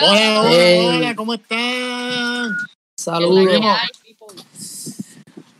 Hola, 0.00 0.40
hola, 0.40 0.50
Hey. 0.50 0.86
hola, 0.86 1.14
¿cómo 1.16 1.34
están? 1.34 2.50
Saludos. 2.98 3.60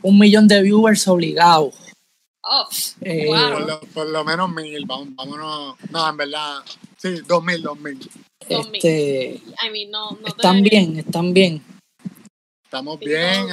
Un 0.02 0.18
millón 0.18 0.46
de 0.48 0.62
viewers 0.62 1.06
obligados. 1.08 1.74
Oh, 2.42 2.68
Eh, 3.00 3.26
Por 3.26 3.66
lo, 3.66 3.80
por 3.80 4.06
lo 4.08 4.24
menos 4.24 4.50
mil, 4.50 4.84
vamos, 4.86 5.08
vámonos. 5.16 5.76
No, 5.90 6.08
en 6.08 6.16
verdad, 6.16 6.58
sí, 6.96 7.20
dos 7.26 7.42
mil, 7.42 7.60
dos 7.62 7.78
mil. 7.80 7.98
Dos 8.48 8.66
mil. 8.70 8.76
Este, 8.76 9.42
I 9.66 9.70
mean, 9.72 9.90
no, 9.90 10.12
no 10.12 10.26
están 10.28 10.62
bien, 10.62 10.96
están 10.98 11.32
bien. 11.34 11.62
Estamos 12.64 12.98
bien. 13.00 13.46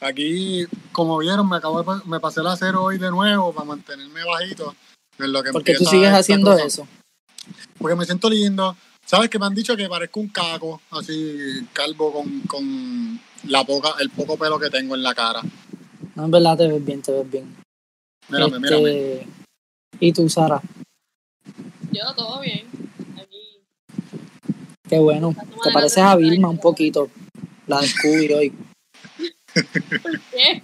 Aquí, 0.00 0.66
como 0.92 1.18
vieron, 1.18 1.48
me 1.48 1.56
acabo 1.56 1.82
de, 1.82 2.00
me 2.06 2.20
pasé 2.20 2.40
el 2.40 2.46
acero 2.48 2.84
hoy 2.84 2.98
de 2.98 3.10
nuevo 3.10 3.52
para 3.52 3.66
mantenerme 3.66 4.24
bajito. 4.24 4.74
En 5.18 5.32
lo 5.32 5.42
que 5.42 5.52
Porque 5.52 5.74
tú 5.74 5.84
sigues 5.84 6.12
haciendo 6.12 6.52
cosa. 6.52 6.64
eso. 6.64 6.88
Porque 7.78 7.96
me 7.96 8.04
siento 8.04 8.28
lindo. 8.30 8.76
¿Sabes 9.12 9.28
que 9.28 9.38
me 9.38 9.44
han 9.44 9.54
dicho 9.54 9.76
que 9.76 9.90
parezco 9.90 10.20
un 10.20 10.28
caco, 10.28 10.80
así 10.90 11.66
calvo 11.74 12.14
con, 12.14 12.40
con 12.48 13.20
la 13.46 13.62
poca, 13.62 13.90
el 14.00 14.08
poco 14.08 14.38
pelo 14.38 14.58
que 14.58 14.70
tengo 14.70 14.94
en 14.94 15.02
la 15.02 15.14
cara? 15.14 15.42
No, 16.14 16.24
en 16.24 16.30
verdad 16.30 16.56
te 16.56 16.66
ves 16.66 16.82
bien, 16.82 17.02
te 17.02 17.12
ves 17.12 17.30
bien. 17.30 17.54
Mírame, 18.30 18.56
Este, 18.56 18.60
mírame. 18.80 19.26
Y 20.00 20.12
tú, 20.14 20.30
Sara, 20.30 20.62
Yo 21.92 22.14
todo 22.16 22.40
bien. 22.40 22.66
Aquí. 23.20 23.36
qué 24.88 24.98
bueno. 24.98 25.36
Te 25.62 25.70
pareces 25.72 25.98
a 25.98 26.16
Vilma 26.16 26.48
un 26.48 26.56
poquito. 26.58 27.10
La 27.66 27.82
descubrí 27.82 28.32
hoy. 28.32 28.52
¿Por 30.02 30.20
qué? 30.30 30.62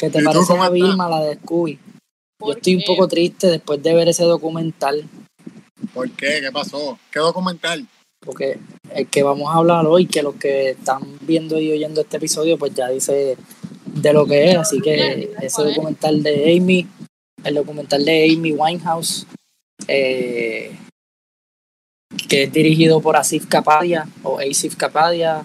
Que 0.00 0.08
te 0.08 0.20
¿Y 0.20 0.22
tú 0.22 0.24
pareces 0.24 0.56
a? 0.58 0.70
Vilma, 0.70 1.06
la 1.10 1.20
descubrí. 1.20 1.74
Yo 1.74 1.80
¿Por 2.38 2.56
estoy 2.56 2.76
un 2.76 2.84
poco 2.86 3.08
triste 3.08 3.48
después 3.48 3.82
de 3.82 3.92
ver 3.92 4.08
ese 4.08 4.24
documental. 4.24 5.06
¿Por 5.94 6.10
qué? 6.10 6.40
¿Qué 6.40 6.52
pasó? 6.52 6.98
¿Qué 7.10 7.20
documental? 7.20 7.86
Porque 8.20 8.58
el 8.94 9.06
que 9.08 9.22
vamos 9.22 9.48
a 9.48 9.58
hablar 9.58 9.86
hoy, 9.86 10.06
que 10.06 10.22
los 10.22 10.34
que 10.34 10.70
están 10.70 11.18
viendo 11.20 11.58
y 11.58 11.72
oyendo 11.72 12.00
este 12.00 12.16
episodio, 12.16 12.58
pues 12.58 12.74
ya 12.74 12.88
dice 12.88 13.36
de 13.86 14.12
lo 14.12 14.26
que 14.26 14.50
es. 14.50 14.56
Así 14.56 14.80
que 14.80 15.32
ese 15.40 15.62
documental 15.62 16.22
de 16.22 16.56
Amy, 16.56 16.86
el 17.44 17.54
documental 17.54 18.04
de 18.04 18.32
Amy 18.32 18.52
Winehouse, 18.52 19.26
eh, 19.86 20.76
que 22.28 22.44
es 22.44 22.52
dirigido 22.52 23.00
por 23.00 23.16
Asif 23.16 23.46
Kapadia 23.46 24.08
o 24.22 24.40
Asif 24.40 24.76
Kapadia, 24.76 25.44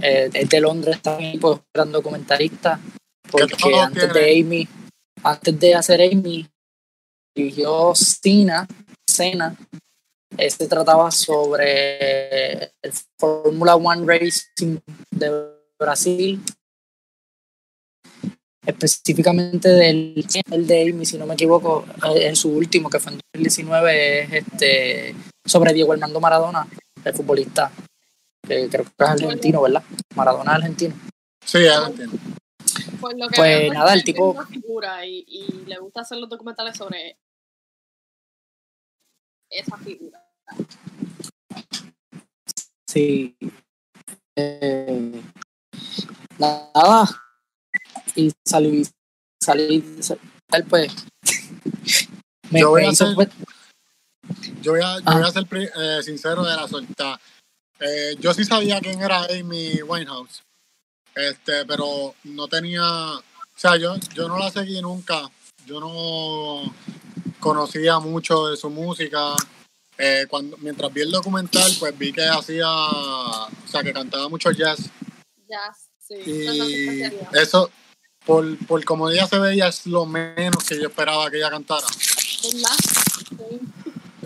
eh, 0.00 0.30
es 0.32 0.48
de 0.48 0.60
Londres 0.60 1.00
también, 1.02 1.38
pues 1.38 1.60
gran 1.74 1.92
documentalista, 1.92 2.80
porque 3.30 3.74
antes 3.78 4.12
de 4.12 4.40
Amy, 4.40 4.68
antes 5.22 5.60
de 5.60 5.74
hacer 5.74 6.00
Amy, 6.00 6.48
dirigió 7.34 7.92
Cena, 7.94 8.66
Cena, 9.08 9.56
este 10.38 10.66
trataba 10.66 11.10
sobre 11.10 12.64
el 12.82 12.92
Fórmula 13.18 13.76
One 13.76 14.04
Racing 14.06 14.78
de 15.10 15.50
Brasil, 15.78 16.42
específicamente 18.66 19.68
del 19.68 20.24
el 20.50 20.66
de 20.66 20.88
Amy, 20.90 21.04
si 21.04 21.18
no 21.18 21.26
me 21.26 21.34
equivoco, 21.34 21.84
eh, 22.14 22.26
en 22.28 22.36
su 22.36 22.50
último, 22.50 22.88
que 22.88 23.00
fue 23.00 23.12
en 23.12 23.20
2019, 23.34 24.20
es 24.22 24.32
este 24.32 25.14
sobre 25.44 25.72
Diego 25.72 25.92
Armando 25.92 26.20
Maradona, 26.20 26.66
el 27.04 27.14
futbolista, 27.14 27.70
que 28.46 28.68
creo 28.68 28.84
que 28.84 28.90
es 29.04 29.08
argentino, 29.08 29.62
¿verdad? 29.62 29.82
Maradona 30.14 30.52
es 30.52 30.56
argentino. 30.58 30.94
Sí, 31.44 31.64
ya 31.64 31.80
lo 31.80 31.86
entiendo. 31.88 32.16
Por 33.00 33.18
lo 33.18 33.28
que 33.28 33.36
Pues 33.36 33.58
veo, 33.58 33.72
nada, 33.74 33.92
el 33.92 34.04
tipo- 34.04 34.30
es 34.30 34.36
una 34.38 34.46
figura 34.46 35.04
y, 35.04 35.24
y 35.26 35.64
le 35.66 35.78
gusta 35.78 36.02
hacer 36.02 36.18
los 36.18 36.30
documentales 36.30 36.76
sobre 36.76 37.18
esa 39.52 39.76
figura. 39.78 40.24
Sí. 42.88 43.36
Eh, 44.36 45.22
nada. 46.38 47.08
Y 48.14 48.30
salí, 48.44 48.86
salí, 49.42 49.84
él 50.52 50.64
pues. 50.68 50.92
Me, 52.50 52.60
Yo 52.60 52.70
voy 52.70 52.84
pues, 53.14 53.30
Yo 54.60 54.72
voy 54.72 54.80
a, 54.82 54.96
yo 54.98 55.02
Ah. 55.06 55.14
voy 55.18 55.22
a 55.28 55.30
ser 55.32 55.44
pri- 55.46 55.70
eh, 55.74 56.02
sincero 56.02 56.44
de 56.44 56.54
la 56.54 56.68
suelta. 56.68 57.18
Eh, 57.80 58.16
yo 58.20 58.34
sí 58.34 58.44
sabía 58.44 58.80
quién 58.80 59.00
era 59.00 59.24
Amy 59.24 59.82
Winehouse, 59.82 60.42
este, 61.14 61.64
pero 61.66 62.14
no 62.24 62.46
tenía, 62.48 62.82
o 62.84 63.22
sea, 63.56 63.76
yo, 63.76 63.96
yo 64.14 64.28
no 64.28 64.38
la 64.38 64.50
seguí 64.50 64.80
nunca. 64.82 65.30
Yo 65.66 65.80
no 65.80 66.72
conocía 67.40 67.98
mucho 67.98 68.48
de 68.48 68.56
su 68.56 68.70
música. 68.70 69.34
Eh, 69.98 70.26
cuando, 70.28 70.56
mientras 70.58 70.92
vi 70.92 71.02
el 71.02 71.10
documental, 71.10 71.70
pues 71.78 71.96
vi 71.98 72.12
que 72.12 72.24
hacía, 72.24 72.68
o 72.68 73.48
sea, 73.66 73.82
que 73.82 73.92
cantaba 73.92 74.28
mucho 74.28 74.50
jazz. 74.50 74.90
Jazz, 75.48 75.90
sí. 75.98 76.14
Y 76.26 77.02
eso, 77.36 77.70
por, 78.24 78.56
por 78.66 78.84
como 78.84 79.10
ella 79.10 79.26
se 79.26 79.38
veía, 79.38 79.68
es 79.68 79.86
lo 79.86 80.06
menos 80.06 80.64
que 80.64 80.80
yo 80.80 80.88
esperaba 80.88 81.30
que 81.30 81.36
ella 81.36 81.50
cantara. 81.50 81.86
¿Verdad? 82.42 82.76
Sí. 83.28 83.60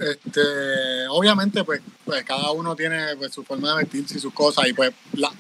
Este, 0.00 1.08
obviamente, 1.08 1.64
pues, 1.64 1.80
pues 2.04 2.22
cada 2.24 2.50
uno 2.52 2.76
tiene 2.76 3.16
pues, 3.16 3.32
su 3.32 3.42
forma 3.44 3.70
de 3.70 3.84
vestirse 3.84 4.18
y 4.18 4.20
sus 4.20 4.32
cosas, 4.32 4.68
y 4.68 4.72
pues 4.72 4.92
la, 5.14 5.32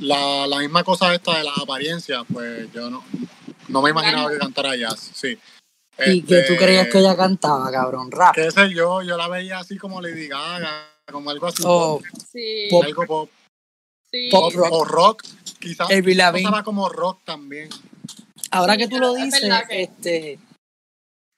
la, 0.00 0.46
la 0.46 0.58
misma 0.58 0.82
cosa 0.82 1.14
esta 1.14 1.36
de 1.38 1.44
las 1.44 1.58
apariencias, 1.58 2.24
pues 2.32 2.72
yo 2.72 2.88
no, 2.90 3.04
no 3.68 3.82
me 3.82 3.90
imaginaba 3.90 4.30
que 4.30 4.38
cantara 4.38 4.76
jazz, 4.76 5.10
sí. 5.14 5.38
¿Y 5.98 6.22
que 6.22 6.42
tú 6.42 6.52
Este, 6.52 6.56
creías 6.58 6.88
que 6.88 6.98
ella 6.98 7.16
cantaba, 7.16 7.70
cabrón? 7.70 8.10
Rap. 8.10 8.34
Qué 8.34 8.50
sé 8.50 8.70
yo, 8.74 9.02
yo 9.02 9.16
la 9.16 9.28
veía 9.28 9.58
así 9.58 9.78
como 9.78 10.00
Lady 10.00 10.28
Gaga, 10.28 10.88
como 11.10 11.30
algo 11.30 11.46
así, 11.46 11.62
O 11.66 12.00
Sí. 12.30 12.68
Pop. 12.70 12.84
algo 12.84 13.06
pop, 13.06 13.30
sí. 14.10 14.28
pop 14.30 14.52
o, 14.56 14.76
o 14.78 14.84
rock, 14.84 15.22
quizás 15.58 15.88
pasaba 15.88 16.62
como 16.62 16.88
rock 16.88 17.20
también. 17.24 17.70
Ahora 18.50 18.74
Sí, 18.74 18.78
que 18.80 18.88
tú 18.88 18.98
lo 18.98 19.16
es 19.16 19.24
dices, 19.24 19.42
verdad 19.42 19.66
que- 19.68 19.82
este, 19.82 20.38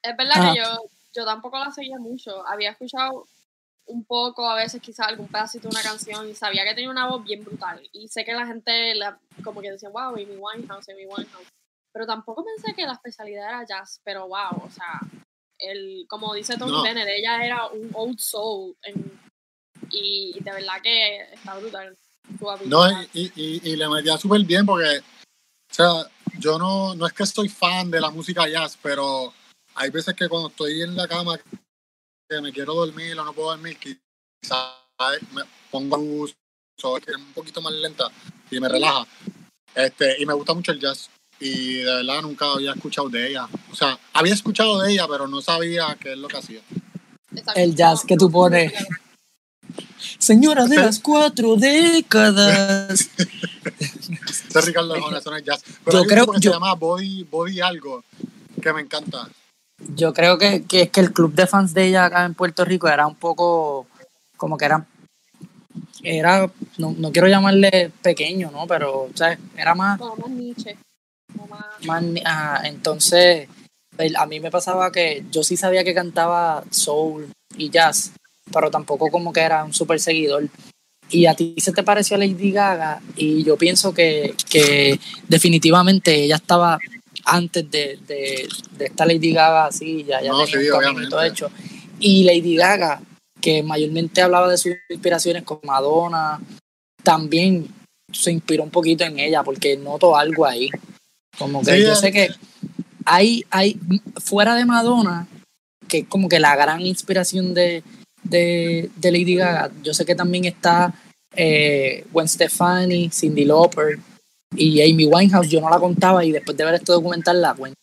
Es 0.01 0.15
verdad 0.17 0.35
Ah. 0.37 0.53
que 0.53 0.59
yo, 0.59 0.65
yo 1.13 1.25
tampoco 1.25 1.57
la 1.59 1.71
seguía 1.71 1.97
mucho. 1.99 2.45
Había 2.47 2.71
escuchado 2.71 3.25
un 3.85 4.05
poco, 4.05 4.47
a 4.49 4.55
veces 4.55 4.81
quizás 4.81 5.07
algún 5.07 5.27
pedacito 5.27 5.67
de 5.67 5.75
una 5.75 5.81
canción 5.81 6.29
y 6.29 6.35
sabía 6.35 6.63
que 6.63 6.73
tenía 6.75 6.89
una 6.89 7.07
voz 7.07 7.23
bien 7.25 7.43
brutal. 7.43 7.81
Y 7.91 8.07
sé 8.07 8.23
que 8.23 8.33
la 8.33 8.45
gente 8.47 8.93
la, 8.95 9.19
como 9.43 9.61
que 9.61 9.71
decía, 9.71 9.89
wow, 9.89 10.13
Amy 10.13 10.37
Winehouse, 10.37 10.87
Amy 10.89 11.05
Winehouse. 11.05 11.47
Pero 11.91 12.05
tampoco 12.05 12.45
pensé 12.45 12.73
que 12.75 12.85
la 12.85 12.93
especialidad 12.93 13.49
era 13.49 13.65
jazz, 13.65 13.99
pero 14.03 14.27
wow, 14.27 14.63
o 14.63 14.69
sea, 14.69 14.99
el, 15.57 16.05
como 16.07 16.33
dice 16.33 16.57
Tony 16.57 16.71
No. 16.71 16.83
Bennett, 16.83 17.07
ella 17.07 17.43
era 17.43 17.67
un 17.67 17.89
old 17.93 18.19
soul 18.19 18.75
en- 18.83 19.19
y, 19.91 20.33
y 20.37 20.39
de 20.43 20.51
verdad 20.51 20.81
que 20.83 21.33
está 21.33 21.57
brutal. 21.57 21.97
No, 22.65 23.01
y, 23.13 23.31
y, 23.35 23.69
y 23.71 23.75
le 23.75 23.89
metía 23.89 24.17
súper 24.17 24.43
bien 24.43 24.65
porque, 24.65 24.99
o 24.99 25.73
sea, 25.73 26.07
yo 26.37 26.59
no, 26.59 26.93
no 26.93 27.07
es 27.07 27.13
que 27.13 27.25
soy 27.25 27.49
fan 27.49 27.89
de 27.89 27.99
la 27.99 28.11
música 28.11 28.47
jazz, 28.47 28.77
pero 28.81 29.33
hay 29.73 29.89
veces 29.89 30.13
que 30.15 30.29
cuando 30.29 30.49
estoy 30.49 30.81
en 30.83 30.95
la 30.95 31.07
cama 31.07 31.39
que 32.29 32.41
me 32.41 32.53
quiero 32.53 32.75
dormir 32.75 33.17
o 33.19 33.25
no 33.25 33.33
puedo 33.33 33.49
dormir, 33.49 33.77
quizás 33.79 34.75
me 35.33 35.41
pongo 35.71 35.97
luz 35.97 36.35
que 37.03 37.11
es 37.11 37.17
un 37.17 37.33
poquito 37.33 37.61
más 37.61 37.73
lenta 37.73 38.05
y 38.49 38.59
me 38.59 38.69
relaja. 38.69 39.05
Este, 39.75 40.21
y 40.21 40.25
me 40.25 40.33
gusta 40.33 40.53
mucho 40.53 40.71
el 40.71 40.79
jazz. 40.79 41.09
Y 41.39 41.75
de 41.75 41.85
verdad 41.85 42.21
nunca 42.21 42.51
había 42.51 42.73
escuchado 42.73 43.09
de 43.09 43.29
ella. 43.29 43.47
O 43.71 43.75
sea, 43.75 43.97
había 44.13 44.33
escuchado 44.33 44.81
de 44.81 44.91
ella, 44.93 45.05
pero 45.09 45.27
no 45.27 45.41
sabía 45.41 45.95
qué 45.99 46.13
es 46.13 46.17
lo 46.17 46.27
que 46.27 46.37
hacía. 46.37 46.59
El 47.55 47.75
jazz 47.75 48.03
que 48.05 48.17
tú 48.17 48.29
pones. 48.31 48.73
señora 50.17 50.65
de 50.65 50.75
las 50.77 50.99
cuatro 50.99 51.55
décadas. 51.55 53.09
Ese 53.79 54.59
es 54.59 54.65
Ricardo 54.65 54.93
Arjona, 54.95 55.19
eso 55.19 55.29
no 55.29 55.37
es 55.37 55.43
jazz. 55.43 55.63
Pero 55.85 56.01
Yo 56.03 56.07
creo- 56.09 56.25
que 56.27 56.39
yo- 56.39 56.51
se 56.51 56.55
llama 56.55 56.73
Body, 56.73 57.23
Body 57.23 57.61
Algo, 57.61 58.03
que 58.61 58.73
me 58.73 58.81
encanta. 58.81 59.29
Yo 59.95 60.13
creo 60.13 60.37
que, 60.37 60.63
que 60.63 60.81
es 60.83 60.89
que 60.89 60.99
el 60.99 61.13
club 61.13 61.33
de 61.33 61.47
fans 61.47 61.73
de 61.73 61.87
ella 61.87 62.05
acá 62.05 62.25
en 62.25 62.33
Puerto 62.33 62.65
Rico 62.65 62.89
era 62.89 63.07
un 63.07 63.15
poco 63.15 63.87
como 64.35 64.57
que 64.57 64.65
era 64.65 64.85
era 66.03 66.49
no, 66.77 66.95
no 66.97 67.11
quiero 67.11 67.27
llamarle 67.27 67.91
pequeño, 68.01 68.51
¿no? 68.51 68.65
Pero 68.67 69.03
o 69.03 69.11
sea, 69.15 69.37
era 69.55 69.75
más 69.75 69.99
Como 69.99 70.15
más 70.17 70.29
Nietzsche. 70.31 70.77
Más. 71.49 72.03
ajá, 72.25 72.67
entonces 72.67 73.47
el- 73.97 74.15
a 74.15 74.25
mí 74.25 74.39
me 74.39 74.51
pasaba 74.51 74.91
que 74.91 75.23
yo 75.31 75.43
sí 75.43 75.57
sabía 75.57 75.83
que 75.83 75.93
cantaba 75.93 76.63
soul 76.69 77.31
y 77.57 77.69
jazz, 77.69 78.11
pero 78.51 78.69
tampoco 78.71 79.09
como 79.09 79.33
que 79.33 79.41
era 79.41 79.63
un 79.63 79.73
súper 79.73 79.99
seguidor. 79.99 80.47
Y 81.11 81.25
a 81.25 81.33
ti 81.33 81.55
se 81.57 81.71
te 81.71 81.83
pareció 81.83 82.15
a 82.15 82.19
Lady 82.19 82.51
Gaga 82.51 83.01
y 83.15 83.43
yo 83.43 83.57
pienso 83.57 83.93
que, 83.93 84.35
que 84.49 84.99
definitivamente 85.27 86.13
ella 86.23 86.35
estaba 86.35 86.77
antes 87.25 87.69
de, 87.69 87.97
de, 88.07 88.47
de 88.77 88.85
esta 88.85 89.05
Lady 89.05 89.33
Gaga 89.33 89.65
así, 89.65 90.03
ya, 90.03 90.21
ya 90.21 90.31
No, 90.31 90.45
tenía 90.45 90.61
sí, 90.61 90.69
un 91.15 91.25
hecho. 91.25 91.51
Y 91.99 92.23
Lady 92.23 92.55
Gaga, 92.55 93.01
que 93.41 93.63
mayormente 93.63 94.21
hablaba 94.21 94.49
de 94.49 94.57
sus 94.57 94.73
inspiraciones 94.89 95.43
con 95.43 95.59
Madonna, 95.63 96.39
también 97.03 97.67
se 98.11 98.31
inspiró 98.31 98.63
un 98.63 98.69
poquito 98.69 99.03
en 99.03 99.19
ella 99.19 99.43
porque 99.43 99.77
noto 99.77 100.15
algo 100.15 100.45
ahí. 100.45 100.69
Como 101.37 101.61
que 101.61 101.71
Sí, 101.75 101.81
yo 101.81 101.93
eh. 101.93 101.95
sé 101.95 102.11
que 102.11 102.29
hay, 103.05 103.45
hay, 103.49 103.79
fuera 104.17 104.55
de 104.55 104.65
Madonna, 104.65 105.27
que 105.87 105.99
es 105.99 106.07
como 106.07 106.29
que 106.29 106.39
la 106.39 106.55
gran 106.55 106.81
inspiración 106.81 107.53
de, 107.53 107.83
de, 108.23 108.89
de 108.95 109.11
Lady 109.11 109.35
Gaga. 109.35 109.71
Yo 109.83 109.93
sé 109.93 110.05
que 110.05 110.15
también 110.15 110.45
está 110.45 110.93
eh, 111.35 112.05
Gwen 112.11 112.27
Stefani, 112.27 113.09
Cindy 113.09 113.45
Lauper 113.45 113.99
y 114.55 114.81
Amy 114.81 115.05
Winehouse. 115.05 115.49
Yo 115.49 115.61
no 115.61 115.69
la 115.69 115.79
contaba 115.79 116.23
y 116.23 116.31
después 116.31 116.55
de 116.57 116.65
ver 116.65 116.75
este 116.75 116.91
documental 116.91 117.41
la 117.41 117.53
cuento. 117.53 117.75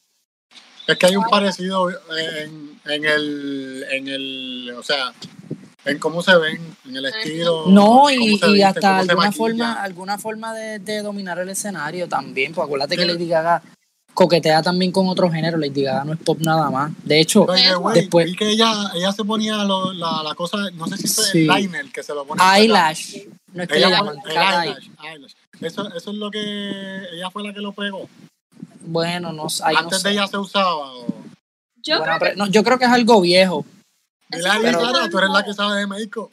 Es 0.87 0.97
que 0.99 1.07
hay 1.07 1.17
un 1.17 1.25
parecido 1.25 1.91
en, 1.91 2.81
en 2.85 3.05
el, 3.05 3.85
en 3.91 4.09
el, 4.09 4.75
o 4.79 4.83
sea, 4.85 5.13
en 5.87 5.99
cómo 5.99 6.23
se 6.23 6.37
ven, 6.37 6.77
en 6.89 6.97
el 6.97 7.07
estilo. 7.07 7.65
No, 7.69 8.11
y, 8.11 8.15
y 8.15 8.29
visten, 8.31 8.65
hasta 8.65 8.99
alguna 8.99 9.33
forma, 9.33 9.83
alguna 9.83 10.19
forma 10.19 10.55
de, 10.55 10.79
de 10.81 11.03
dominar 11.03 11.39
el 11.39 11.49
escenario 11.49 12.09
también. 12.09 12.53
Pues 12.53 12.65
acuérdate 12.65 12.97
que 12.97 13.03
Sí. 13.03 13.09
Lady 13.09 13.29
Gaga 13.29 13.63
coquetea 14.15 14.63
también 14.63 14.93
con 14.93 15.09
otro 15.09 15.31
género. 15.31 15.59
Lady 15.59 15.83
Gaga 15.83 16.05
no 16.05 16.13
es 16.15 16.19
pop 16.21 16.39
nada 16.41 16.71
más. 16.71 16.93
De 17.05 17.21
hecho, 17.21 17.47
después- 17.95 18.27
vi 18.27 18.35
que 18.37 18.49
ella, 18.51 18.73
ella 18.95 19.13
se 19.13 19.25
ponía 19.25 19.57
lo- 19.65 19.93
la, 19.93 20.23
la 20.23 20.35
cosa, 20.35 20.59
no 20.75 20.87
sé 20.89 20.97
si 20.97 21.09
fue 21.09 21.25
Sí. 21.25 21.47
el 21.49 21.55
liner 21.55 21.87
que 21.93 22.03
se 22.03 22.15
lo 22.15 22.25
pone. 22.27 22.43
eyelash. 22.57 23.17
No 23.53 23.63
es 23.63 23.69
que 23.69 23.77
Ella 23.79 23.89
le 23.91 23.97
pone- 23.99 24.11
llaman 24.11 24.29
el 24.29 24.35
cat 24.35 24.65
eye. 24.65 24.69
eyelash, 24.71 24.89
eyelash. 25.13 25.33
Eso, 25.61 25.89
eso 25.95 26.11
es 26.11 26.17
lo 26.17 26.31
que 26.31 26.41
ella 27.15 27.31
fue 27.31 27.43
la 27.43 27.53
que 27.55 27.61
lo 27.61 27.73
pegó. 27.73 28.09
Bueno, 28.81 29.33
no, 29.33 29.47
Antes 29.65 30.03
sé. 30.03 30.09
de 30.09 30.15
ella 30.15 30.27
se 30.27 30.39
usaba. 30.39 30.93
O... 30.93 31.07
Yo 31.83 32.03
creo 32.03 32.19
que 32.19 32.37
no, 32.37 32.47
yo 32.47 32.63
creo 32.65 32.79
que 32.79 32.85
es 32.85 32.91
algo 32.91 33.21
viejo. 33.21 33.65
Pero- 34.31 34.43
Sara, 34.81 35.09
tú 35.11 35.19
eres 35.19 35.31
la 35.31 35.45
que 35.45 35.55
sabe 35.55 35.81
de 35.81 35.87
México. 35.87 36.31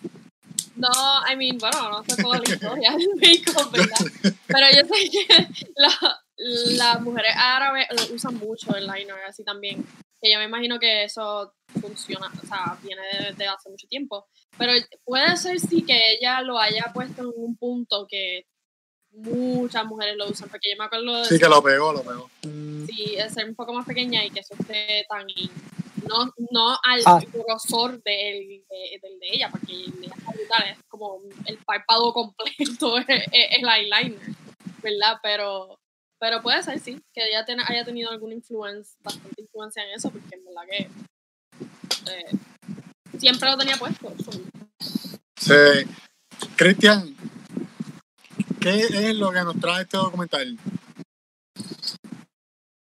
No, 0.75 0.89
I 1.31 1.35
mean, 1.35 1.57
bueno, 1.59 1.89
no 1.91 2.03
sé 2.03 2.21
toda 2.21 2.39
la 2.39 2.43
historia 2.51 2.91
del 2.91 3.09
make-up, 3.21 3.71
¿verdad? 3.71 4.33
Pero 4.47 4.67
yo 4.71 4.87
sé 4.87 5.09
que 5.11 5.47
la- 5.75 6.19
las 6.37 7.01
mujeres 7.01 7.31
árabes 7.37 7.85
lo 7.91 8.15
usan 8.15 8.35
mucho 8.35 8.75
el 8.75 8.87
liner, 8.87 9.15
así 9.27 9.43
también. 9.43 9.85
Que 10.19 10.31
yo 10.31 10.39
me 10.39 10.45
imagino 10.45 10.79
que 10.79 11.03
eso 11.03 11.53
funciona, 11.79 12.31
o 12.41 12.47
sea, 12.47 12.77
viene 12.81 13.01
desde 13.29 13.47
hace 13.47 13.69
mucho 13.69 13.87
tiempo. 13.87 14.25
Pero 14.57 14.73
puede 15.03 15.37
ser 15.37 15.59
sí 15.59 15.83
que 15.83 15.99
ella 16.17 16.41
lo 16.41 16.57
haya 16.59 16.91
puesto 16.93 17.21
en 17.21 17.31
un 17.35 17.55
punto 17.55 18.07
que 18.09 18.45
muchas 19.11 19.85
mujeres 19.85 20.15
lo 20.17 20.27
usan, 20.29 20.49
porque 20.49 20.71
yo 20.71 20.77
me 20.79 20.85
acuerdo 20.85 21.17
de 21.19 21.25
Sí, 21.25 21.37
que 21.37 21.47
lo 21.47 21.61
pegó, 21.61 21.93
lo 21.93 22.01
pegó. 22.01 22.29
Sí, 22.41 23.15
es 23.15 23.33
ser 23.33 23.45
un 23.47 23.53
poco 23.55 23.73
más 23.73 23.85
pequeña 23.85 24.25
y 24.25 24.31
que 24.31 24.39
eso 24.39 24.55
esté 24.59 25.05
tan 25.07 25.27
no, 26.07 26.31
no 26.51 26.69
al 26.83 27.01
Ah. 27.05 27.19
grosor 27.33 28.01
del 28.03 28.63
de, 28.69 28.99
del 29.01 29.19
de 29.19 29.29
ella, 29.31 29.49
porque 29.51 29.73
ella 29.73 30.13
brutal, 30.27 30.63
es 30.71 30.77
como 30.87 31.19
el 31.45 31.57
párpado 31.59 32.13
completo, 32.13 32.97
es, 33.07 33.07
el 33.31 33.67
eyeliner, 33.67 34.19
¿verdad? 34.81 35.17
Pero, 35.21 35.79
pero 36.19 36.41
puede 36.41 36.61
ser, 36.63 36.79
sí, 36.79 37.01
que 37.13 37.23
ella 37.27 37.45
ten- 37.45 37.61
haya 37.65 37.83
tenido 37.85 38.09
alguna 38.11 38.33
influencia, 38.33 38.97
bastante 39.03 39.41
influencia 39.41 39.83
en 39.83 39.91
eso, 39.95 40.09
porque 40.11 40.35
en 40.35 40.45
verdad 40.45 40.61
que 40.69 40.89
eh, 42.11 42.37
siempre 43.19 43.49
lo 43.49 43.57
tenía 43.57 43.77
puesto. 43.77 44.13
Sí. 45.37 45.53
Cristian, 46.55 47.15
¿qué 48.59 48.79
es 48.79 49.15
lo 49.15 49.31
que 49.31 49.41
nos 49.43 49.59
trae 49.59 49.83
este 49.83 49.97
documental? 49.97 50.57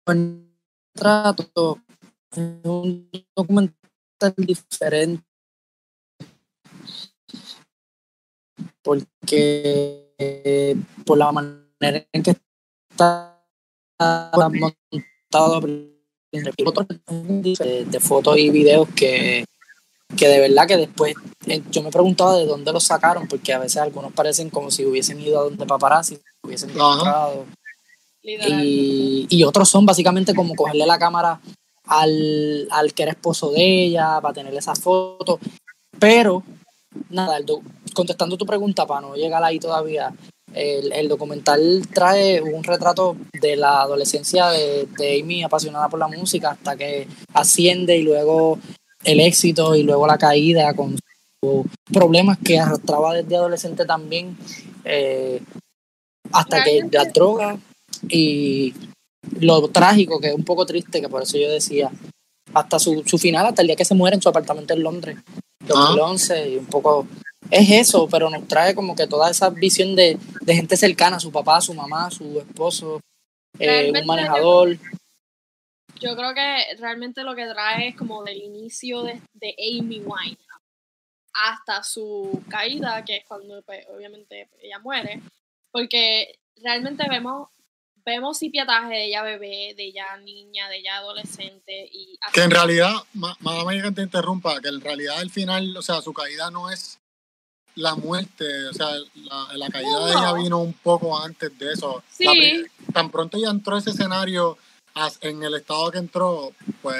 buen 0.06 0.52
trato 0.94 1.78
es 1.88 1.91
un 2.36 3.10
documental 3.34 4.34
diferente. 4.36 5.24
Porque 8.82 10.12
eh, 10.18 10.76
por 11.04 11.18
la 11.18 11.32
manera 11.32 12.06
en 12.12 12.22
que 12.22 12.36
está 12.90 13.44
montado 14.50 15.60
de, 15.60 17.84
de 17.84 18.00
fotos 18.00 18.38
y 18.38 18.50
videos 18.50 18.88
que, 18.90 19.44
que 20.16 20.28
de 20.28 20.40
verdad 20.40 20.66
que 20.66 20.76
después 20.76 21.14
eh, 21.46 21.62
yo 21.70 21.82
me 21.82 21.90
preguntaba 21.90 22.36
de 22.36 22.46
dónde 22.46 22.72
los 22.72 22.84
sacaron 22.84 23.26
porque 23.28 23.52
a 23.52 23.58
veces 23.58 23.78
algunos 23.78 24.12
parecen 24.12 24.50
como 24.50 24.70
si 24.70 24.84
hubiesen 24.84 25.20
ido 25.20 25.40
a 25.40 25.44
donde 25.44 25.66
paparazzi 25.66 26.18
hubiesen 26.42 26.70
encontrado 26.70 27.46
y 28.22 29.44
otros 29.44 29.68
son 29.68 29.84
básicamente 29.84 30.34
como 30.34 30.54
cogerle 30.54 30.86
la 30.86 30.98
cámara 30.98 31.40
al, 31.86 32.68
al 32.70 32.92
que 32.94 33.02
era 33.04 33.12
esposo 33.12 33.50
de 33.50 33.84
ella 33.84 34.20
para 34.20 34.34
tener 34.34 34.54
esa 34.54 34.74
foto. 34.74 35.38
Pero, 35.98 36.42
nada, 37.10 37.36
el 37.36 37.46
do- 37.46 37.62
contestando 37.94 38.36
tu 38.36 38.46
pregunta 38.46 38.86
para 38.86 39.00
no 39.02 39.14
llegar 39.14 39.42
ahí 39.44 39.58
todavía, 39.58 40.12
el, 40.54 40.92
el 40.92 41.08
documental 41.08 41.82
trae 41.94 42.40
un 42.42 42.62
retrato 42.62 43.16
de 43.40 43.56
la 43.56 43.82
adolescencia 43.82 44.48
de, 44.48 44.86
de 44.98 45.20
Amy 45.20 45.42
apasionada 45.42 45.88
por 45.88 45.98
la 45.98 46.08
música 46.08 46.50
hasta 46.50 46.76
que 46.76 47.06
asciende 47.32 47.96
y 47.96 48.02
luego 48.02 48.58
el 49.04 49.20
éxito 49.20 49.74
y 49.74 49.82
luego 49.82 50.06
la 50.06 50.18
caída 50.18 50.74
con 50.74 50.96
sus 51.42 51.66
problemas 51.92 52.38
que 52.38 52.58
arrastraba 52.58 53.14
desde 53.14 53.36
adolescente 53.36 53.84
también 53.86 54.36
eh, 54.84 55.40
hasta 56.32 56.62
que 56.62 56.82
las 56.90 57.12
drogas 57.12 57.58
y 58.08 58.74
lo 59.40 59.68
trágico, 59.68 60.20
que 60.20 60.28
es 60.28 60.34
un 60.34 60.44
poco 60.44 60.66
triste, 60.66 61.00
que 61.00 61.08
por 61.08 61.22
eso 61.22 61.38
yo 61.38 61.50
decía, 61.50 61.90
hasta 62.54 62.78
su, 62.78 63.02
su 63.06 63.18
final, 63.18 63.46
hasta 63.46 63.62
el 63.62 63.68
día 63.68 63.76
que 63.76 63.84
se 63.84 63.94
muere 63.94 64.16
en 64.16 64.22
su 64.22 64.28
apartamento 64.28 64.74
en 64.74 64.82
Londres, 64.82 65.18
2011, 65.66 66.50
y 66.50 66.56
un 66.56 66.66
poco 66.66 67.06
es 67.50 67.70
eso, 67.70 68.08
pero 68.08 68.30
nos 68.30 68.46
trae 68.48 68.74
como 68.74 68.94
que 68.94 69.06
toda 69.06 69.30
esa 69.30 69.50
visión 69.50 69.94
de, 69.94 70.18
de 70.40 70.54
gente 70.54 70.76
cercana, 70.76 71.20
su 71.20 71.30
papá, 71.30 71.60
su 71.60 71.74
mamá, 71.74 72.10
su 72.10 72.38
esposo, 72.40 73.00
eh, 73.58 73.92
un 73.94 74.06
manejador. 74.06 74.78
Yo 76.00 76.16
creo 76.16 76.34
que 76.34 76.76
realmente 76.78 77.22
lo 77.22 77.34
que 77.34 77.46
trae 77.46 77.88
es 77.88 77.96
como 77.96 78.24
del 78.24 78.42
inicio 78.42 79.02
de, 79.02 79.20
de 79.34 79.54
Amy 79.58 80.00
Winehouse 80.00 80.62
hasta 81.34 81.82
su 81.82 82.42
caída, 82.48 83.04
que 83.04 83.18
es 83.18 83.24
cuando 83.26 83.62
pues, 83.62 83.86
obviamente 83.94 84.48
ella 84.60 84.78
muere, 84.80 85.22
porque 85.70 86.38
realmente 86.56 87.04
vemos 87.08 87.48
vemos 88.04 88.38
sí 88.38 88.50
pietaje 88.50 88.88
de 88.94 89.06
ella 89.06 89.22
bebé, 89.22 89.74
de 89.76 89.86
ella 89.86 90.16
niña, 90.18 90.68
de 90.68 90.78
ella 90.78 90.96
adolescente 90.98 91.88
y 91.92 92.18
Que 92.32 92.42
en 92.42 92.50
realidad, 92.50 92.92
ma- 93.14 93.36
madame 93.40 93.82
que 93.82 93.92
te 93.92 94.02
interrumpa, 94.02 94.60
que 94.60 94.68
en 94.68 94.80
realidad 94.80 95.18
al 95.18 95.30
final, 95.30 95.76
o 95.76 95.82
sea, 95.82 96.00
su 96.02 96.12
caída 96.12 96.50
no 96.50 96.70
es 96.70 96.98
la 97.74 97.94
muerte, 97.94 98.44
o 98.66 98.72
sea, 98.74 98.88
la, 99.14 99.48
la 99.56 99.68
caída 99.70 100.04
de 100.06 100.12
ella 100.12 100.32
vino 100.34 100.58
un 100.58 100.74
poco 100.74 101.18
antes 101.18 101.56
de 101.58 101.72
eso. 101.72 102.02
Sí. 102.10 102.24
La 102.26 102.92
tan 102.92 103.10
pronto 103.10 103.38
ella 103.38 103.50
entró 103.50 103.76
a 103.76 103.78
ese 103.78 103.90
escenario 103.90 104.58
en 105.22 105.42
el 105.42 105.54
estado 105.54 105.90
que 105.90 105.98
entró, 105.98 106.52
pues 106.82 106.98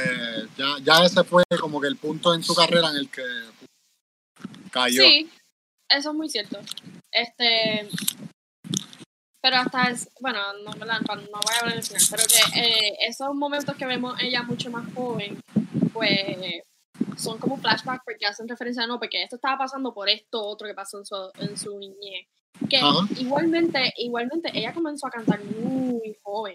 ya, 0.57 0.77
ya 0.83 1.05
ese 1.05 1.25
fue 1.25 1.45
como 1.61 1.79
que 1.81 1.89
el 1.89 1.97
punto 1.97 2.33
en 2.35 2.43
su 2.43 2.55
carrera 2.55 2.89
en 2.91 2.97
el 2.97 3.11
que 3.11 3.23
cayó. 4.71 5.03
Sí, 5.03 5.31
eso 5.91 6.11
es 6.11 6.17
muy 6.17 6.31
cierto. 6.31 6.59
Este, 7.11 7.91
pero 9.43 9.57
hasta 9.57 9.91
es, 9.91 10.09
bueno, 10.21 10.39
no, 10.65 10.71
no 10.73 10.77
voy 10.77 10.89
a 10.89 11.59
hablar 11.61 11.75
del 11.75 11.83
final, 11.83 12.03
pero 12.11 12.23
que 12.27 12.61
eh, 12.61 12.97
esos 13.09 13.35
momentos 13.35 13.77
que 13.77 13.85
vemos 13.87 14.15
ella 14.23 14.43
mucho 14.45 14.71
más 14.71 14.85
joven, 14.95 15.39
pues 15.93 16.63
son 17.17 17.39
como 17.39 17.57
flashbacks 17.59 18.05
porque 18.05 18.27
hacen 18.27 18.49
referencia 18.49 18.85
a 18.85 18.87
no, 18.87 18.99
porque 18.99 19.23
esto 19.23 19.37
estaba 19.37 19.59
pasando 19.59 19.93
por 19.93 20.09
esto 20.09 20.41
otro 20.43 20.67
que 20.67 20.75
pasó 20.75 20.99
en 20.99 21.07
su, 21.07 21.31
en 21.39 21.57
su 21.59 21.79
niñez. 21.79 22.27
Que 22.71 22.81
igualmente, 23.19 23.93
igualmente 23.97 24.51
ella 24.55 24.73
comenzó 24.73 25.09
a 25.09 25.11
cantar 25.11 25.43
muy 25.45 26.17
joven. 26.23 26.55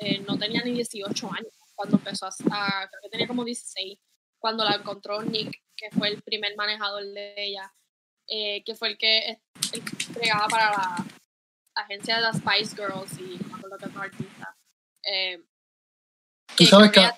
Eh, 0.00 0.18
no 0.20 0.36
tenía 0.38 0.62
ni 0.64 0.72
18 0.72 1.26
años 1.32 1.52
cuando 1.74 1.96
empezó 1.96 2.26
a, 2.26 2.30
a- 2.50 2.88
creo 2.88 3.00
que 3.02 3.08
tenía 3.10 3.26
como 3.28 3.44
16, 3.44 3.98
cuando 4.38 4.64
la 4.64 4.74
encontró 4.76 5.22
Nick, 5.22 5.62
que 5.76 5.90
fue 5.96 6.08
el 6.08 6.22
primer 6.22 6.56
manejador 6.56 7.04
de 7.04 7.34
ella, 7.36 7.72
eh, 8.28 8.62
que 8.64 8.74
fue 8.74 8.88
el 8.88 8.98
que 8.98 9.38
entregaba 10.08 10.48
para 10.48 10.70
la 10.70 11.06
agencia 11.76 12.16
de 12.16 12.22
las 12.22 12.36
Spice 12.38 12.74
Girls 12.76 13.12
y 13.20 13.38
no 13.42 13.48
me 13.48 13.54
acuerdo 13.56 13.78
qué 13.78 13.86
otro 13.86 14.00
artista. 14.02 14.56
Eh, 15.04 15.38
Tú 16.48 16.54
que 16.56 16.66
sabes 16.66 16.90
que- 16.90 17.00
ella- 17.00 17.16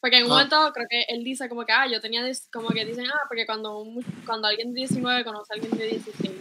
porque 0.00 0.16
en 0.18 0.24
un 0.24 0.30
Ah. 0.32 0.34
momento 0.34 0.72
creo 0.74 0.86
que 0.88 1.02
él 1.08 1.22
dice 1.24 1.48
como 1.48 1.64
que, 1.64 1.72
ah, 1.72 1.86
yo 1.86 2.00
tenía, 2.00 2.22
como 2.52 2.68
que 2.70 2.84
dicen, 2.84 3.06
ah, 3.06 3.20
porque 3.28 3.46
cuando, 3.46 3.78
un 3.78 4.02
cuando 4.26 4.48
alguien 4.48 4.72
de 4.72 4.80
19 4.80 5.24
conoce 5.24 5.52
a 5.52 5.54
alguien 5.56 5.76
de 5.78 5.86
16, 5.86 6.32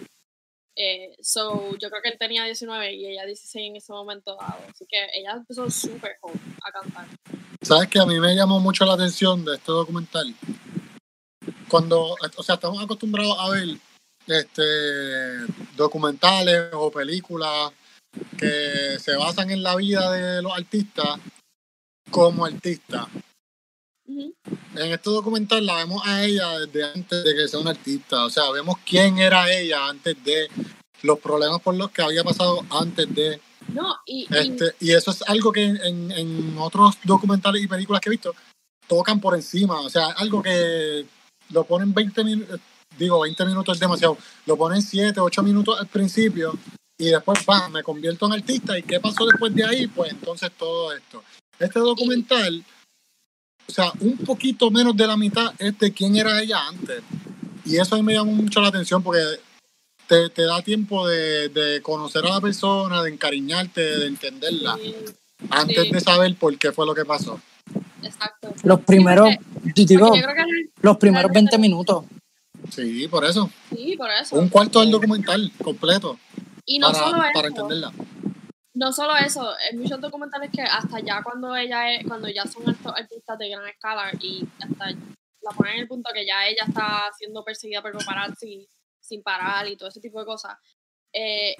eh, 0.76 1.16
so, 1.22 1.76
yo 1.78 1.90
creo 1.90 2.02
que 2.02 2.10
él 2.10 2.18
tenía 2.18 2.44
19 2.46 2.94
y 2.94 3.06
ella 3.08 3.26
16 3.26 3.70
en 3.70 3.76
ese 3.76 3.92
momento 3.92 4.36
dado. 4.40 4.64
Así 4.70 4.86
que 4.88 4.98
ella 5.14 5.34
empezó 5.34 5.70
súper 5.70 6.18
joven 6.22 6.40
a 6.64 6.72
cantar. 6.72 7.06
¿Sabes 7.62 7.88
que 7.90 8.00
a 8.00 8.06
mí 8.06 8.20
me 8.20 8.34
llamó 8.36 8.60
mucho 8.60 8.86
la 8.86 8.94
atención 8.94 9.46
de 9.46 9.56
este 9.56 9.72
documental? 9.72 10.34
Cuando, 11.70 12.16
o 12.38 12.44
sea, 12.44 12.56
estamos 12.56 12.84
acostumbrados 12.84 13.38
a 13.40 13.50
ver 13.52 13.78
este, 14.28 14.62
documentales 15.76 16.70
o 16.74 16.92
películas 16.92 17.72
que 18.38 18.98
se 19.00 19.16
basan 19.16 19.52
en 19.52 19.64
la 19.64 19.76
vida 19.76 20.12
de 20.12 20.42
los 20.42 20.54
artistas 20.54 21.20
como 22.10 22.46
artistas. 22.46 23.08
En 24.08 24.92
este 24.92 25.10
documental 25.10 25.66
la 25.66 25.76
vemos 25.76 26.02
a 26.06 26.24
ella 26.24 26.60
desde 26.60 26.84
antes 26.84 27.24
de 27.24 27.36
que 27.36 27.48
sea 27.48 27.60
una 27.60 27.72
artista. 27.72 28.26
O 28.26 28.30
sea, 28.30 28.50
vemos 28.52 28.76
quién 28.86 29.18
era 29.20 29.50
ella 29.52 29.88
antes 29.88 30.22
de 30.24 30.50
los 31.04 31.20
problemas 31.20 31.62
por 31.62 31.76
los 31.76 31.92
que 31.92 32.02
había 32.02 32.24
pasado 32.24 32.66
antes 32.70 33.14
de 33.16 33.40
No, 33.70 33.96
y, 34.06 34.28
y- 34.30 34.38
este, 34.38 34.76
y 34.80 34.92
eso 34.92 35.12
es 35.12 35.22
algo 35.28 35.52
que 35.52 35.64
en, 35.64 36.12
en 36.12 36.58
otros 36.58 36.98
documentales 37.04 37.64
y 37.64 37.68
películas 37.68 38.02
que 38.02 38.10
he 38.10 38.12
visto 38.12 38.36
tocan 38.88 39.22
por 39.22 39.36
encima. 39.36 39.80
O 39.80 39.90
sea, 39.90 40.08
algo 40.08 40.42
que 40.44 41.06
lo 41.52 41.64
ponen 41.64 41.94
20 41.94 42.24
minutos, 42.26 42.60
digo, 42.98 43.20
20 43.22 43.46
minutos 43.46 43.78
es 43.78 43.80
demasiado. 43.80 44.18
Lo 44.46 44.58
ponen 44.58 44.82
7, 44.82 45.20
8 45.20 45.44
minutos 45.44 45.80
al 45.80 45.88
principio 45.88 46.58
y 46.98 47.06
después, 47.06 47.44
¡pam!, 47.44 47.72
me 47.72 47.84
convierto 47.84 48.26
en 48.28 48.34
artista. 48.34 48.78
¿Y 48.78 48.84
qué 48.84 49.00
pasó 49.00 49.26
después 49.26 49.54
de 49.56 49.66
ahí? 49.66 49.88
Pues 49.88 50.12
entonces 50.12 50.52
todo 50.58 50.94
esto. 50.94 51.24
Este 51.58 51.80
documental, 51.80 52.64
o 53.68 53.72
sea, 53.72 53.92
un 54.00 54.18
poquito 54.18 54.70
menos 54.72 54.96
de 54.96 55.08
la 55.08 55.18
mitad 55.18 55.54
es 55.60 55.78
de 55.80 55.92
quién 55.92 56.16
era 56.16 56.42
ella 56.42 56.68
antes. 56.68 57.02
Y 57.66 57.78
eso 57.78 57.96
a 57.96 57.98
mí 57.98 58.04
me 58.04 58.14
llamó 58.14 58.32
mucho 58.32 58.62
la 58.62 58.70
atención 58.70 59.04
porque 59.04 59.22
te, 60.08 60.30
te 60.30 60.44
da 60.44 60.62
tiempo 60.62 61.08
de, 61.08 61.50
de, 61.50 61.82
conocer 61.82 62.26
a 62.26 62.30
la 62.30 62.42
persona, 62.42 63.02
de 63.02 63.12
encariñarte, 63.12 63.82
de 63.82 64.08
entenderla, 64.08 64.76
Sí, 64.76 64.96
antes 65.50 65.84
sí. 65.84 65.92
de 65.92 66.00
saber 66.02 66.36
por 66.36 66.58
qué 66.58 66.72
fue 66.72 66.86
lo 66.86 66.94
que 66.94 67.06
pasó. 67.06 67.40
Exacto. 68.04 68.54
Los 68.64 68.82
primeros, 68.82 69.30
Sí, 69.76 69.86
digo, 69.86 70.08
Porque 70.08 70.22
yo 70.22 70.28
creo 70.28 70.46
que 70.46 70.70
los 70.82 70.98
primeros 70.98 71.32
20 71.32 71.58
minutos. 71.58 72.06
Sí, 72.72 73.08
por 73.08 73.26
eso. 73.26 73.50
sí, 73.70 73.96
por 73.98 74.10
eso. 74.10 74.36
Un 74.38 74.50
cuarto 74.50 74.80
del 74.80 74.92
documental 74.92 75.52
completo 75.64 76.18
Y 76.66 76.80
no 76.80 76.88
para, 76.92 77.00
solo 77.00 77.18
para 77.34 77.48
eso, 77.48 77.48
entenderla. 77.48 77.92
no 78.74 78.92
solo 78.94 79.16
eso, 79.18 79.50
hay 79.70 79.78
muchos 79.78 80.00
documentales 80.00 80.50
que 80.52 80.62
hasta 80.62 81.00
ya 81.02 81.22
cuando 81.24 81.56
ella 81.56 81.94
es, 81.94 82.08
cuando 82.08 82.28
ya 82.30 82.46
son 82.46 82.64
artistas 82.96 83.38
de 83.38 83.50
gran 83.50 83.68
escala 83.68 84.12
y 84.20 84.48
hasta 84.60 84.92
la 85.42 85.52
ponen 85.58 85.74
en 85.76 85.80
el 85.82 85.88
punto 85.88 86.10
que 86.14 86.26
ya 86.26 86.48
ella 86.48 86.64
está 86.68 87.10
siendo 87.18 87.44
perseguida 87.44 87.82
por 87.82 87.92
paparazzi 87.98 88.68
sin 89.00 89.22
parar 89.24 89.68
y 89.68 89.76
todo 89.76 89.90
ese 89.90 90.00
tipo 90.00 90.20
de 90.20 90.26
cosas. 90.26 90.58
eh, 91.14 91.56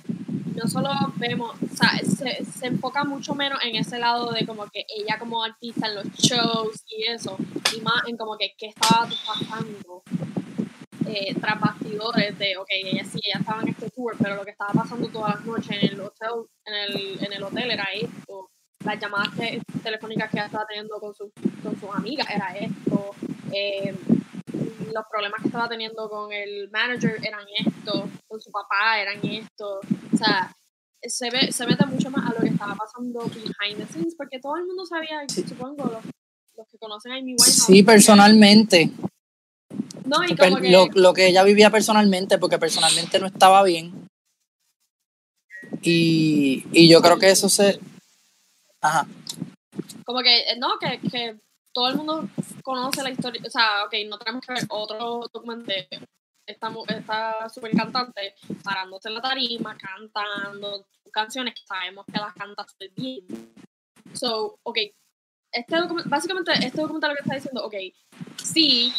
no 0.56 0.68
solo 0.68 0.90
vemos, 1.16 1.56
o 1.62 1.76
sea, 1.76 1.98
se, 2.00 2.44
se 2.46 2.68
enfoca 2.68 3.04
mucho 3.06 3.34
menos 3.36 3.58
en 3.64 3.78
ese 3.78 3.98
lado 4.00 4.32
de 4.32 4.46
como 4.46 4.66
que 4.70 4.86
ella 4.98 5.18
como 5.18 5.44
artista 5.44 5.88
en 5.88 5.96
los 5.96 6.08
shows 6.18 6.84
y 6.88 7.04
eso, 7.08 7.38
y 7.76 7.80
más 7.82 8.02
en 8.08 8.18
como 8.18 8.38
que 8.38 8.54
qué 8.58 8.68
estaba 8.68 9.08
pasando 9.26 10.04
eh, 11.08 11.34
tras 11.40 11.60
bastidores 11.60 12.38
de, 12.38 12.58
ok, 12.58 12.68
ella 12.84 13.04
sí, 13.06 13.20
ella 13.24 13.40
estaba 13.40 13.62
en 13.62 13.70
este 13.70 13.90
tour, 13.90 14.16
pero 14.22 14.36
lo 14.36 14.44
que 14.46 14.52
estaba 14.52 14.72
pasando 14.74 15.08
todas 15.10 15.36
las 15.36 15.46
noches 15.46 15.70
en 15.72 15.90
el 15.92 16.00
hotel, 16.02 16.30
en 16.66 16.74
el, 16.74 17.24
en 17.26 17.34
el 17.34 17.44
hotel 17.44 17.72
era 17.72 17.88
esto, 17.94 18.50
las 18.84 19.00
llamadas 19.00 19.36
te- 19.38 19.62
telefónicas 19.84 20.30
que 20.30 20.38
ella 20.38 20.46
estaba 20.48 20.66
teniendo 20.68 21.00
con, 21.00 21.14
sus 21.14 21.30
con 21.64 21.80
sus 21.80 21.90
amigas 21.94 22.28
era 22.30 22.50
esto, 22.58 23.12
eh, 23.54 23.96
los 24.94 25.04
problemas 25.10 25.42
que 25.42 25.48
estaba 25.48 25.70
teniendo 25.70 26.10
con 26.10 26.32
el 26.34 26.70
manager 26.72 27.18
eran 27.24 27.46
esto, 27.66 28.10
con 28.28 28.42
su 28.42 28.52
papá 28.52 29.00
eran 29.00 29.20
esto, 29.24 29.80
o 30.14 30.18
sea, 30.18 30.52
se, 31.04 31.30
ve, 31.30 31.52
se 31.52 31.66
mete 31.66 31.86
mucho 31.86 32.12
más 32.12 32.30
a 32.30 32.34
lo 32.34 32.42
que 32.42 32.50
estaba 32.50 32.76
pasando 32.76 33.20
behind 33.28 33.78
the 33.78 33.88
scenes, 33.92 34.16
porque 34.16 34.40
todo 34.40 34.56
el 34.58 34.66
mundo 34.66 34.86
sabía, 34.86 35.22
supongo, 35.30 35.86
los, 35.86 36.04
los 36.58 36.68
que 36.70 36.78
conocen 36.78 37.12
a 37.14 37.16
Amy 37.16 37.32
Winehouse. 37.34 37.66
Sí, 37.66 37.84
personalmente. 37.84 38.92
No, 40.12 40.22
y 40.26 40.36
como 40.36 40.58
que... 40.58 40.70
Lo, 40.70 40.88
lo 40.94 41.14
que 41.14 41.28
ella 41.28 41.42
vivía 41.44 41.70
personalmente, 41.70 42.38
porque 42.38 42.60
personalmente 42.60 43.18
no 43.18 43.28
estaba 43.28 43.64
bien. 43.64 44.10
Y, 45.82 46.66
y 46.74 46.90
yo 46.90 47.02
creo 47.02 47.18
que 47.18 47.30
eso 47.30 47.48
se. 47.48 47.80
Ajá. 48.82 49.08
como 50.06 50.22
que, 50.22 50.40
eh, 50.52 50.58
no, 50.58 50.78
que, 50.80 51.00
que 51.10 51.40
todo 51.72 51.88
el 51.88 51.96
mundo 51.96 52.28
conoce 52.62 53.04
la 53.04 53.12
historia, 53.12 53.42
o 53.46 53.50
sea, 53.50 53.86
ok, 53.86 53.94
no 54.10 54.18
tenemos 54.18 54.46
que 54.46 54.54
ver 54.54 54.64
otro 54.68 55.30
documento 55.32 55.72
de 55.72 55.88
esta, 56.46 56.74
esta 56.90 57.48
super 57.48 57.72
cantante 57.72 58.36
parándose 58.66 59.08
en 59.08 59.16
la 59.16 59.22
tarima, 59.22 59.78
cantando 59.78 60.88
canciones 61.14 61.54
que 61.54 61.66
sabemos 61.66 62.06
que 62.06 62.20
las 62.20 62.34
canta 62.34 62.66
bien. 62.98 63.26
So, 64.14 64.60
ok, 64.64 64.78
este 65.52 65.76
básicamente 66.06 66.52
este 66.54 66.82
documental 66.82 67.12
lo 67.12 67.16
que 67.18 67.24
está 67.24 67.36
diciendo, 67.36 67.64
ok, 67.66 67.74
sí, 68.44 68.94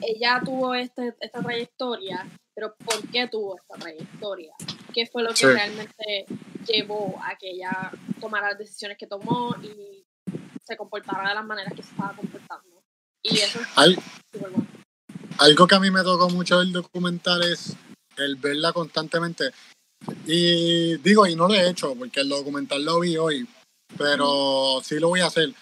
ella 0.00 0.40
tuvo 0.44 0.74
este, 0.74 1.14
esta 1.20 1.40
trayectoria, 1.42 2.26
pero 2.54 2.74
¿por 2.84 3.06
qué 3.10 3.28
tuvo 3.28 3.56
esta 3.56 3.74
trayectoria? 3.76 4.52
¿Qué 4.92 5.06
fue 5.06 5.22
lo 5.22 5.30
que 5.30 5.36
Sí. 5.36 5.46
realmente 5.46 6.26
llevó 6.66 7.20
a 7.22 7.36
que 7.36 7.50
ella 7.50 7.90
tomara 8.20 8.48
las 8.50 8.58
decisiones 8.58 8.98
que 8.98 9.06
tomó 9.06 9.54
y 9.62 10.04
se 10.64 10.76
comportara 10.76 11.28
de 11.30 11.34
las 11.34 11.44
maneras 11.44 11.72
que 11.74 11.82
se 11.82 11.90
estaba 11.90 12.14
comportando? 12.14 12.82
Y 13.22 13.38
eso 13.38 13.60
es 13.60 13.68
Al- 13.76 13.96
súper 14.32 14.50
bueno. 14.50 14.66
algo 15.38 15.66
que 15.66 15.74
a 15.74 15.80
mí 15.80 15.90
me 15.90 16.02
tocó 16.02 16.28
mucho 16.30 16.58
del 16.58 16.72
documental 16.72 17.42
es 17.42 17.74
el 18.16 18.36
verla 18.36 18.72
constantemente. 18.72 19.50
Y 20.26 20.96
digo, 20.98 21.26
y 21.26 21.36
no 21.36 21.46
lo 21.48 21.54
he 21.54 21.68
hecho 21.68 21.94
porque 21.94 22.20
el 22.20 22.28
documental 22.28 22.84
lo 22.84 23.00
vi 23.00 23.16
hoy, 23.18 23.46
pero 23.96 24.80
sí 24.84 24.98
lo 24.98 25.08
voy 25.08 25.20
a 25.20 25.26
hacer. 25.26 25.52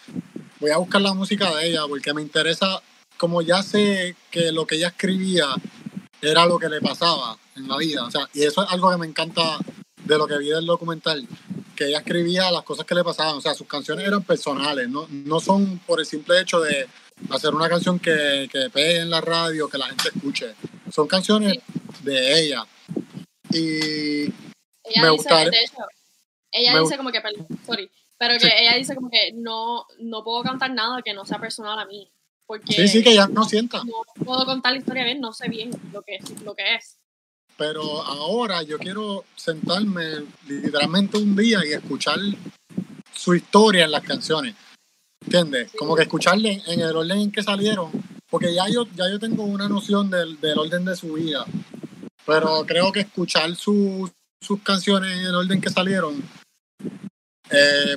Voy 0.60 0.70
a 0.70 0.76
buscar 0.78 1.00
la 1.02 1.14
música 1.14 1.54
de 1.56 1.68
ella 1.68 1.82
porque 1.88 2.12
me 2.14 2.22
interesa, 2.22 2.80
como 3.16 3.42
ya 3.42 3.62
sé 3.62 4.16
que 4.30 4.52
lo 4.52 4.66
que 4.66 4.76
ella 4.76 4.88
escribía 4.88 5.46
era 6.20 6.46
lo 6.46 6.58
que 6.58 6.68
le 6.68 6.80
pasaba 6.80 7.38
en 7.56 7.68
la 7.68 7.76
vida. 7.76 8.04
O 8.04 8.10
sea, 8.10 8.28
y 8.34 8.42
eso 8.42 8.62
es 8.64 8.70
algo 8.72 8.90
que 8.90 8.96
me 8.96 9.06
encanta 9.06 9.58
de 10.04 10.18
lo 10.18 10.26
que 10.26 10.38
vi 10.38 10.48
del 10.48 10.66
documental, 10.66 11.26
que 11.76 11.86
ella 11.86 11.98
escribía 11.98 12.50
las 12.50 12.62
cosas 12.64 12.84
que 12.86 12.94
le 12.94 13.04
pasaban. 13.04 13.36
O 13.36 13.40
sea, 13.40 13.54
sus 13.54 13.66
canciones 13.68 14.06
eran 14.06 14.22
personales, 14.24 14.88
no, 14.88 15.06
no 15.08 15.38
son 15.40 15.78
por 15.80 16.00
el 16.00 16.06
simple 16.06 16.40
hecho 16.40 16.60
de 16.60 16.88
hacer 17.30 17.54
una 17.54 17.68
canción 17.68 17.98
que, 17.98 18.48
que 18.50 18.68
pegue 18.70 19.00
en 19.00 19.10
la 19.10 19.20
radio, 19.20 19.68
que 19.68 19.78
la 19.78 19.86
gente 19.86 20.08
escuche. 20.14 20.54
Son 20.92 21.06
canciones 21.06 21.58
de 22.02 22.40
ella. 22.40 22.64
Y 23.50 24.24
Ella 24.24 24.32
Me 25.02 25.02
dice, 25.02 25.10
gustaría- 25.10 25.50
de 25.50 25.58
hecho, 25.64 25.76
ella 26.52 26.80
dice 26.80 26.96
como 26.96 27.10
que, 27.12 27.20
sorry, 27.66 27.90
pero 28.18 28.34
que 28.34 28.40
Sí. 28.40 28.50
ella 28.60 28.74
dice 28.76 28.94
como 28.94 29.10
que 29.10 29.32
no, 29.34 29.84
no 30.00 30.24
puedo 30.24 30.42
cantar 30.42 30.70
nada 30.72 31.02
que 31.02 31.14
no 31.14 31.24
sea 31.24 31.38
personal 31.38 31.78
a 31.78 31.86
mí, 31.86 32.10
porque 32.46 32.72
sí, 32.72 32.88
sí, 32.88 33.02
que 33.02 33.12
ella 33.12 33.28
no 33.28 33.44
sienta. 33.44 33.82
no 33.84 34.24
puedo 34.24 34.44
contar 34.44 34.72
la 34.72 34.78
historia 34.78 35.04
bien, 35.04 35.20
no 35.20 35.32
sé 35.32 35.48
bien 35.48 35.70
lo 35.92 36.02
que, 36.02 36.18
lo 36.44 36.54
que 36.54 36.74
es. 36.74 36.96
Pero 37.56 37.82
ahora 38.02 38.62
yo 38.62 38.78
quiero 38.78 39.24
sentarme 39.34 40.24
literalmente 40.46 41.16
un 41.18 41.34
día 41.34 41.60
y 41.64 41.72
escuchar 41.72 42.18
su 43.12 43.34
historia 43.34 43.84
en 43.84 43.90
las 43.90 44.04
canciones. 44.04 44.54
¿Entiendes? 45.24 45.72
Como 45.76 45.96
que 45.96 46.02
escucharle 46.02 46.62
en 46.66 46.80
el 46.80 46.94
orden 46.96 47.18
en 47.18 47.32
que 47.32 47.42
salieron. 47.42 47.90
Porque 48.30 48.54
ya 48.54 48.68
yo, 48.68 48.86
ya 48.94 49.10
yo 49.10 49.18
tengo 49.18 49.42
una 49.42 49.68
noción 49.68 50.08
del, 50.08 50.40
del 50.40 50.56
orden 50.58 50.84
de 50.84 50.94
su 50.94 51.14
vida. 51.14 51.44
Pero 52.24 52.64
creo 52.64 52.92
que 52.92 53.00
escuchar 53.00 53.56
su- 53.56 54.08
sus 54.40 54.62
canciones 54.62 55.18
en 55.18 55.26
el 55.26 55.34
orden 55.34 55.60
que 55.60 55.70
salieron, 55.70 56.22
eh, 57.50 57.96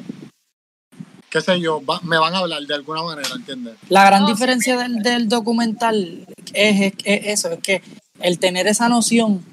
qué 1.30 1.42
sé 1.42 1.60
yo, 1.60 1.84
va- 1.86 2.02
me 2.04 2.18
van 2.18 2.34
a 2.34 2.40
hablar 2.40 2.62
de 2.64 2.74
alguna 2.76 3.04
manera, 3.04 3.30
¿entiendes? 3.36 3.76
La 3.90 4.06
gran 4.06 4.22
No, 4.24 4.28
sí. 4.28 4.34
diferencia 4.34 4.78
del, 4.78 5.02
del 5.02 5.30
documental 5.30 6.26
es, 6.54 6.82
es- 6.82 6.94
es 7.06 7.28
eso, 7.28 7.52
es 7.52 7.60
que 7.60 7.82
el 8.20 8.38
tener 8.40 8.68
esa 8.68 8.90
noción, 8.90 9.44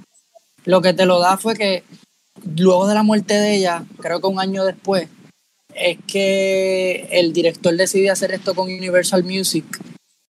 lo 0.65 0.83
que 0.83 0.93
te 0.93 1.07
lo 1.07 1.21
da 1.21 1.37
fue 1.39 1.55
que 1.55 1.85
luego 2.57 2.87
de 2.89 2.95
la 2.95 3.03
muerte 3.03 3.35
de 3.35 3.57
ella, 3.57 3.85
creo 4.01 4.21
que 4.21 4.27
un 4.27 4.41
año 4.41 4.65
después, 4.65 5.09
es 5.75 5.99
que 6.07 7.09
el 7.13 7.33
director 7.33 7.75
decidió 7.77 8.13
hacer 8.13 8.33
esto 8.33 8.55
con 8.55 8.67
Universal 8.67 9.23
Music. 9.23 9.65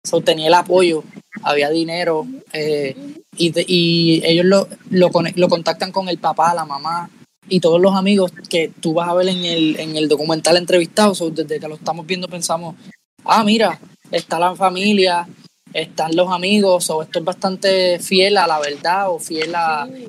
So, 0.04 0.20
tenía 0.20 0.48
el 0.48 0.54
apoyo, 0.54 1.02
había 1.42 1.70
dinero, 1.70 2.26
eh, 2.52 2.94
y, 3.36 3.50
de- 3.50 3.64
y 3.66 4.22
ellos 4.24 4.44
lo, 4.46 4.68
lo, 4.90 5.10
lo 5.34 5.48
contactan 5.48 5.92
con 5.92 6.08
el 6.08 6.18
papá, 6.18 6.54
la 6.54 6.64
mamá 6.66 7.10
y 7.48 7.60
todos 7.60 7.80
los 7.80 7.94
amigos 7.94 8.32
que 8.50 8.72
tú 8.80 8.94
vas 8.94 9.08
a 9.08 9.14
ver 9.14 9.28
en 9.28 9.44
el, 9.44 9.78
en 9.80 9.96
el 9.96 10.08
documental 10.08 10.56
entrevistado. 10.56 11.14
So, 11.14 11.30
desde 11.30 11.58
que 11.60 11.68
lo 11.68 11.74
estamos 11.76 12.06
viendo 12.06 12.28
pensamos, 12.28 12.76
ah, 13.24 13.42
mira, 13.44 13.80
está 14.10 14.38
la 14.38 14.54
familia, 14.54 15.26
están 15.72 16.14
los 16.16 16.30
amigos, 16.30 16.88
o 16.90 17.02
esto 17.02 17.18
es 17.18 17.24
bastante 17.24 17.98
fiel 17.98 18.36
a 18.36 18.46
la 18.46 18.58
verdad 18.60 19.10
o 19.10 19.18
fiel 19.18 19.54
a... 19.54 19.86
Sí. 19.86 20.06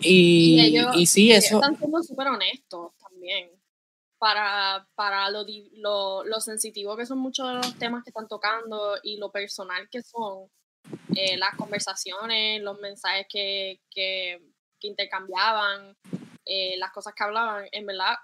Y, 0.00 0.60
ellos- 0.60 0.94
y 0.96 1.06
sí, 1.06 1.32
eso... 1.32 1.56
Están 1.56 1.76
siendo 1.78 2.02
súper 2.02 2.28
honestos 2.28 2.92
también. 3.00 3.50
Para, 4.20 4.84
para 4.96 5.30
lo, 5.30 5.44
lo, 5.74 6.24
lo 6.24 6.40
sensitivo 6.40 6.96
que 6.96 7.06
son 7.06 7.18
muchos 7.18 7.46
de 7.46 7.54
los 7.54 7.78
temas 7.78 8.02
que 8.02 8.10
están 8.10 8.26
tocando 8.26 8.96
y 9.04 9.16
lo 9.16 9.30
personal 9.30 9.88
que 9.92 10.02
son 10.02 10.48
eh, 11.14 11.36
las 11.36 11.54
conversaciones, 11.56 12.60
los 12.62 12.80
mensajes 12.80 13.26
que, 13.30 13.80
que, 13.90 14.40
que 14.80 14.88
intercambiaban, 14.88 15.94
eh, 16.48 16.76
las 16.78 16.90
cosas 16.92 17.14
que 17.14 17.24
hablaban, 17.24 17.66
en 17.70 17.86
verdad 17.86 18.14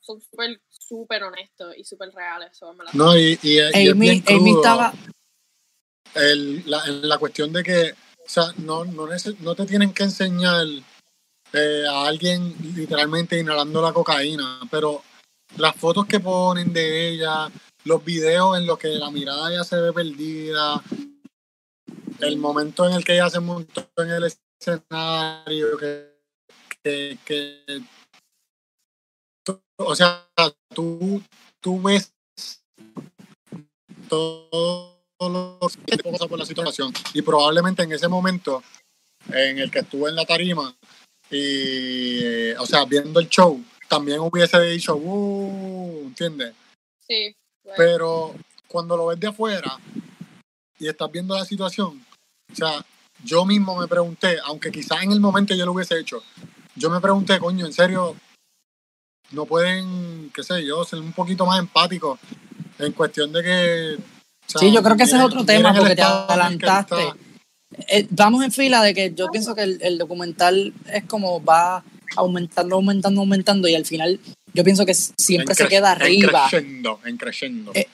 son 0.00 0.20
súper, 0.20 0.60
súper 0.68 1.22
honestos 1.22 1.74
y 1.76 1.84
súper 1.84 2.12
reales. 2.12 2.56
so, 2.56 2.70
en 2.70 2.78
verdad. 2.78 2.92
No, 2.94 3.16
y, 3.16 3.38
y, 3.42 3.54
y 3.54 3.58
es 3.58 3.74
Amy, 3.74 4.22
Amy 4.26 4.50
estaba... 4.50 4.92
el- 6.14 6.68
la, 6.70 6.84
en 6.86 7.08
la 7.08 7.18
cuestión 7.18 7.52
de 7.52 7.62
que 7.62 7.94
o 8.24 8.28
sea, 8.28 8.44
no, 8.58 8.84
no, 8.84 9.06
no 9.40 9.54
te 9.54 9.66
tienen 9.66 9.92
que 9.92 10.04
enseñar 10.04 10.66
eh, 11.52 11.84
a 11.88 12.06
alguien 12.06 12.54
literalmente 12.74 13.38
inhalando 13.38 13.82
la 13.82 13.92
cocaína, 13.92 14.60
pero 14.70 15.02
las 15.56 15.74
fotos 15.76 16.06
que 16.06 16.20
ponen 16.20 16.72
de 16.72 17.08
ella, 17.10 17.50
los 17.84 18.04
videos 18.04 18.56
en 18.56 18.66
los 18.66 18.78
que 18.78 18.88
la 18.88 19.10
mirada 19.10 19.50
ya 19.50 19.64
se 19.64 19.76
ve 19.76 19.92
perdida, 19.92 20.82
el 22.20 22.36
momento 22.38 22.86
en 22.88 22.94
el 22.94 23.04
que 23.04 23.14
ella 23.14 23.28
se 23.28 23.40
montó 23.40 23.88
en 23.98 24.10
el 24.10 24.24
escenario, 24.24 25.76
que, 25.76 26.11
que, 26.82 27.18
que- 27.24 27.82
tú- 29.44 29.60
o 29.76 29.94
sea, 29.94 30.26
tú, 30.74 31.22
tú 31.60 31.80
ves 31.80 32.12
todo 34.08 34.90
los 35.20 35.58
cosas 36.02 36.28
por 36.28 36.38
la 36.38 36.46
situación. 36.46 36.92
Y 37.14 37.22
probablemente 37.22 37.82
en 37.82 37.92
ese 37.92 38.08
momento 38.08 38.62
en 39.28 39.58
el 39.58 39.70
que 39.70 39.80
estuve 39.80 40.10
en 40.10 40.16
la 40.16 40.24
tarima, 40.24 40.74
y, 41.30 42.18
eh, 42.22 42.56
o 42.58 42.66
sea, 42.66 42.84
viendo 42.84 43.20
el 43.20 43.28
show, 43.28 43.62
también 43.88 44.18
hubiese 44.20 44.60
dicho, 44.62 44.96
uh, 44.96 46.02
¿entiendes? 46.06 46.54
Sí. 47.06 47.34
Pero 47.76 48.34
cuando 48.66 48.96
lo 48.96 49.06
ves 49.06 49.20
de 49.20 49.28
afuera 49.28 49.78
y 50.78 50.88
estás 50.88 51.10
viendo 51.10 51.34
la 51.36 51.44
situación, 51.44 52.04
o 52.50 52.54
sea, 52.54 52.84
yo 53.24 53.44
mismo 53.44 53.78
me 53.78 53.86
pregunté, 53.86 54.38
aunque 54.44 54.72
quizás 54.72 55.02
en 55.04 55.12
el 55.12 55.20
momento 55.20 55.54
yo 55.54 55.64
lo 55.64 55.72
hubiese 55.72 55.98
hecho, 55.98 56.22
yo 56.76 56.90
me 56.90 57.00
pregunté, 57.00 57.38
coño, 57.38 57.66
en 57.66 57.72
serio, 57.72 58.16
no 59.32 59.46
pueden, 59.46 60.30
qué 60.34 60.42
sé 60.42 60.64
yo, 60.64 60.84
ser 60.84 60.98
un 60.98 61.12
poquito 61.12 61.46
más 61.46 61.58
empáticos 61.58 62.18
en 62.78 62.92
cuestión 62.92 63.32
de 63.32 63.42
que... 63.42 63.98
sí, 64.46 64.72
yo 64.72 64.82
creo 64.82 64.96
que 64.96 65.04
ese 65.04 65.16
es 65.16 65.22
otro 65.22 65.44
tema 65.44 65.74
porque 65.74 65.96
te 65.96 66.02
adelantaste. 66.02 67.12
Eh, 67.88 68.06
vamos 68.10 68.44
en 68.44 68.52
fila 68.52 68.82
de 68.82 68.92
que 68.94 69.14
yo 69.14 69.28
pienso 69.28 69.54
que 69.54 69.62
el, 69.62 69.98
documental 69.98 70.74
es 70.92 71.04
como 71.04 71.42
va 71.42 71.82
aumentando, 72.16 72.76
aumentando, 72.76 73.22
aumentando 73.22 73.68
y 73.68 73.74
al 73.74 73.86
final 73.86 74.20
yo 74.52 74.62
pienso 74.64 74.84
que 74.84 74.94
siempre 74.94 75.54
se 75.54 75.68
queda 75.68 75.92
arriba. 75.92 76.48
En 76.52 77.16
creciendo, 77.16 77.72
eh, 77.74 77.88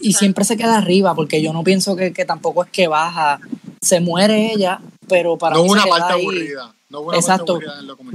y 0.00 0.14
siempre 0.14 0.44
se 0.44 0.56
queda 0.56 0.78
arriba 0.78 1.14
porque 1.14 1.42
yo 1.42 1.52
no 1.52 1.62
pienso 1.62 1.94
que, 1.94 2.12
que, 2.12 2.24
tampoco 2.24 2.64
es 2.64 2.70
que 2.70 2.88
baja. 2.88 3.40
Se 3.80 4.00
muere 4.00 4.52
ella, 4.52 4.80
pero 5.08 5.36
para 5.36 5.56
no 5.56 5.64
mí 5.64 5.70
una 5.70 5.82
se 5.82 5.88
parte 5.88 6.12
aburrida. 6.14 6.74
Exacto, 7.12 7.60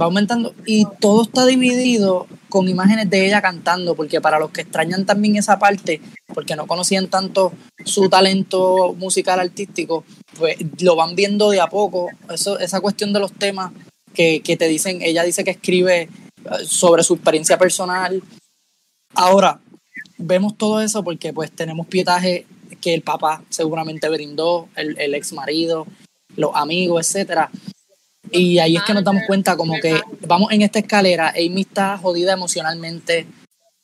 va 0.00 0.04
aumentando 0.04 0.52
y 0.66 0.84
todo 0.98 1.22
está 1.22 1.46
dividido 1.46 2.26
con 2.48 2.68
imágenes 2.68 3.08
de 3.08 3.24
ella 3.24 3.40
cantando, 3.40 3.94
porque 3.94 4.20
para 4.20 4.40
los 4.40 4.50
que 4.50 4.62
extrañan 4.62 5.06
también 5.06 5.36
esa 5.36 5.60
parte, 5.60 6.00
porque 6.34 6.56
no 6.56 6.66
conocían 6.66 7.06
tanto 7.06 7.52
su 7.84 8.08
talento 8.08 8.92
musical 8.94 9.38
artístico, 9.38 10.04
pues 10.36 10.56
lo 10.80 10.96
van 10.96 11.14
viendo 11.14 11.50
de 11.50 11.60
a 11.60 11.68
poco, 11.68 12.08
eso, 12.28 12.58
esa 12.58 12.80
cuestión 12.80 13.12
de 13.12 13.20
los 13.20 13.32
temas 13.32 13.72
que, 14.12 14.40
que 14.40 14.56
te 14.56 14.66
dicen, 14.66 15.02
ella 15.02 15.22
dice 15.22 15.44
que 15.44 15.52
escribe 15.52 16.02
eh, 16.02 16.08
sobre 16.66 17.04
su 17.04 17.14
experiencia 17.14 17.56
personal. 17.56 18.24
Ahora, 19.14 19.60
vemos 20.18 20.58
todo 20.58 20.80
eso 20.80 21.04
porque 21.04 21.32
pues 21.32 21.52
tenemos 21.52 21.86
pietaje 21.86 22.44
que 22.80 22.92
el 22.92 23.02
papá 23.02 23.44
seguramente 23.50 24.08
brindó, 24.08 24.68
el, 24.74 24.98
el 24.98 25.14
ex 25.14 25.32
marido, 25.32 25.86
los 26.34 26.50
amigos, 26.56 27.06
etcétera 27.06 27.52
y 28.30 28.58
ahí 28.58 28.76
es 28.76 28.82
que 28.82 28.94
nos 28.94 29.04
damos 29.04 29.22
cuenta 29.26 29.56
como 29.56 29.74
que 29.80 30.00
vamos 30.26 30.52
en 30.52 30.62
esta 30.62 30.78
escalera, 30.78 31.30
Amy 31.30 31.62
está 31.62 31.98
jodida 31.98 32.32
emocionalmente 32.32 33.26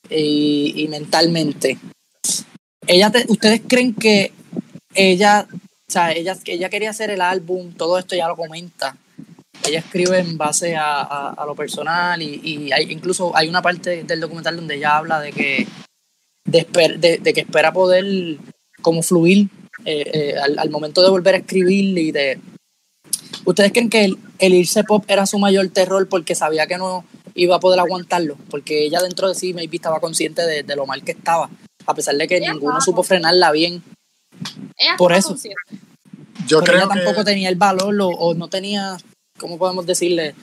y, 0.09 0.87
mentalmente. 0.89 1.77
Ella 2.87 3.11
¿Ustedes 3.27 3.61
creen 3.67 3.93
que 3.93 4.33
ella, 4.93 5.47
o 5.51 5.91
sea, 5.91 6.11
ella, 6.11 6.35
ella 6.45 6.69
quería 6.69 6.89
hacer 6.89 7.11
el 7.11 7.21
álbum, 7.21 7.73
todo 7.73 7.97
esto 7.97 8.15
ya 8.15 8.27
lo 8.27 8.35
comenta? 8.35 8.97
Ella 9.65 9.79
escribe 9.79 10.19
en 10.19 10.37
base 10.37 10.75
a, 10.75 11.35
lo 11.45 11.55
personal 11.55 12.21
y, 12.21 12.71
hay, 12.71 12.91
incluso 12.91 13.35
hay 13.35 13.47
una 13.47 13.61
parte 13.61 14.03
del 14.03 14.19
documental 14.19 14.55
donde 14.55 14.75
ella 14.75 14.97
habla 14.97 15.19
de 15.21 15.31
que, 15.31 15.67
de, 16.43 17.33
que 17.33 17.41
espera 17.41 17.71
poder 17.71 18.37
como 18.81 19.03
fluir 19.03 19.47
eh, 19.85 20.09
eh, 20.13 20.35
al, 20.41 20.57
al 20.57 20.69
momento 20.71 21.01
de 21.03 21.09
volver 21.09 21.35
a 21.35 21.37
escribir 21.37 21.97
y 21.97 22.11
de, 22.11 22.39
¿Ustedes 23.45 23.71
creen 23.71 23.89
que 23.89 24.13
el, 24.39 24.53
irse 24.53 24.83
pop 24.83 25.03
era 25.07 25.25
su 25.25 25.39
mayor 25.39 25.69
terror 25.69 26.07
porque 26.07 26.35
sabía 26.35 26.67
que 26.67 26.77
no 26.77 27.05
iba 27.33 27.55
a 27.55 27.59
poder 27.59 27.79
aguantarlo? 27.79 28.37
Porque 28.49 28.85
ella 28.85 29.01
dentro 29.01 29.27
de 29.27 29.35
sí, 29.35 29.53
maybe 29.53 29.77
estaba 29.77 29.99
consciente 29.99 30.43
de, 30.45 30.75
lo 30.75 30.85
mal 30.85 31.03
que 31.03 31.11
estaba, 31.11 31.49
a 31.85 31.93
pesar 31.93 32.15
de 32.15 32.27
que 32.27 32.39
ninguno 32.39 32.79
supo 32.81 33.03
frenarla 33.03 33.51
bien. 33.51 33.83
Por 34.97 35.13
eso. 35.13 35.35
Yo 36.47 36.61
creo 36.61 36.77
ella 36.77 36.87
tampoco 36.87 37.23
tenía 37.23 37.49
el 37.49 37.55
valor 37.55 37.95
o, 37.99 38.33
no 38.33 38.47
tenía, 38.47 38.97
¿cómo 39.37 39.57
podemos 39.57 39.85
decirle? 39.85 40.35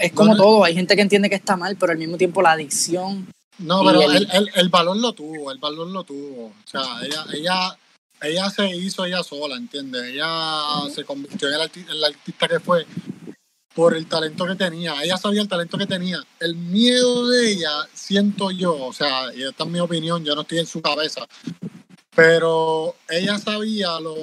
Es 0.00 0.12
como 0.12 0.36
todo, 0.36 0.64
hay 0.64 0.74
gente 0.74 0.96
que 0.96 1.02
entiende 1.02 1.30
que 1.30 1.36
está 1.36 1.56
mal, 1.56 1.76
pero 1.76 1.92
al 1.92 1.98
mismo 1.98 2.16
tiempo 2.16 2.42
la 2.42 2.52
adicción. 2.52 3.26
No, 3.58 3.82
pero 3.84 4.02
el, 4.02 4.50
el, 4.54 4.68
valor 4.68 4.98
lo 4.98 5.12
tuvo, 5.14 5.50
el 5.50 5.58
valor 5.58 5.86
lo 5.86 6.04
tuvo. 6.04 6.46
O 6.46 6.54
sea, 6.66 6.82
ella, 7.02 7.24
ella 7.32 7.78
ella 8.20 8.50
se 8.50 8.68
hizo 8.76 9.04
ella 9.04 9.22
sola, 9.22 9.56
¿entiendes? 9.56 10.04
Ella 10.04 10.62
se 10.94 11.04
convirtió 11.04 11.48
en 11.48 11.54
el, 11.54 12.04
artista 12.04 12.48
que 12.48 12.60
fue 12.60 12.86
por 13.74 13.94
el 13.94 14.06
talento 14.06 14.46
que 14.46 14.54
tenía. 14.54 15.02
Ella 15.02 15.16
sabía 15.16 15.42
el 15.42 15.48
talento 15.48 15.76
que 15.76 15.86
tenía. 15.86 16.22
El 16.40 16.54
miedo 16.56 17.28
de 17.28 17.52
ella, 17.52 17.70
siento 17.92 18.50
yo, 18.50 18.74
o 18.86 18.92
sea, 18.92 19.34
y 19.34 19.42
esta 19.42 19.64
es 19.64 19.70
mi 19.70 19.80
opinión, 19.80 20.24
yo 20.24 20.34
no 20.34 20.42
estoy 20.42 20.58
en 20.58 20.66
su 20.66 20.80
cabeza, 20.80 21.26
pero 22.14 22.96
ella 23.08 23.38
sabía 23.38 24.00
lo, 24.00 24.16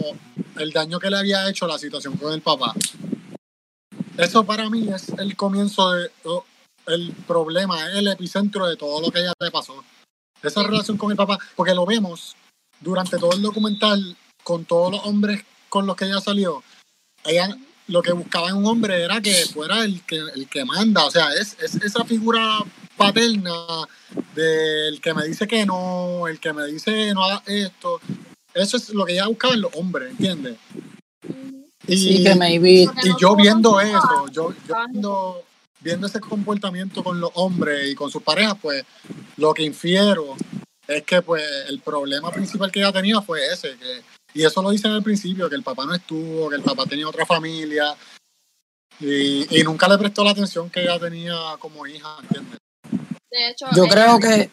el 0.57 0.71
daño 0.71 0.99
que 0.99 1.09
le 1.09 1.17
había 1.17 1.49
hecho 1.49 1.67
la 1.67 1.77
situación 1.77 2.17
con 2.17 2.33
el 2.33 2.41
papá. 2.41 2.73
Eso 4.17 4.43
para 4.43 4.69
mí 4.69 4.89
es 4.89 5.09
el 5.17 5.35
comienzo 5.35 5.91
de 5.91 6.11
el 6.87 7.13
problema, 7.27 7.89
es 7.89 7.95
el 7.95 8.07
epicentro 8.07 8.67
de 8.67 8.75
todo 8.75 9.01
lo 9.01 9.11
que 9.11 9.19
ella 9.19 9.33
le 9.39 9.51
pasó. 9.51 9.83
Esa 10.41 10.63
relación 10.63 10.97
con 10.97 11.11
el 11.11 11.17
papá, 11.17 11.37
porque 11.55 11.73
lo 11.73 11.85
vemos 11.85 12.35
durante 12.83 13.17
todo 13.17 13.33
el 13.33 13.41
documental, 13.41 14.15
con 14.43 14.65
todos 14.65 14.91
los 14.91 15.05
hombres 15.05 15.43
con 15.69 15.87
los 15.87 15.95
que 15.95 16.05
ella 16.05 16.19
salió, 16.19 16.63
ella 17.25 17.57
lo 17.87 18.01
que 18.01 18.11
buscaba 18.11 18.49
en 18.49 18.57
un 18.57 18.65
hombre 18.65 19.03
era 19.03 19.21
que 19.21 19.33
fuera 19.51 19.83
el 19.83 20.01
que, 20.03 20.17
el 20.17 20.47
que 20.47 20.63
manda, 20.65 21.05
o 21.05 21.11
sea, 21.11 21.33
es, 21.33 21.57
esa 21.59 22.03
figura 22.05 22.59
paterna 22.95 23.51
del 24.35 25.01
que 25.01 25.13
me 25.13 25.25
dice 25.25 25.47
que 25.47 25.65
no, 25.65 26.27
el 26.27 26.39
que 26.39 26.53
me 26.53 26.65
dice 26.67 27.13
no 27.13 27.23
haga 27.23 27.43
esto, 27.47 27.99
eso 28.53 28.77
es 28.77 28.89
lo 28.89 29.05
que 29.05 29.13
ella 29.13 29.27
buscaba 29.27 29.55
en 29.55 29.61
los 29.61 29.75
hombres, 29.75 30.11
¿entiendes? 30.11 30.57
Y, 31.87 32.25
y 32.27 32.85
yo 33.19 33.35
viendo 33.35 33.81
eso, 33.81 34.27
yo, 34.31 34.53
viendo, 34.67 35.43
viendo 35.81 36.07
ese 36.07 36.19
comportamiento 36.21 37.03
con 37.03 37.19
los 37.19 37.31
hombres 37.33 37.91
y 37.91 37.95
con 37.95 38.09
sus 38.09 38.23
parejas, 38.23 38.55
pues 38.61 38.85
lo 39.37 39.53
que 39.53 39.63
infiero 39.63 40.35
es 40.87 41.03
que 41.03 41.21
pues 41.21 41.43
el 41.67 41.79
problema 41.79 42.31
principal 42.31 42.71
que 42.71 42.79
ella 42.79 42.91
tenía 42.91 43.21
fue 43.21 43.45
ese, 43.47 43.77
que, 43.77 44.01
y 44.33 44.45
eso 44.45 44.61
lo 44.61 44.71
dice 44.71 44.87
en 44.87 44.95
el 44.95 45.03
principio, 45.03 45.49
que 45.49 45.55
el 45.55 45.63
papá 45.63 45.85
no 45.85 45.93
estuvo, 45.93 46.49
que 46.49 46.55
el 46.55 46.63
papá 46.63 46.85
tenía 46.85 47.07
otra 47.07 47.25
familia 47.25 47.95
y, 48.99 49.59
y 49.59 49.63
nunca 49.63 49.87
le 49.87 49.97
prestó 49.97 50.23
la 50.23 50.31
atención 50.31 50.69
que 50.69 50.81
ella 50.81 50.99
tenía 50.99 51.35
como 51.59 51.85
hija, 51.87 52.17
¿entiendes? 52.21 52.59
De 53.29 53.49
hecho, 53.49 53.65
yo 53.75 53.87
creo 53.87 54.19
que 54.19 54.49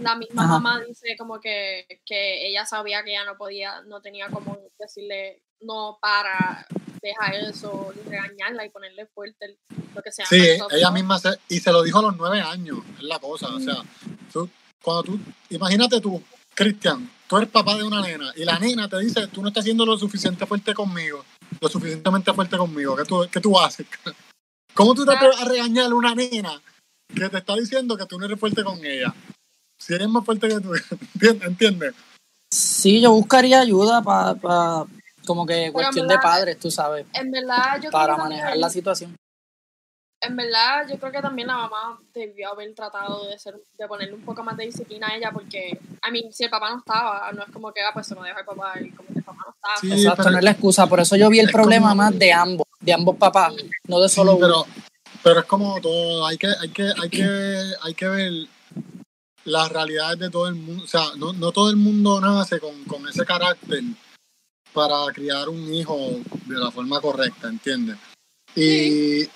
la 0.00 0.14
misma 0.16 0.46
mamá 0.46 0.80
dice 0.86 1.16
como 1.18 1.40
que, 1.40 1.86
que 2.04 2.48
ella 2.48 2.66
sabía 2.66 3.02
que 3.02 3.12
ella 3.12 3.24
no 3.24 3.36
podía, 3.36 3.80
no 3.82 4.00
tenía 4.00 4.28
como 4.28 4.58
decirle 4.78 5.42
no 5.60 5.98
para 6.00 6.66
dejar 7.02 7.34
eso, 7.34 7.92
regañarla 8.06 8.64
y 8.64 8.70
ponerle 8.70 9.06
fuerte 9.06 9.58
lo 9.94 10.02
que 10.02 10.12
sea. 10.12 10.26
Sí, 10.26 10.58
ella 10.70 10.90
misma 10.90 11.18
se, 11.18 11.30
y 11.48 11.60
se 11.60 11.72
lo 11.72 11.82
dijo 11.82 11.98
a 11.98 12.02
los 12.02 12.16
nueve 12.16 12.40
años, 12.40 12.78
es 12.98 13.04
la 13.04 13.18
cosa, 13.18 13.48
o 13.48 13.60
sea, 13.60 13.76
cuando 14.82 15.02
tú, 15.02 15.20
imagínate 15.50 16.00
tú, 16.00 16.22
Cristian, 16.54 17.10
tú 17.26 17.36
eres 17.36 17.48
papá 17.48 17.76
de 17.76 17.84
una 17.84 18.00
nena 18.00 18.32
y 18.36 18.44
la 18.44 18.58
nena 18.58 18.88
te 18.88 18.98
dice, 18.98 19.26
tú 19.28 19.42
no 19.42 19.48
estás 19.48 19.64
siendo 19.64 19.84
lo 19.86 19.96
suficiente 19.98 20.46
fuerte 20.46 20.74
conmigo, 20.74 21.24
lo 21.60 21.68
suficientemente 21.68 22.32
fuerte 22.32 22.56
conmigo, 22.56 22.96
¿qué 22.96 23.04
tú, 23.04 23.26
qué 23.30 23.40
tú 23.40 23.58
haces? 23.58 23.86
¿Cómo 24.74 24.94
tú 24.94 25.04
te 25.04 25.12
atreves 25.12 25.40
a 25.40 25.44
regañar 25.44 25.90
a 25.90 25.94
una 25.94 26.14
nena 26.14 26.60
que 27.14 27.28
te 27.28 27.38
está 27.38 27.54
diciendo 27.56 27.96
que 27.96 28.06
tú 28.06 28.18
no 28.18 28.26
eres 28.26 28.38
fuerte 28.38 28.62
con 28.62 28.78
ella? 28.84 29.14
Si 29.78 29.94
eres 29.94 30.08
más 30.08 30.24
fuerte 30.24 30.48
que 30.48 30.60
tú, 30.60 30.72
¿entiendes? 31.44 31.94
Sí, 32.52 33.00
yo 33.00 33.12
buscaría 33.12 33.60
ayuda 33.60 34.02
para, 34.02 34.84
como 35.26 35.46
que 35.46 35.72
cuestión 35.72 36.08
de 36.08 36.18
padres, 36.18 36.58
tú 36.58 36.70
sabes. 36.70 37.06
En 37.12 37.30
verdad, 37.30 37.80
yo 37.82 37.90
Para 37.90 38.16
manejar 38.16 38.56
la 38.56 38.70
situación 38.70 39.14
en 40.22 40.36
verdad, 40.36 40.86
yo 40.88 40.98
creo 40.98 41.12
que 41.12 41.22
también 41.22 41.48
la 41.48 41.56
mamá 41.56 41.98
debió 42.12 42.52
haber 42.52 42.74
tratado 42.74 43.26
de 43.26 43.38
ser, 43.38 43.54
de 43.78 43.88
ponerle 43.88 44.14
un 44.14 44.24
poco 44.24 44.42
más 44.42 44.56
de 44.56 44.66
disciplina 44.66 45.08
a 45.08 45.16
ella, 45.16 45.30
porque, 45.32 45.78
a 46.02 46.10
mí, 46.10 46.28
si 46.30 46.44
el 46.44 46.50
papá 46.50 46.70
no 46.70 46.78
estaba, 46.78 47.32
no 47.32 47.42
es 47.42 47.50
como 47.50 47.72
que, 47.72 47.80
ah, 47.80 47.90
pues 47.94 48.06
se 48.06 48.14
lo 48.14 48.22
deja 48.22 48.40
el 48.40 48.44
papá 48.44 48.74
y 48.80 48.90
como 48.90 49.08
que 49.08 49.18
el 49.18 49.24
papá 49.24 49.44
no 49.46 49.54
estaba. 49.54 49.96
Exacto, 49.96 50.30
no 50.30 50.38
es 50.38 50.44
la 50.44 50.50
excusa, 50.50 50.86
por 50.86 51.00
eso 51.00 51.16
yo 51.16 51.30
vi 51.30 51.40
el 51.40 51.50
problema 51.50 51.94
más 51.94 52.18
de 52.18 52.32
ambos, 52.32 52.66
de 52.80 52.92
ambos 52.92 53.16
papás, 53.16 53.54
no 53.88 54.00
de 54.00 54.08
solo 54.08 54.38
pero, 54.38 54.66
Pero 55.22 55.40
es 55.40 55.46
como 55.46 55.80
todo, 55.80 56.26
hay 56.26 56.36
que, 56.36 56.48
hay 56.48 56.68
que, 56.68 56.92
hay 57.00 57.08
que, 57.08 57.72
hay 57.82 57.94
que 57.94 58.08
ver 58.08 58.32
las 59.44 59.70
realidades 59.70 60.18
de 60.18 60.30
todo 60.30 60.48
el 60.48 60.54
mundo, 60.54 60.84
o 60.84 60.86
sea, 60.86 61.04
no, 61.16 61.32
no 61.32 61.50
todo 61.50 61.70
el 61.70 61.76
mundo 61.76 62.20
nace 62.20 62.60
con, 62.60 62.84
con 62.84 63.08
ese 63.08 63.24
carácter 63.24 63.82
para 64.74 65.06
criar 65.14 65.48
un 65.48 65.72
hijo 65.72 65.96
de 66.46 66.58
la 66.58 66.70
forma 66.70 67.00
correcta, 67.00 67.48
¿entiendes? 67.48 67.96
Y 68.54 69.26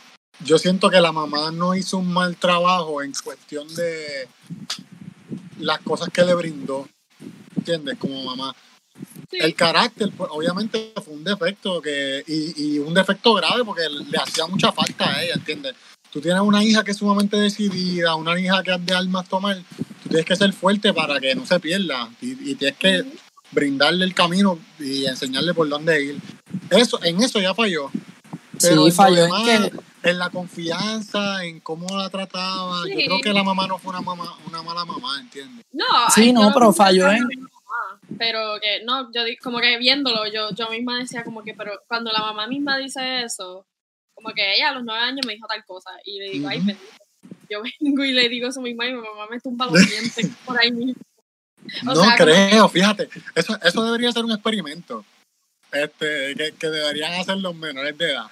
yo 0.44 0.59
siento 0.59 0.90
que 0.90 1.00
la 1.00 1.12
mamá 1.12 1.50
no 1.50 1.74
hizo 1.74 1.98
un 1.98 2.12
mal 2.12 2.37
trabajo 2.37 3.02
en 3.02 3.12
cuestión 3.12 3.66
de 3.74 4.28
las 5.59 5.80
cosas 5.80 6.09
que 6.11 6.24
le 6.24 6.35
brindó, 6.35 6.87
¿entiendes? 7.57 7.96
Como 7.98 8.22
mamá. 8.24 8.54
El 9.33 9.54
carácter, 9.54 10.11
pues, 10.16 10.30
obviamente, 10.33 10.92
fue 11.04 11.14
un 11.14 11.24
defecto 11.24 11.80
que, 11.80 12.22
y, 12.26 12.78
un 12.78 12.94
defecto 12.94 13.35
grave 13.35 13.64
porque 13.64 13.83
le 13.88 14.18
hacía 14.18 14.46
mucha 14.46 14.70
falta 14.70 15.11
a 15.11 15.22
ella, 15.22 15.35
¿entiendes? 15.35 15.74
Tú 16.12 16.20
tienes 16.20 16.42
una 16.42 16.62
hija 16.62 16.85
que 16.85 16.92
es 16.92 16.96
sumamente 16.98 17.37
decidida, 17.37 18.14
una 18.14 18.38
hija 18.38 18.62
que 18.62 18.72
es 18.72 18.87
de 18.87 18.94
almas 18.94 19.28
tomar, 19.28 19.57
tú 20.02 20.09
tienes 20.11 20.26
que 20.26 20.37
ser 20.37 20.52
fuerte 20.52 20.92
para 20.92 21.18
que 21.18 21.35
no 21.35 21.44
se 21.44 21.59
pierda 21.59 22.09
y, 22.20 22.54
tienes 22.54 22.76
que 22.78 23.04
brindarle 23.50 24.04
el 24.04 24.14
camino 24.14 24.59
y 24.78 25.07
enseñarle 25.07 25.54
por 25.54 25.68
dónde 25.68 26.04
ir. 26.04 26.18
Eso, 26.70 27.02
en 27.02 27.20
eso 27.20 27.40
ya 27.40 27.54
falló. 27.54 27.90
Pero 28.61 28.85
sí, 28.85 28.92
falló 28.92 29.24
en 29.24 29.44
que 29.44 29.72
en 30.05 30.19
la 30.19 30.31
confianza, 30.31 31.45
en 31.45 31.61
cómo 31.61 31.87
la 31.97 32.11
trataba. 32.11 32.83
Yo 32.88 32.95
creo 32.95 33.21
que 33.23 33.33
la 33.33 33.43
mamá 33.43 33.67
no 33.67 33.79
fue 33.79 33.90
una, 33.90 34.01
mamá, 34.01 34.37
una 34.47 34.62
mala 34.62 34.85
mamá, 34.85 35.19
¿entiendes? 35.21 35.64
No, 35.73 35.85
Sí, 36.14 36.23
ay, 36.23 36.33
no, 36.33 36.51
pero 36.53 36.73
falló 36.73 37.11
en- 37.11 37.23
mamá, 37.27 38.01
Pero 38.19 38.59
que, 38.61 38.85
no, 38.85 39.11
yo 39.12 39.23
como 39.43 39.61
que 39.61 39.79
viéndolo, 39.79 40.27
yo, 40.33 40.51
yo 40.55 40.69
misma 40.69 40.99
decía 40.99 41.25
como 41.25 41.43
que, 41.43 41.55
pero 41.55 41.73
cuando 41.88 42.12
la 42.12 42.21
mamá 42.21 42.47
misma 42.47 42.77
dice 42.79 43.23
eso, 43.25 43.67
como 44.14 44.33
que 44.35 44.57
ella 44.57 44.69
a 44.71 44.75
los 44.75 44.85
nueve 44.85 45.01
años 45.03 45.27
me 45.27 45.33
dijo 45.35 45.47
tal 45.49 45.64
cosa, 45.64 45.90
y 46.05 46.19
le 46.21 46.31
digo, 46.31 46.49
ay, 46.49 46.59
Ujú. 46.59 46.67
bendito. 46.69 46.93
Yo 47.51 47.62
vengo 47.81 48.05
y 48.05 48.12
le 48.12 48.29
digo 48.29 48.49
eso 48.49 48.61
misma 48.61 48.87
y 48.87 48.93
mi 48.95 49.01
mamá 49.01 49.27
me 49.31 49.40
tumba 49.40 49.67
los 49.67 49.75
dientes 49.88 50.31
por 50.45 50.59
ahí 50.59 50.71
mismo. 50.73 51.03
O 51.83 51.85
no 51.87 51.97
sea, 51.97 52.17
como- 52.17 52.31
creo, 52.31 52.69
fíjate. 52.69 53.09
Eso, 53.35 53.59
eso 53.62 53.85
debería 53.85 54.12
ser 54.12 54.25
un 54.25 54.33
experimento 54.33 55.05
este, 55.73 56.35
que, 56.37 56.53
que 56.59 56.67
deberían 56.69 57.14
hacer 57.21 57.38
los 57.38 57.55
menores 57.55 57.97
de 57.99 58.12
edad. 58.12 58.27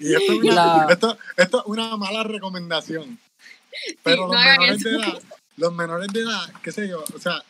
Y 0.00 0.14
esto 0.14 0.32
es 0.32 0.38
una, 0.40 0.54
La- 0.54 0.86
esto, 0.92 1.18
esto 1.36 1.58
es 1.60 1.64
una 1.66 1.96
mala 1.96 2.24
recomendación. 2.24 3.18
Pero 4.02 4.26
no 4.26 4.32
los 4.34 4.42
menores 4.44 4.82
de 4.82 4.90
edad, 4.90 5.22
los 5.56 5.72
menores 5.74 6.08
de 6.12 6.20
edad, 6.22 6.52
qué 6.62 6.72
sé 6.72 6.88
yo, 6.88 7.04
o 7.14 7.18
sea, 7.20 7.42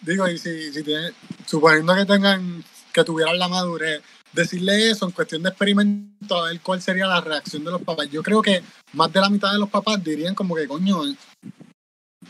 digo, 0.00 0.26
y 0.28 0.38
si, 0.38 0.72
si 0.72 0.82
tienen, 0.82 1.12
suponiendo 1.46 1.94
que 1.94 2.06
tengan, 2.06 2.64
que 2.92 3.04
tuvieran 3.04 3.38
la 3.38 3.48
madurez, 3.48 4.00
decirle 4.32 4.90
eso 4.90 5.04
en 5.04 5.10
cuestión 5.12 5.42
de 5.42 5.50
experimento, 5.50 6.36
a 6.42 6.48
ver 6.48 6.60
cuál 6.60 6.80
sería 6.80 7.06
la 7.06 7.20
reacción 7.20 7.62
de 7.64 7.72
los 7.72 7.82
papás. 7.82 8.08
Yo 8.10 8.22
creo 8.22 8.40
que 8.40 8.62
más 8.94 9.12
de 9.12 9.20
la 9.20 9.28
mitad 9.28 9.52
de 9.52 9.58
los 9.58 9.68
papás 9.68 10.02
dirían 10.02 10.34
como 10.34 10.54
que, 10.54 10.66
coño, 10.66 11.02
él, 11.04 11.18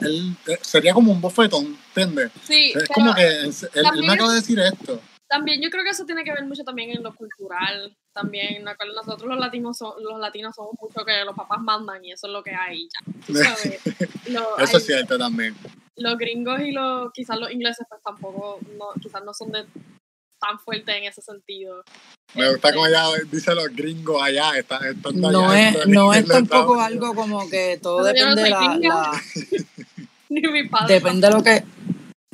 él- 0.01 0.35
eh, 0.48 0.59
sería 0.62 0.94
como 0.94 1.12
un 1.12 1.20
bofetón, 1.20 1.79
¿entiendes? 1.88 2.31
Sí, 2.44 2.72
Es 2.75 2.88
como 2.88 3.14
que 3.14 3.27
él, 3.29 3.55
me 4.01 4.12
acaba 4.14 4.31
de 4.31 4.40
decir 4.40 4.59
esto. 4.59 5.01
También 5.33 5.62
yo 5.62 5.71
creo 5.71 5.83
que 5.83 5.90
eso 5.90 6.05
tiene 6.05 6.25
que 6.25 6.33
ver 6.33 6.45
mucho 6.45 6.62
también 6.62 6.90
en 6.90 7.03
lo 7.03 7.14
cultural. 7.14 7.97
También, 8.12 8.62
¿no? 8.62 8.71
nosotros 8.95 9.27
los 9.27 9.38
latinos, 9.40 9.79
so- 9.79 9.97
los 9.99 10.21
latinos 10.21 10.55
somos 10.55 10.73
mucho 10.79 11.03
que 11.07 11.25
los 11.25 11.35
papás 11.35 11.59
mandan 11.62 12.05
y 12.05 12.12
eso 12.12 12.27
es 12.27 12.33
lo 12.35 12.42
que 12.42 12.55
hay. 12.55 12.83
Ya, 12.87 13.12
tú 13.27 13.35
sabes. 13.35 13.81
Lo- 14.27 14.59
Eso 14.59 14.77
es 14.77 14.85
cierto 14.85 15.16
también. 15.16 15.55
los 15.97 16.18
gringos 16.18 16.61
y 16.61 16.73
los 16.73 17.11
quizás 17.14 17.38
los 17.38 17.51
ingleses 17.51 17.87
pues 17.88 18.03
tampoco 18.03 18.59
no, 18.79 18.88
quizás 19.01 19.25
no 19.25 19.33
son 19.33 19.51
de 19.53 19.64
tan 20.38 20.59
fuertes 20.59 20.95
en 20.97 21.05
ese 21.05 21.23
sentido 21.23 21.85
Me 22.35 22.51
gusta 22.51 22.68
Este, 22.68 22.73
como 22.75 22.87
ella 22.88 23.05
dice 23.31 23.55
los 23.55 23.68
gringos 23.75 24.21
allá. 24.23 24.59
Están, 24.59 24.85
están 24.85 25.18
no 25.18 25.29
allá 25.51 25.71
es, 25.71 25.87
no 25.87 26.12
es 26.12 26.27
tampoco 26.29 26.79
algo 26.81 27.14
como 27.14 27.49
que 27.49 27.79
todo 27.81 28.03
Pero 28.05 28.18
yo 28.18 28.27
no 28.29 28.35
depende 28.35 28.79
de 28.81 28.88
la, 28.88 28.95
la- 28.95 29.23
ni 30.29 30.40
mi 30.49 30.68
padre 30.68 30.95
depende 30.95 31.27
de 31.29 31.33
lo 31.33 31.42
que 31.42 31.64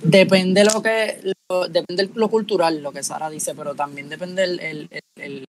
depende 0.03 0.65
lo 0.65 0.81
que 0.83 1.21
lo- 1.51 1.69
depende 1.69 2.07
de 2.07 2.11
lo 2.15 2.29
cultural 2.29 2.83
lo 2.83 2.93
que 2.93 3.03
Sara 3.03 3.29
dice 3.31 3.55
pero 3.55 3.75
también 3.75 4.09
depende 4.09 4.45
el, 4.45 4.61
el, 4.61 4.89
el, 4.91 5.03
el- 5.17 5.45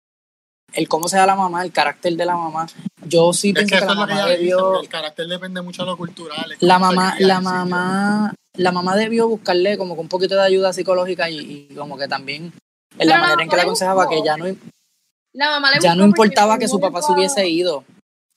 el 0.73 0.89
cómo 0.89 1.09
sea 1.09 1.27
la 1.27 1.37
mamá 1.37 1.63
el 1.65 1.73
carácter 1.73 2.15
de 2.17 2.25
la 2.27 2.37
mamá 2.37 2.67
yo 3.05 3.33
sí 3.33 3.49
Es 3.51 3.55
pienso 3.55 3.75
que 3.75 3.81
la 3.81 3.87
que 3.87 3.95
mamá 3.95 4.07
dice, 4.27 4.29
debió 4.39 4.81
el 4.81 4.89
carácter 4.89 5.27
depende 5.27 5.63
mucho 5.63 5.83
de 5.83 5.87
lo 5.91 5.97
cultural. 5.97 6.55
la 6.61 6.79
mamá 6.79 7.15
la 7.19 7.41
mamá 7.41 8.35
la 8.57 8.73
mamá 8.73 8.97
debió 8.97 9.29
buscarle 9.29 9.77
como 9.79 9.95
que 9.95 10.01
un 10.01 10.09
poquito 10.09 10.35
de 10.35 10.43
ayuda 10.43 10.73
psicológica 10.73 11.29
y, 11.31 11.69
y 11.71 11.75
como 11.75 11.97
que 11.99 12.09
también 12.09 12.45
en 12.45 12.53
Pero 12.99 13.11
la 13.11 13.17
la 13.17 13.21
manera 13.23 13.43
en 13.43 13.49
que 13.49 13.57
le 13.57 13.63
aconsejaba 13.63 14.05
buscó. 14.07 14.21
que 14.23 14.27
ya 14.27 14.37
no 14.37 14.45
la 15.35 15.51
mamá 15.51 15.71
le 15.73 15.81
ya 15.81 15.95
no 15.95 16.05
importaba 16.05 16.59
que 16.59 16.69
su 16.69 16.81
papá 16.81 17.03
se 17.03 17.13
hubiese 17.13 17.49
ido 17.49 17.85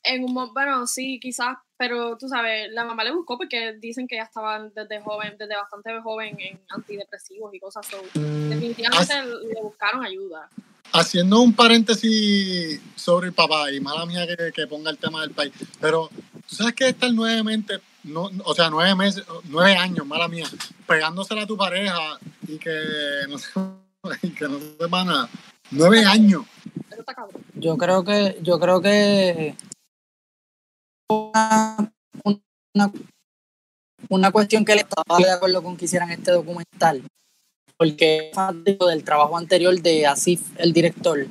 en 0.04 0.24
un 0.24 0.54
bueno 0.54 0.88
sí 0.88 1.20
quizás 1.22 1.58
pero 1.80 2.18
tú 2.18 2.28
sabes 2.28 2.70
la 2.74 2.84
mamá 2.84 3.06
le 3.06 3.12
buscó 3.14 3.38
porque 3.38 3.74
dicen 3.80 4.06
que 4.06 4.18
ya 4.18 4.24
estaban 4.24 4.72
desde 4.76 5.02
joven 5.02 5.36
desde 5.40 5.56
bastante 5.56 5.98
joven 6.02 6.38
en 6.40 6.60
antidepresivos 6.70 7.54
y 7.54 7.60
cosas 7.60 7.88
so, 7.88 7.98
definitivamente 8.50 9.14
As- 9.14 9.26
le 9.26 9.62
buscaron 9.62 10.06
ayuda 10.06 10.48
Haciendo 10.92 11.40
un 11.42 11.54
paréntesis 11.54 12.82
sobre 12.96 13.28
el 13.28 13.34
papá, 13.34 13.72
y 13.72 13.80
mala 13.80 14.08
mía 14.08 14.26
que, 14.26 14.52
que 14.52 14.66
ponga 14.66 14.90
el 14.90 14.98
tema 14.98 15.22
del 15.22 15.30
país, 15.30 15.54
pero 15.80 16.10
tú 16.50 16.56
sabes 16.56 16.74
que 16.74 16.90
estar 16.90 17.12
nueve 17.14 17.44
meses, 17.44 17.80
no, 18.04 18.32
o 18.44 18.56
sea, 18.56 18.72
nueve 18.72 18.96
meses, 18.96 19.24
nueve 19.50 19.76
años, 19.76 20.04
mala 20.08 20.28
mía, 20.28 20.48
pegándosela 20.88 21.44
a 21.44 21.46
tu 21.46 21.56
pareja 21.56 22.18
y 22.48 22.58
que 22.58 22.76
no 23.30 23.38
se, 23.38 23.52
y 24.24 24.30
que 24.32 24.48
no 24.48 24.60
sepa 24.80 25.04
nada. 25.06 25.30
Nueve 25.70 26.04
años. 26.06 26.42
Yo 27.54 27.78
creo 27.78 28.04
que, 28.04 28.40
yo 28.42 28.60
creo 28.60 28.82
que 28.82 29.56
una, 31.10 31.92
una, 32.24 32.92
una 34.10 34.32
cuestión 34.32 34.64
que 34.64 34.76
le 34.76 34.82
estaba 34.82 35.18
de 35.18 35.32
acuerdo 35.32 35.64
con 35.64 35.76
que 35.76 35.86
hicieran 35.86 36.12
este 36.12 36.32
documental, 36.32 37.04
porque 37.78 38.30
es 38.30 38.36
fanático 38.36 38.88
del 38.88 39.04
trabajo 39.04 39.38
anterior 39.38 39.80
de 39.82 40.08
Asif, 40.08 40.42
el 40.58 40.74
director, 40.74 41.28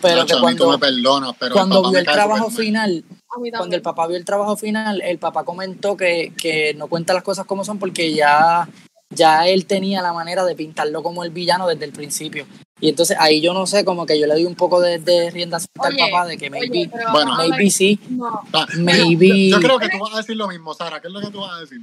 pero 0.00 0.24
que 0.24 0.34
cuando, 0.40 0.70
me 0.70 0.78
perdonas, 0.78 1.34
pero 1.38 1.54
cuando 1.54 1.84
el 1.84 1.90
vio 1.90 1.98
el 1.98 2.06
trabajo 2.06 2.50
final, 2.50 3.04
cuando 3.26 3.76
el 3.76 3.82
papá 3.82 4.06
vio 4.06 4.16
el 4.16 4.24
trabajo 4.24 4.56
final, 4.56 5.02
el 5.02 5.18
papá 5.18 5.44
comentó 5.44 5.96
que, 5.96 6.32
que 6.36 6.74
no 6.74 6.88
cuenta 6.88 7.12
las 7.12 7.22
cosas 7.22 7.44
como 7.44 7.64
son 7.64 7.78
porque 7.78 8.14
ya, 8.14 8.68
ya 9.10 9.46
él 9.46 9.66
tenía 9.66 10.00
la 10.00 10.12
manera 10.12 10.44
de 10.44 10.54
pintarlo 10.54 11.02
como 11.02 11.24
el 11.24 11.30
villano 11.30 11.66
desde 11.68 11.84
el 11.84 11.92
principio. 11.92 12.46
Y 12.80 12.88
entonces 12.88 13.16
ahí 13.20 13.40
yo 13.40 13.52
no 13.52 13.66
sé, 13.66 13.84
como 13.84 14.06
que 14.06 14.18
yo 14.18 14.26
le 14.26 14.34
doy 14.34 14.44
un 14.46 14.54
poco 14.54 14.80
de, 14.80 14.98
de 14.98 15.30
rienda 15.30 15.58
suelta 15.60 15.88
al 15.88 15.96
papá 16.10 16.26
de 16.26 16.38
que 16.38 16.48
maybe, 16.50 16.70
Oye, 16.70 16.90
pero 16.92 17.12
Bueno. 17.12 17.36
maybe 17.36 17.70
sí, 17.70 17.98
no 18.08 18.40
Ah, 18.52 18.66
maybe, 18.78 19.48
Yo, 19.50 19.56
yo 19.58 19.62
creo 19.62 19.78
que 19.78 19.88
tú 19.90 19.98
vas 19.98 20.14
a 20.14 20.18
decir 20.18 20.36
lo 20.36 20.48
mismo, 20.48 20.72
Sara. 20.74 21.00
¿Qué 21.00 21.08
es 21.08 21.12
lo 21.12 21.20
que 21.20 21.30
tú 21.30 21.40
vas 21.40 21.52
a 21.56 21.60
decir? 21.60 21.78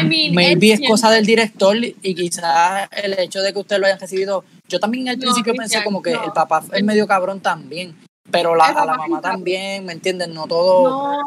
I 0.00 0.04
mean, 0.06 0.32
maybe 0.34 0.72
es 0.72 0.80
cosa 0.86 1.10
del 1.10 1.26
director 1.26 1.76
y 1.76 2.14
quizás 2.14 2.88
el 2.92 3.18
hecho 3.18 3.40
de 3.42 3.52
que 3.52 3.58
usted 3.58 3.78
lo 3.80 3.86
hayan 3.86 3.98
recibido. 3.98 4.44
Yo 4.68 4.78
también 4.78 5.08
al 5.08 5.16
No, 5.16 5.22
principio 5.22 5.52
Cristian, 5.54 5.82
pensé 5.82 5.84
como 5.84 6.00
que 6.00 6.12
no. 6.12 6.24
el 6.24 6.30
papá 6.32 6.62
es 6.72 6.84
medio 6.84 7.06
cabrón 7.08 7.40
también, 7.40 7.96
pero 8.30 8.54
la, 8.54 8.66
a 8.66 8.86
la 8.86 8.94
mamá 8.96 9.20
también, 9.20 9.84
¿me 9.84 9.92
entienden? 9.92 10.32
No 10.34 10.46
todo. 10.46 11.18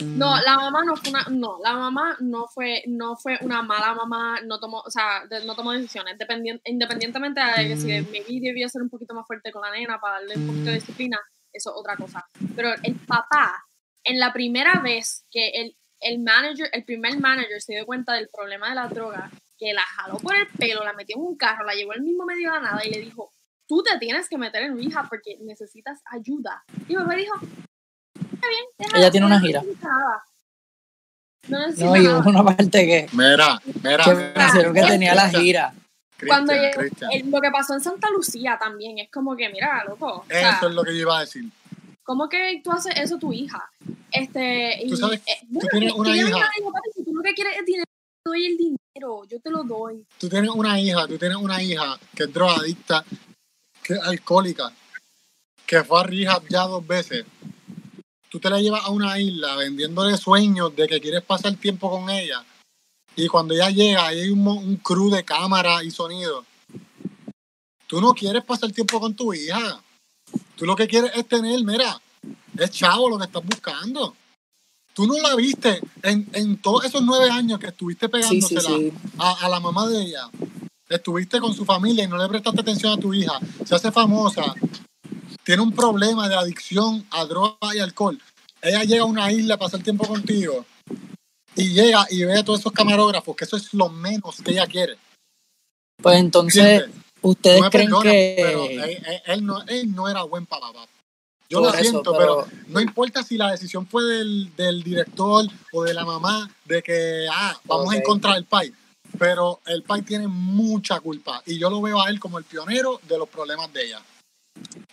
No, 0.00 0.36
no, 0.36 0.42
la 0.42 0.56
mamá 0.56 0.82
no 0.84 0.96
fue 0.96 1.10
una, 1.10 1.24
no, 1.30 1.58
la 1.62 1.74
mamá 1.74 2.16
no 2.20 2.46
fue, 2.48 2.82
no 2.86 3.16
fue 3.16 3.38
una 3.42 3.62
mala 3.62 3.94
mamá, 3.94 4.40
no 4.44 4.58
tomó, 4.58 4.80
o 4.80 4.90
sea, 4.90 5.24
de- 5.28 5.44
no 5.44 5.54
tomó 5.54 5.72
decisiones, 5.72 6.18
dependien- 6.18 6.60
independientemente 6.64 7.40
de 7.40 7.68
que 7.68 7.76
si 7.76 7.86
Mm. 7.86 8.10
maybe 8.10 8.40
debió 8.48 8.68
ser 8.68 8.82
un 8.82 8.90
poquito 8.90 9.14
más 9.14 9.26
fuerte 9.26 9.52
con 9.52 9.62
la 9.62 9.70
nena 9.70 10.00
para 10.00 10.16
darle 10.20 10.36
un 10.36 10.46
poquito 10.48 10.66
de 10.66 10.74
disciplina, 10.74 11.18
eso 11.52 11.70
es 11.70 11.76
otra 11.76 11.96
cosa. 11.96 12.26
Pero 12.56 12.70
el 12.82 12.96
papá, 13.06 13.64
en 14.02 14.18
la 14.18 14.32
primera 14.32 14.80
vez 14.80 15.24
que 15.30 15.50
el, 15.50 15.76
el 16.00 16.18
manager, 16.18 16.68
el 16.72 16.84
primer 16.84 17.18
manager 17.20 17.60
se 17.62 17.74
dio 17.74 17.86
cuenta 17.86 18.14
del 18.14 18.28
problema 18.32 18.68
de 18.70 18.74
la 18.74 18.88
droga, 18.88 19.30
que 19.56 19.72
la 19.72 19.82
jaló 19.82 20.16
por 20.18 20.34
el 20.34 20.48
pelo, 20.48 20.82
la 20.84 20.92
metió 20.92 21.16
en 21.16 21.22
un 21.22 21.36
carro, 21.36 21.64
la 21.64 21.74
llevó 21.74 21.92
al 21.92 22.02
mismo 22.02 22.24
medio 22.24 22.50
de 22.52 22.56
la 22.56 22.60
nada 22.72 22.84
y 22.84 22.90
le 22.90 22.98
dijo, 23.00 23.32
tú 23.68 23.82
te 23.84 23.96
tienes 23.98 24.28
que 24.28 24.36
meter 24.36 24.64
en 24.64 24.76
rehab 24.76 25.08
porque 25.08 25.38
necesitas 25.40 26.02
ayuda. 26.10 26.64
Y 26.88 26.96
mi 26.96 27.02
papá 27.02 27.14
dijo, 27.14 27.34
bien, 28.48 28.90
Ella 28.96 29.10
tiene 29.10 29.26
una 29.26 29.40
gira. 29.40 29.62
No 31.48 31.58
No, 31.68 31.96
y 31.96 32.08
hubo 32.08 32.28
una 32.30 32.42
parte 32.44 32.86
que, 32.86 33.06
Mira, 33.12 33.60
mira. 33.82 34.04
que 34.04 34.14
mira, 34.14 34.32
mencionó 34.36 34.72
que 34.72 34.82
tenía 34.82 35.14
la 35.14 35.28
gira. 35.28 35.74
Cuando 36.26 36.54
lo 36.54 37.40
que 37.40 37.50
pasó 37.50 37.74
en 37.74 37.80
Santa 37.82 38.08
Lucía 38.10 38.56
también 38.58 38.98
es 38.98 39.10
como 39.10 39.36
que, 39.36 39.48
mira, 39.50 39.84
loco, 39.84 40.20
o 40.20 40.24
sea, 40.26 40.56
Eso 40.56 40.68
es 40.68 40.74
lo 40.74 40.82
que 40.84 40.92
yo 40.94 41.00
iba 41.02 41.18
a 41.18 41.20
decir. 41.20 41.44
¿cómo 42.02 42.28
que 42.28 42.60
tú 42.62 42.70
haces 42.70 42.94
eso 42.96 43.18
tu 43.18 43.32
hija? 43.32 43.62
Este, 44.12 44.82
y, 44.84 44.90
Tú 44.90 44.96
sabes, 44.96 45.20
eh, 45.26 45.40
bueno, 45.48 45.68
tienes 45.70 45.92
una 45.92 46.10
hija. 46.16 46.24
venga 46.24 46.38
y 46.56 46.60
diga, 46.60 46.72
"Papi, 46.72 46.90
si 46.94 47.04
tú 47.04 47.12
lo 47.14 47.22
que 47.22 47.34
quieres 47.34 47.56
es 47.58 47.66
dinero, 47.66 47.84
te 48.22 48.30
doy 48.30 48.46
el 48.46 48.56
dinero, 48.56 49.24
yo 49.28 49.40
te 49.40 49.50
lo 49.50 49.64
doy. 49.64 50.06
Tú 50.18 50.28
tienes 50.28 50.50
una 50.50 50.78
hija, 50.80 51.06
tú 51.06 51.18
tienes 51.18 51.36
una 51.38 51.62
hija 51.62 51.98
que 52.14 52.24
es 52.24 52.32
drogadicta, 52.32 53.04
que 53.82 53.94
es 53.94 54.00
alcohólica, 54.00 54.70
que 55.66 55.82
fue 55.82 56.00
a 56.00 56.04
rehab 56.04 56.42
ya 56.48 56.62
dos 56.66 56.86
veces. 56.86 57.24
Tú 58.34 58.40
te 58.40 58.50
la 58.50 58.60
llevas 58.60 58.84
a 58.84 58.90
una 58.90 59.16
isla 59.20 59.54
vendiéndole 59.54 60.16
sueños 60.16 60.74
de 60.74 60.88
que 60.88 61.00
quieres 61.00 61.22
pasar 61.22 61.54
tiempo 61.54 61.88
con 61.88 62.10
ella. 62.10 62.44
Y 63.14 63.28
cuando 63.28 63.54
ella 63.54 63.70
llega, 63.70 64.08
ahí 64.08 64.22
hay 64.22 64.30
un, 64.30 64.44
un 64.44 64.76
crew 64.78 65.08
de 65.08 65.24
cámara 65.24 65.84
y 65.84 65.92
sonido. 65.92 66.44
Tú 67.86 68.00
no 68.00 68.12
quieres 68.12 68.42
pasar 68.42 68.72
tiempo 68.72 68.98
con 68.98 69.14
tu 69.14 69.32
hija. 69.32 69.80
Tú 70.56 70.66
lo 70.66 70.74
que 70.74 70.88
quieres 70.88 71.12
es 71.14 71.28
tener, 71.28 71.62
mira, 71.62 72.02
es 72.58 72.70
chavo 72.72 73.08
lo 73.08 73.18
que 73.18 73.26
estás 73.26 73.44
buscando. 73.44 74.16
Tú 74.94 75.06
no 75.06 75.16
la 75.20 75.36
viste 75.36 75.80
en, 76.02 76.28
en 76.32 76.60
todos 76.60 76.86
esos 76.86 77.02
nueve 77.02 77.30
años 77.30 77.60
que 77.60 77.68
estuviste 77.68 78.06
Sí, 78.06 78.42
sí, 78.42 78.56
pegándosela 78.56 78.78
sí. 78.78 78.92
a, 79.16 79.46
a 79.46 79.48
la 79.48 79.60
mamá 79.60 79.86
de 79.86 80.02
ella. 80.02 80.28
Estuviste 80.88 81.38
con 81.38 81.54
su 81.54 81.64
familia 81.64 82.02
y 82.02 82.08
no 82.08 82.18
le 82.18 82.28
prestaste 82.28 82.62
atención 82.62 82.98
a 82.98 83.00
tu 83.00 83.14
hija. 83.14 83.38
Se 83.64 83.76
hace 83.76 83.92
famosa. 83.92 84.56
Tiene 85.44 85.62
un 85.62 85.72
problema 85.72 86.28
de 86.28 86.34
adicción 86.36 87.06
a 87.10 87.24
droga 87.24 87.74
y 87.74 87.78
alcohol. 87.80 88.20
Ella 88.62 88.82
llega 88.84 89.02
a 89.02 89.06
una 89.06 89.30
isla 89.30 89.54
a 89.54 89.58
pasar 89.58 89.82
tiempo 89.82 90.06
contigo 90.06 90.64
y 91.54 91.68
llega 91.74 92.06
y 92.10 92.24
ve 92.24 92.38
a 92.38 92.44
todos 92.44 92.60
esos 92.60 92.72
camarógrafos, 92.72 93.36
que 93.36 93.44
eso 93.44 93.56
es 93.56 93.72
lo 93.74 93.88
menos 93.90 94.40
que 94.42 94.52
ella 94.52 94.66
quiere. 94.66 94.96
Pues 96.02 96.18
entonces, 96.18 96.64
¿Entiendes? 96.64 97.02
¿ustedes 97.20 97.60
No 97.60 97.70
creen 97.70 97.86
perdonas, 97.90 98.12
que...? 98.12 98.34
pero 98.38 98.64
él, 99.34 99.46
no, 99.46 99.62
él 99.68 99.94
no 99.94 100.08
era 100.08 100.22
buen 100.22 100.46
papá. 100.46 100.72
Yo 101.50 101.58
Por 101.60 101.68
lo 101.68 101.74
eso, 101.74 101.82
siento, 101.90 102.16
pero, 102.16 102.48
no 102.68 102.80
importa 102.80 103.22
si 103.22 103.36
la 103.36 103.50
decisión 103.50 103.86
fue 103.86 104.02
del, 104.04 104.56
del 104.56 104.82
director 104.82 105.44
o 105.72 105.82
de 105.84 105.92
la 105.92 106.04
mamá 106.06 106.50
de 106.64 106.82
que 106.82 107.26
ah, 107.30 107.54
vamos 107.64 107.88
Ok. 107.88 107.94
en 107.96 108.02
contra 108.02 108.34
del 108.34 108.44
país. 108.46 108.72
pero 109.18 109.60
el 109.66 109.82
pai 109.82 110.02
tiene 110.02 110.26
mucha 110.26 110.98
culpa 111.00 111.42
y 111.46 111.58
yo 111.58 111.68
lo 111.70 111.80
veo 111.82 112.00
a 112.00 112.08
él 112.08 112.18
como 112.18 112.38
el 112.38 112.44
pionero 112.44 112.98
de 113.06 113.18
los 113.18 113.28
problemas 113.28 113.70
de 113.74 113.84
ella. 113.86 114.02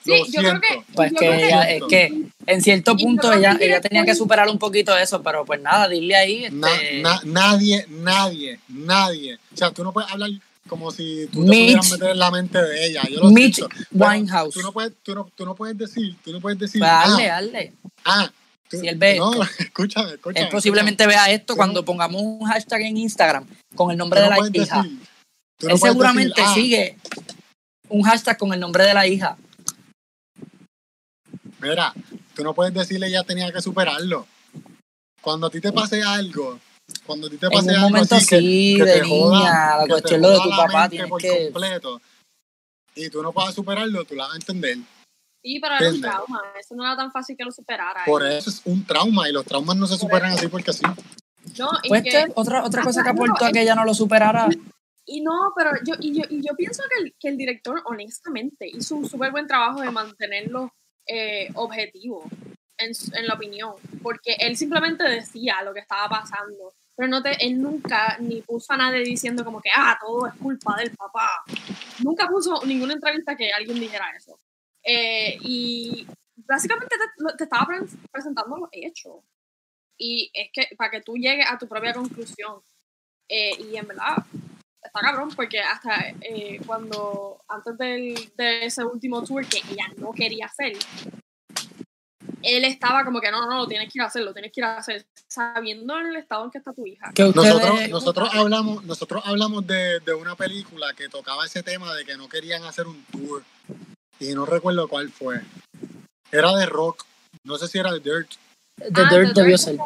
Sí, 0.03 0.09
lo 0.09 0.17
yo 0.17 0.23
creo 0.31 0.41
siento. 0.41 0.61
que- 0.61 0.83
Pues 0.93 1.11
yo 1.11 1.17
que 1.19 1.25
creo 1.27 1.37
que- 1.37 1.45
ella, 1.45 1.69
es 1.71 1.83
que 1.87 2.23
en 2.47 2.61
cierto 2.61 2.97
punto 2.97 3.31
ella, 3.31 3.51
el 3.51 3.61
ella 3.61 3.81
tenía 3.81 4.03
que 4.03 4.15
superar 4.15 4.49
un 4.49 4.57
poquito 4.57 4.97
eso, 4.97 5.21
pero 5.21 5.45
pues 5.45 5.61
nada, 5.61 5.87
dile 5.87 6.15
ahí. 6.15 6.45
Este, 6.45 7.01
na- 7.01 7.21
nadie, 7.23 7.85
nadie, 7.89 8.59
nadie. 8.67 9.35
O 9.53 9.57
sea, 9.57 9.71
tú 9.71 9.83
no 9.83 9.93
puedes 9.93 10.11
hablar 10.11 10.29
como 10.67 10.89
si 10.91 11.27
tú 11.31 11.43
te 11.45 11.51
Mitch- 11.51 11.63
pudieras 11.65 11.91
meter 11.91 12.09
en 12.11 12.19
la 12.19 12.31
mente 12.31 12.61
de 12.61 12.85
ella. 12.87 13.01
Yo 13.09 13.19
lo 13.19 13.29
Mitch 13.29 13.55
siento. 13.55 13.75
Winehouse. 13.91 14.53
Tú 14.53 14.61
no, 14.61 14.71
puedes, 14.71 14.93
tú, 15.03 15.13
no, 15.13 15.29
tú 15.35 15.45
no 15.45 15.55
puedes 15.55 15.77
decir, 15.77 16.15
tú 16.23 16.31
no 16.31 16.41
puedes 16.41 16.57
decir, 16.57 16.79
Pues 16.79 16.91
hazle, 16.91 17.29
ah, 17.29 17.37
hazle. 17.37 17.73
ah, 18.05 18.31
tú- 18.69 18.79
Si 18.79 18.87
él 18.87 18.95
ve 18.97 19.17
no, 19.17 19.31
esto. 19.43 19.43
escúchame, 19.59 20.13
escúchame. 20.13 20.45
Él 20.45 20.51
posiblemente 20.51 21.05
vea 21.05 21.29
esto 21.29 21.55
cuando 21.55 21.81
no- 21.81 21.85
pongamos 21.85 22.21
un 22.23 22.45
hashtag 22.47 22.81
en 22.81 22.97
Instagram 22.97 23.45
con 23.75 23.91
el 23.91 23.97
nombre 23.97 24.19
de 24.21 24.29
no 24.29 24.35
la 24.35 24.47
hija. 24.49 24.81
decir, 24.81 24.99
tú 25.57 25.67
no 25.67 25.73
Él 25.75 25.79
seguramente 25.79 26.29
decir, 26.41 26.43
ah, 26.47 26.53
sigue 26.55 26.97
un 27.89 28.01
hashtag 28.03 28.37
con 28.37 28.51
el 28.53 28.59
nombre 28.59 28.83
de 28.85 28.93
la 28.95 29.05
hija. 29.07 29.37
Mira, 31.61 31.93
tú 32.35 32.43
no 32.43 32.53
puedes 32.53 32.73
decirle 32.73 33.07
ella 33.07 33.23
tenía 33.23 33.51
que 33.51 33.61
superarlo. 33.61 34.27
Cuando 35.21 35.47
a 35.47 35.49
ti 35.49 35.61
te 35.61 35.71
pase 35.71 36.01
algo, 36.01 36.59
cuando 37.05 37.27
a 37.27 37.29
ti 37.29 37.37
te 37.37 37.45
En 37.47 37.51
pase 37.51 37.69
un 37.69 37.75
algo 37.75 37.89
momento 37.89 38.15
así 38.15 38.25
sí, 38.25 38.75
que 38.77 38.83
de 38.85 38.93
te 38.93 39.01
joda- 39.03 39.37
niña, 39.39 39.77
la 39.77 39.77
que 39.77 39.83
te 39.85 39.89
cuestión 39.91 40.21
lo 40.21 40.29
de 40.29 40.35
joda 40.37 40.43
tu 40.43 40.49
la 40.49 40.57
papá, 40.57 40.87
mente 40.89 41.07
por 41.07 41.21
que... 41.21 41.43
completo, 41.51 42.01
y 42.95 43.09
tú 43.09 43.21
no 43.21 43.31
puedas 43.31 43.53
superarlo, 43.55 44.03
tú 44.05 44.15
la 44.15 44.23
vas 44.25 44.33
a 44.33 44.37
entender. 44.37 44.77
Sí, 45.43 45.59
pero 45.59 45.75
era 45.79 45.89
un 45.89 46.01
trauma. 46.01 46.41
Eso 46.59 46.75
no 46.75 46.83
era 46.85 46.95
tan 46.95 47.11
fácil 47.11 47.35
que 47.37 47.43
lo 47.43 47.51
superara. 47.51 48.03
Por 48.05 48.23
Y- 48.23 48.33
eso 48.35 48.49
es 48.49 48.61
un 48.65 48.85
trauma 48.85 49.27
y 49.29 49.31
los 49.31 49.45
traumas 49.45 49.75
no 49.75 49.87
se 49.87 49.97
superan 49.97 50.31
así 50.33 50.47
porque 50.47 50.73
sí. 50.73 50.83
No, 51.57 51.69
y 51.83 51.89
Pues 51.89 52.03
que- 52.03 52.27
otra, 52.35 52.63
otra 52.63 52.83
cosa 52.83 53.03
que 53.03 53.09
aportó 53.09 53.45
a 53.45 53.47
es- 53.47 53.53
que 53.53 53.61
ella 53.61 53.73
no 53.75 53.85
lo 53.85 53.93
superara. 53.93 54.47
Y 55.05 55.21
no, 55.21 55.51
pero 55.57 55.71
yo, 55.85 55.95
y 55.99 56.13
yo, 56.15 56.23
y 56.29 56.41
yo 56.47 56.55
pienso 56.55 56.83
que 56.89 57.03
el, 57.03 57.15
que 57.19 57.29
el 57.29 57.37
director, 57.37 57.81
honestamente, 57.85 58.67
hizo 58.71 58.95
un 58.95 59.09
súper 59.09 59.31
buen 59.31 59.47
trabajo 59.47 59.81
de 59.81 59.89
mantenerlo 59.89 60.71
eh, 61.05 61.49
objetivo, 61.55 62.23
en, 62.77 62.91
en 63.13 63.27
la 63.27 63.33
opinión, 63.35 63.75
porque 64.01 64.35
él 64.39 64.55
simplemente 64.57 65.03
decía 65.03 65.61
lo 65.63 65.73
que 65.73 65.81
estaba 65.81 66.09
pasando, 66.09 66.73
pero 66.95 67.07
no 67.09 67.21
te, 67.21 67.45
él 67.45 67.61
nunca 67.61 68.17
ni 68.19 68.41
puso 68.41 68.73
a 68.73 68.77
nadie 68.77 68.99
diciendo 69.03 69.43
como 69.43 69.61
que, 69.61 69.69
ah, 69.75 69.97
todo 69.99 70.27
es 70.27 70.33
culpa 70.35 70.75
del 70.77 70.95
papá. 70.95 71.29
Nunca 72.03 72.27
puso 72.27 72.63
ninguna 72.65 72.93
entrevista 72.93 73.35
que 73.35 73.51
alguien 73.51 73.79
dijera 73.79 74.05
eso. 74.15 74.39
Eh, 74.83 75.37
y 75.41 76.05
básicamente 76.35 76.95
te, 76.97 77.37
te 77.37 77.43
estaba 77.43 77.65
pre- 77.65 77.87
presentando 78.11 78.57
los 78.57 78.69
hechos. 78.71 79.23
Y 79.97 80.29
es 80.33 80.49
que 80.51 80.75
para 80.75 80.91
que 80.91 81.01
tú 81.01 81.15
llegues 81.15 81.45
a 81.49 81.57
tu 81.57 81.67
propia 81.67 81.93
conclusión. 81.93 82.61
Eh, 83.27 83.51
y 83.59 83.77
en 83.77 83.87
verdad, 83.87 84.17
está 84.83 84.99
cabrón 85.01 85.29
porque 85.35 85.59
hasta 85.59 86.09
eh, 86.21 86.59
cuando 86.65 87.39
antes 87.47 87.77
del, 87.77 88.31
de 88.35 88.65
ese 88.65 88.83
último 88.83 89.23
tour 89.23 89.45
que 89.45 89.59
ella 89.69 89.85
no 89.97 90.11
quería 90.11 90.45
hacer 90.45 90.73
él 92.43 92.65
estaba 92.65 93.03
como 93.05 93.21
que 93.21 93.31
no, 93.31 93.41
no, 93.41 93.49
no, 93.49 93.67
tienes 93.67 93.91
que 93.91 93.99
ir 93.99 94.01
a 94.01 94.07
hacerlo, 94.07 94.33
tienes 94.33 94.51
que 94.51 94.61
ir 94.61 94.65
a 94.65 94.77
hacer, 94.77 95.05
sabiendo 95.27 95.97
en 95.99 96.07
el 96.07 96.15
estado 96.15 96.45
en 96.45 96.51
que 96.51 96.57
está 96.57 96.73
tu 96.73 96.85
hija. 96.85 97.11
Que 97.13 97.23
Nosotros, 97.23 97.89
nosotros 97.89 98.29
hablamos, 98.33 98.83
nosotros 98.83 99.21
hablamos 99.25 99.65
de, 99.67 99.99
de 99.99 100.13
una 100.13 100.35
película 100.35 100.93
que 100.93 101.09
tocaba 101.09 101.45
ese 101.45 101.63
tema 101.63 101.93
de 101.93 102.05
que 102.05 102.17
no 102.17 102.27
querían 102.27 102.63
hacer 102.63 102.87
un 102.87 103.03
tour. 103.05 103.43
Y 104.19 104.33
no 104.33 104.45
recuerdo 104.45 104.87
cuál 104.87 105.09
fue. 105.09 105.41
Era 106.31 106.53
de 106.53 106.65
rock. 106.65 107.05
No 107.43 107.57
sé 107.57 107.67
si 107.67 107.79
era 107.79 107.91
de 107.91 107.99
Dirt. 107.99 108.31
The 108.77 109.01
Ah, 109.01 109.09
Dirt 109.09 109.33
The 109.33 109.41
debió 109.41 109.57
Dirt, 109.57 109.59
ser. 109.59 109.77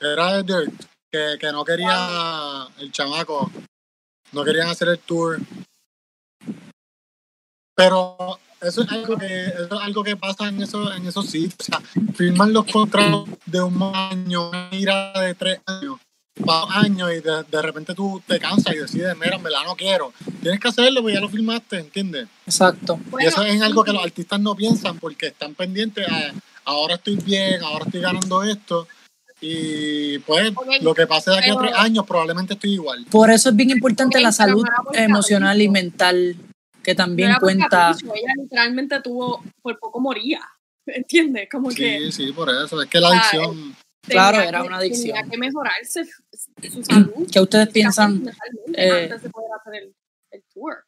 Era 0.00 0.36
de 0.36 0.42
Dirt. 0.42 0.84
Que, 1.10 1.36
que 1.40 1.52
no 1.52 1.64
quería 1.64 2.68
el 2.78 2.92
chamaco. 2.92 3.50
No 4.32 4.44
querían 4.44 4.68
hacer 4.68 4.88
el 4.88 4.98
tour. 4.98 5.38
Pero 7.74 8.38
eso 8.60 8.82
es 8.82 8.90
algo 8.90 9.16
que, 9.16 9.44
eso 9.46 9.64
es 9.64 9.80
algo 9.82 10.02
que 10.02 10.16
pasa 10.16 10.48
en, 10.48 10.62
eso, 10.62 10.92
en 10.92 11.06
esos 11.06 11.26
sitios. 11.26 11.56
O 11.60 11.64
sea, 11.64 11.80
firman 12.14 12.52
los 12.52 12.64
contratos 12.66 13.28
de 13.44 13.60
un 13.60 13.82
año, 13.94 14.48
una 14.48 14.68
gira 14.70 15.12
de 15.20 15.34
tres 15.34 15.60
años, 15.66 15.98
para 16.44 16.80
años, 16.80 17.10
y 17.12 17.20
de, 17.20 17.44
de 17.50 17.62
repente 17.62 17.94
tú 17.94 18.22
te 18.26 18.38
cansas 18.38 18.74
y 18.74 18.78
decides, 18.78 19.16
mira, 19.16 19.36
en 19.36 19.42
verdad 19.42 19.64
no 19.64 19.76
quiero. 19.76 20.12
Tienes 20.40 20.60
que 20.60 20.68
hacerlo, 20.68 21.02
pues 21.02 21.14
ya 21.14 21.20
lo 21.20 21.28
firmaste, 21.28 21.78
¿entiendes? 21.78 22.28
Exacto. 22.46 22.98
y 23.06 23.10
Bueno, 23.10 23.28
eso 23.28 23.42
es 23.42 23.60
algo 23.60 23.84
que 23.84 23.92
los 23.92 24.02
artistas 24.02 24.40
no 24.40 24.54
piensan 24.54 24.98
porque 24.98 25.26
están 25.28 25.54
pendientes 25.54 26.08
a 26.08 26.32
ahora 26.66 26.96
estoy 26.96 27.16
bien, 27.16 27.62
ahora 27.62 27.86
estoy 27.86 28.02
ganando 28.02 28.42
esto. 28.42 28.86
Y 29.40 30.18
pues 30.20 30.50
Ok, 30.56 30.66
lo 30.80 30.94
que 30.94 31.06
pase 31.06 31.30
de 31.30 31.38
aquí 31.38 31.50
a 31.50 31.56
tres 31.56 31.72
años 31.74 32.06
probablemente 32.06 32.54
estoy 32.54 32.72
igual. 32.74 33.04
Por 33.10 33.30
eso 33.30 33.50
es 33.50 33.56
bien 33.56 33.70
importante 33.70 34.16
Ok, 34.18 34.22
la 34.22 34.32
salud 34.32 34.64
no 34.64 34.98
emocional 34.98 35.60
y 35.60 35.68
mental, 35.68 36.36
que 36.82 36.92
no 36.92 36.96
también 36.96 37.32
por 37.32 37.40
cuenta. 37.40 37.68
capricho, 37.68 38.14
Ella 38.14 38.32
literalmente 38.40 39.00
tuvo, 39.02 39.42
por 39.62 39.78
poco 39.78 40.00
moría. 40.00 40.40
¿Entiendes? 40.86 41.48
Como 41.50 41.68
que 41.68 41.98
Sí, 42.10 42.12
sí, 42.12 42.32
por 42.32 42.48
eso. 42.48 42.80
Es 42.80 42.88
que 42.88 43.00
la 43.00 43.08
adicción. 43.08 43.76
Claro, 44.08 44.36
tenía 44.38 44.48
era 44.48 44.60
que- 44.62 44.66
una 44.68 44.76
adicción. 44.78 45.16
Tenía 45.16 45.30
que 45.30 45.36
mejorarse 45.38 46.04
su 46.72 46.82
salud. 46.84 47.28
¿Qué 47.30 47.40
ustedes 47.40 47.68
piensan? 47.68 48.32
eh, 48.74 49.02
antes 49.02 49.22
de 49.22 49.30
poder 49.30 49.50
hacer 49.60 49.74
el, 49.82 49.94
el 50.30 50.42
tour. 50.54 50.84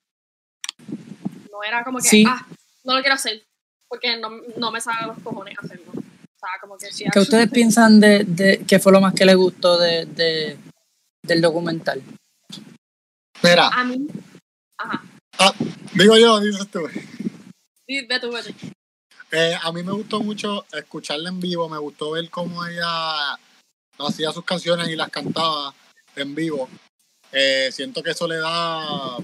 No 1.51 1.63
era 1.67 1.85
como 1.85 1.99
que, 1.99 2.09
Sí. 2.09 2.25
ah, 2.27 2.47
no 2.85 2.95
lo 2.95 3.01
quiero 3.01 3.15
hacer 3.17 3.43
porque 3.89 4.17
no, 4.19 4.31
no 4.57 4.71
me 4.71 4.81
sale 4.81 5.07
los 5.09 5.19
cojones 5.21 5.55
hacerlo. 5.59 5.93
O 6.41 6.41
sea, 6.41 6.51
como 6.61 6.77
que 6.79 6.93
sí. 6.93 7.05
¿Qué 7.13 7.19
ustedes 7.19 7.51
piensan 7.51 7.99
de, 7.99 8.23
de 8.25 8.65
qué 8.67 8.79
fue 8.79 8.93
lo 8.93 9.01
más 9.01 9.13
que 9.13 9.25
les 9.25 9.35
gustó 9.37 9.77
de, 9.79 10.07
de- 10.07 10.57
del 11.23 11.41
documental? 11.43 12.01
Mira, 13.43 13.69
A 13.69 13.85
mí, 13.85 14.07
ajá, 14.79 15.03
digo 15.95 16.17
yo, 16.17 16.41
dices 16.41 16.69
tú. 16.71 16.81
sí, 17.87 18.07
ve 18.07 18.21
tú, 18.21 18.31
vete. 18.33 18.55
Eh, 19.31 19.55
a 19.61 19.73
mí 19.73 19.83
me 19.83 19.93
gustó 19.93 20.21
mucho 20.21 20.65
escucharla 20.73 21.29
en 21.29 21.39
vivo, 21.41 21.69
me 21.69 21.79
gustó 21.79 22.13
ver 22.13 22.31
cómo 22.31 22.65
ella 22.65 23.35
hacía 23.99 24.33
sus 24.33 24.45
canciones 24.45 24.89
y 24.89 24.97
las 24.97 25.11
cantaba 25.11 25.75
en 26.17 26.35
vivo. 26.35 26.69
Eh, 27.33 27.69
siento 27.73 28.03
que 28.03 28.11
eso 28.13 28.27
le 28.27 28.37
da 28.37 29.17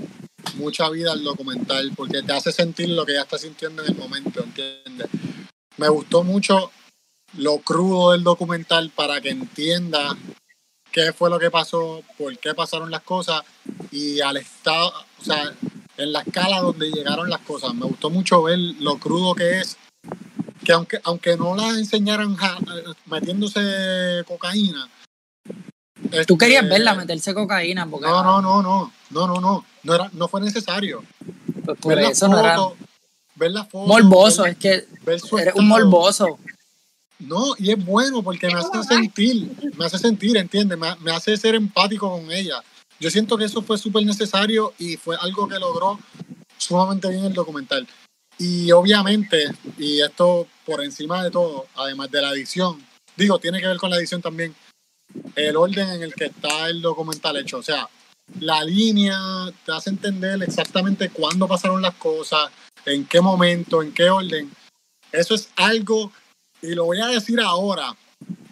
mucha 0.57 0.91
vida 0.91 1.13
al 1.13 1.25
documental 1.25 1.93
porque 1.97 2.23
te 2.23 2.33
hace 2.33 2.53
sentir 2.53 2.89
lo 2.91 3.07
que 3.07 3.13
ella 3.13 3.23
está 3.23 3.39
sintiendo 3.39 3.83
en 3.83 3.93
el 3.93 3.97
momento, 3.99 4.43
¿entiendes? 4.43 5.09
Me 5.79 5.89
gustó 5.89 6.23
mucho 6.23 6.71
lo 7.37 7.59
crudo 7.59 8.13
del 8.13 8.23
documental 8.23 8.91
para 8.95 9.21
que 9.21 9.31
entienda 9.31 10.17
qué 10.93 11.13
fue 11.13 11.29
lo 11.31 11.39
que 11.39 11.51
pasó, 11.51 12.03
por 12.17 12.37
qué 12.39 12.55
pasaron 12.55 12.91
las 12.91 13.03
cosas 13.03 13.43
y 13.91 14.21
al 14.21 14.37
estado, 14.37 14.93
o 15.21 15.25
sea, 15.25 15.53
en 15.97 16.13
la 16.13 16.21
escala 16.21 16.61
donde 16.61 16.91
llegaron 16.91 17.29
las 17.29 17.41
cosas. 17.41 17.75
Me 17.75 17.87
gustó 17.87 18.11
mucho 18.11 18.43
ver 18.43 18.59
lo 18.59 18.99
crudo 18.99 19.35
que 19.35 19.61
es, 19.61 19.77
que 20.65 20.73
aunque, 20.73 21.01
aunque 21.05 21.37
no 21.37 21.55
la 21.57 21.69
enseñaran 21.71 22.37
metiéndose 23.07 24.23
cocaína. 24.27 24.89
Tú 26.27 26.39
querías 26.39 26.63
este, 26.65 26.75
verla 26.75 26.95
meterse 26.95 27.35
cocaína, 27.35 27.89
porque 27.89 28.07
No, 28.07 28.23
no, 28.23 28.41
no, 28.43 28.63
no, 28.63 28.93
no, 29.11 29.27
no, 29.27 29.41
no, 29.41 29.65
no, 29.83 29.95
era, 29.95 30.11
no 30.13 30.29
fue 30.29 30.41
necesario. 30.41 31.03
pues 31.65 31.79
por 31.79 31.97
ver 31.97 32.05
eso 32.13 32.29
no 32.29 32.39
era 32.39 32.57
foto, 32.57 32.77
ver 33.37 33.51
la 33.51 33.65
foto, 33.65 33.87
morboso, 33.89 34.43
ver- 34.43 34.53
es 34.53 34.59
que 34.59 34.87
eres 35.41 35.55
un 35.55 35.67
morboso. 35.67 36.39
No, 37.19 37.55
y 37.59 37.71
es 37.71 37.85
bueno 37.85 38.23
porque 38.23 38.49
me 38.49 38.55
hace 38.55 38.83
sentir, 38.83 39.51
me 39.77 39.85
hace 39.85 39.99
sentir, 39.99 40.37
¿entiendes? 40.37 40.77
Me, 40.79 40.95
me 40.97 41.13
hace 41.13 41.37
ser 41.37 41.55
empático 41.55 42.11
con 42.11 42.31
ella. 42.31 42.63
Yo 43.01 43.11
siento 43.11 43.37
que 43.37 43.45
eso 43.45 43.63
fue 43.63 43.79
súper 43.79 44.05
necesario 44.05 44.75
y 44.79 44.97
fue 44.97 45.17
algo 45.21 45.49
que 45.49 45.59
logró 45.59 45.99
sumamente 46.59 47.09
bien 47.09 47.25
el 47.25 47.33
documental. 47.33 47.87
Y 48.39 48.73
obviamente, 48.73 49.47
y 49.79 50.01
esto 50.01 50.49
por 50.65 50.83
encima 50.83 51.23
de 51.23 51.31
todo, 51.31 51.67
además 51.77 52.11
de 52.11 52.23
la 52.23 52.31
edición, 52.33 52.85
digo, 53.17 53.39
tiene 53.39 53.61
que 53.61 53.69
ver 53.69 53.77
con 53.77 53.91
la 53.91 53.97
edición 53.97 54.21
también, 54.21 54.55
el 55.37 55.57
orden 55.57 55.89
en 55.91 56.03
el 56.03 56.15
que 56.15 56.27
está 56.27 56.69
el 56.69 56.83
documental 56.83 57.37
hecho. 57.37 57.59
O 57.59 57.63
sea, 57.63 57.89
la 58.41 58.65
línea 58.65 59.19
te 59.65 59.73
hace 59.73 59.91
entender 59.91 60.43
exactamente 60.43 61.11
cuándo 61.11 61.47
pasaron 61.47 61.83
las 61.83 61.95
cosas, 61.95 62.51
en 62.87 63.07
qué 63.07 63.21
momento, 63.21 63.83
en 63.83 63.93
qué 63.93 64.11
orden. 64.11 64.51
Eso 65.13 65.35
es 65.35 65.51
algo, 65.57 66.11
y 66.65 66.75
lo 66.75 66.85
voy 66.85 67.01
a 67.01 67.07
decir 67.07 67.41
ahora, 67.41 67.95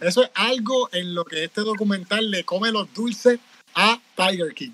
eso 0.01 0.23
es 0.23 0.31
algo 0.35 0.89
en 0.93 1.13
lo 1.15 1.25
que 1.25 1.43
este 1.45 1.61
documental 1.61 2.29
le 2.31 2.43
come 2.43 2.71
los 2.71 2.93
dulces 2.93 3.39
a 3.75 3.99
Tiger 4.15 4.53
King. 4.53 4.71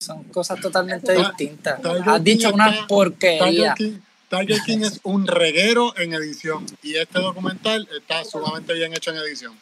Son 0.00 0.24
cosas 0.24 0.60
totalmente 0.60 1.12
Tiger 1.14 1.28
distintas. 1.28 1.82
Tiger 1.82 2.08
Has 2.08 2.24
dicho 2.24 2.48
King 2.48 2.54
una 2.54 2.70
está- 2.70 2.86
porquería. 2.86 3.74
Tiger 3.74 3.74
King, 3.74 4.00
Tiger 4.28 4.62
King 4.64 4.78
es 4.82 5.00
un 5.02 5.26
reguero 5.26 5.96
en 5.98 6.12
edición 6.14 6.64
y 6.82 6.94
este 6.96 7.18
documental 7.20 7.88
está 7.98 8.24
sumamente 8.24 8.74
bien 8.74 8.92
hecho 8.94 9.10
en 9.10 9.16
edición. 9.18 9.58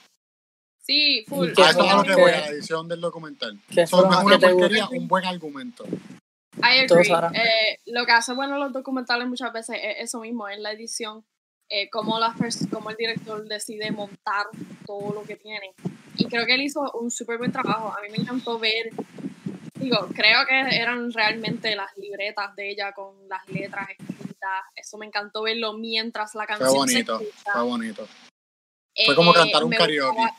Sí, 0.82 1.24
full. 1.26 1.48
¿Y 1.48 1.52
qué 1.54 1.62
A 1.62 1.70
eso 1.70 1.84
es 1.84 1.92
lo 1.94 2.02
que 2.04 2.14
voy, 2.14 2.30
a 2.30 2.40
la 2.42 2.48
edición 2.48 2.86
del 2.86 3.00
documental. 3.00 3.58
¿Qué 3.74 3.86
So, 3.86 3.96
fue 3.98 4.02
lo 4.02 4.10
no 4.10 4.12
es 4.20 4.24
más 4.24 4.24
una 4.38 4.50
porquería, 4.50 4.88
un 4.90 5.08
buen 5.08 5.24
argumento. 5.24 5.84
I 6.58 6.80
agree. 6.84 7.10
Eh, 7.34 7.80
lo 7.86 8.06
que 8.06 8.12
hace 8.12 8.32
bueno 8.34 8.56
los 8.58 8.72
documentales 8.72 9.26
muchas 9.28 9.52
veces 9.52 9.76
es 9.82 9.96
eso 10.04 10.20
mismo, 10.20 10.48
es 10.48 10.58
la 10.60 10.72
edición, 10.72 11.24
eh, 11.68 11.88
cómo, 11.90 12.18
pers- 12.18 12.68
cómo 12.70 12.90
el 12.90 12.96
director 12.96 13.44
decide 13.46 13.90
montar 13.90 14.46
todo 14.86 15.12
lo 15.14 15.22
que 15.24 15.36
tiene. 15.36 15.74
y 16.16 16.26
creo 16.26 16.46
que 16.46 16.54
él 16.54 16.62
hizo 16.62 16.80
un 16.92 17.10
súper 17.10 17.36
buen 17.38 17.52
trabajo. 17.52 17.92
A 17.96 18.00
mí 18.02 18.08
me 18.10 18.16
encantó 18.18 18.58
ver, 18.58 18.90
digo, 19.74 20.08
creo 20.14 20.46
que 20.46 20.76
eran 20.76 21.12
realmente 21.12 21.74
las 21.76 21.94
libretas 21.98 22.54
de 22.56 22.70
ella 22.70 22.92
con 22.92 23.28
las 23.28 23.46
letras 23.48 23.88
escritas. 23.90 24.62
Eso 24.74 24.96
me 24.98 25.06
encantó 25.06 25.42
verlo 25.42 25.74
mientras 25.74 26.34
la 26.34 26.46
canción 26.46 26.68
Fue 26.70 26.78
bonito, 26.78 27.18
se 27.18 27.24
escucha. 27.24 27.52
fue 27.52 27.62
bonito. 27.62 28.08
Fue 29.04 29.14
como 29.14 29.32
cantar 29.34 29.64
un 29.64 29.70
karaoke. 29.72 30.16
gustaba- 30.20 30.38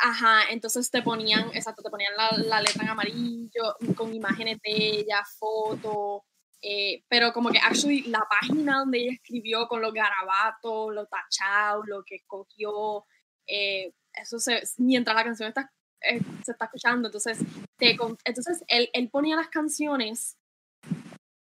Ajá, 0.00 0.42
entonces 0.50 0.90
te 0.90 1.02
ponían, 1.02 1.48
exacto, 1.54 1.82
te 1.82 1.90
ponían 1.90 2.12
la, 2.16 2.30
la 2.36 2.60
letra 2.60 2.84
en 2.84 2.90
amarillo, 2.90 3.74
con 3.96 4.14
imágenes 4.14 4.58
de 4.62 4.70
ella, 5.00 5.24
fotos, 5.38 6.22
eh, 6.60 7.04
pero 7.08 7.32
como 7.32 7.50
que 7.50 7.58
actually 7.58 8.02
la 8.02 8.26
página 8.28 8.78
donde 8.80 8.98
ella 8.98 9.12
escribió 9.12 9.68
con 9.68 9.80
los 9.80 9.92
garabatos, 9.92 10.92
los 10.92 11.08
tachados, 11.08 11.86
lo 11.86 12.02
que 12.04 12.16
escogió, 12.16 13.04
eh, 13.46 13.92
eso 14.12 14.38
se, 14.38 14.62
mientras 14.78 15.16
la 15.16 15.24
canción 15.24 15.48
está, 15.48 15.72
eh, 16.00 16.20
se 16.44 16.52
está 16.52 16.64
escuchando, 16.64 17.08
entonces, 17.08 17.38
te, 17.76 17.96
entonces 18.24 18.64
él, 18.66 18.90
él 18.92 19.08
ponía 19.10 19.36
las 19.36 19.48
canciones 19.48 20.36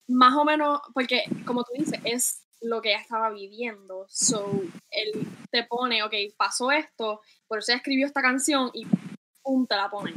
más 0.08 0.34
o 0.36 0.44
menos, 0.44 0.80
porque 0.94 1.24
como 1.46 1.64
tú 1.64 1.72
dices, 1.74 2.00
es 2.04 2.46
lo 2.60 2.82
que 2.82 2.90
ella 2.90 3.00
estaba 3.00 3.30
viviendo, 3.30 4.06
so 4.08 4.50
él 4.90 5.26
te 5.50 5.64
pone, 5.64 6.02
ok, 6.02 6.14
pasó 6.36 6.70
esto, 6.70 7.20
por 7.46 7.58
eso 7.58 7.72
ella 7.72 7.78
escribió 7.78 8.06
esta 8.06 8.22
canción 8.22 8.70
y 8.74 8.86
pum, 9.42 9.66
te 9.66 9.76
la 9.76 9.90
pone. 9.90 10.12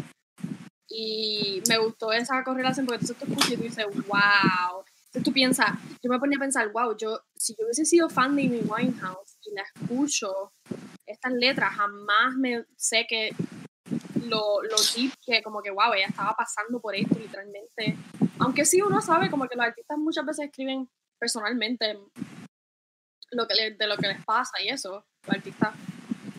Y 0.94 1.62
me 1.70 1.78
gustó 1.78 2.12
esa 2.12 2.44
correlación 2.44 2.86
porque 2.86 3.02
entonces 3.02 3.18
tú 3.18 3.26
escuchas 3.32 3.52
y 3.52 3.58
tú 3.58 3.64
dices, 3.64 3.86
wow. 4.08 4.84
Entonces 5.06 5.24
tú 5.24 5.32
piensas, 5.34 5.70
yo 6.02 6.10
me 6.10 6.20
ponía 6.20 6.38
a 6.38 6.40
pensar, 6.42 6.70
wow, 6.72 6.96
yo, 6.98 7.22
si 7.36 7.54
yo 7.58 7.66
hubiese 7.66 7.86
sido 7.86 8.10
fan 8.10 8.36
de 8.36 8.44
Amy 8.46 8.62
Winehouse 8.62 9.38
y 9.46 9.54
la 9.54 9.64
escucho, 9.64 10.54
estas 11.06 11.34
letras, 11.34 11.74
jamás 11.76 12.36
me 12.38 12.66
sé 12.78 13.06
que 13.08 13.32
lo, 14.26 14.62
lo 14.64 14.76
deep 14.96 15.12
que 15.26 15.42
como 15.44 15.62
que, 15.62 15.72
wow, 15.72 15.94
ella 15.94 16.08
estaba 16.08 16.34
pasando 16.36 16.80
por 16.80 16.96
esto 16.96 17.18
literalmente. 17.20 17.98
Aunque 18.40 18.66
sí 18.66 18.82
uno 18.82 19.02
sabe 19.02 19.30
como 19.30 19.48
que 19.48 19.56
los 19.56 19.66
artistas 19.66 19.98
muchas 19.98 20.26
veces 20.26 20.46
escriben 20.46 20.90
personalmente 21.20 21.98
lo 23.32 23.48
que 23.48 23.56
le- 23.56 23.72
de 23.76 23.88
lo 23.88 23.98
que 23.98 24.08
les 24.08 24.24
pasa 24.26 24.62
y 24.62 24.70
eso. 24.70 25.06
Los 25.26 25.36
artistas 25.38 25.74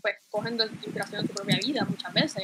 pues 0.03 0.17
cogen 0.29 0.57
de 0.57 0.65
inspiración 0.65 1.21
de 1.23 1.27
su 1.29 1.33
propia 1.33 1.57
vida 1.57 1.83
muchas 1.85 2.13
veces. 2.13 2.43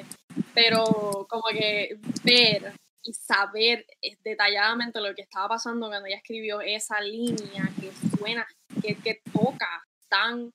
Pero 0.55 1.27
como 1.29 1.43
que 1.51 1.99
ver 2.23 2.73
y 3.03 3.13
saber 3.13 3.85
detalladamente 4.23 4.99
lo 4.99 5.13
que 5.13 5.21
estaba 5.21 5.49
pasando 5.49 5.87
cuando 5.87 6.07
ella 6.07 6.17
escribió 6.17 6.61
esa 6.61 6.99
línea 7.01 7.69
que 7.79 7.91
suena, 8.17 8.47
que, 8.81 8.95
que 8.95 9.21
toca 9.31 9.67
tan 10.09 10.51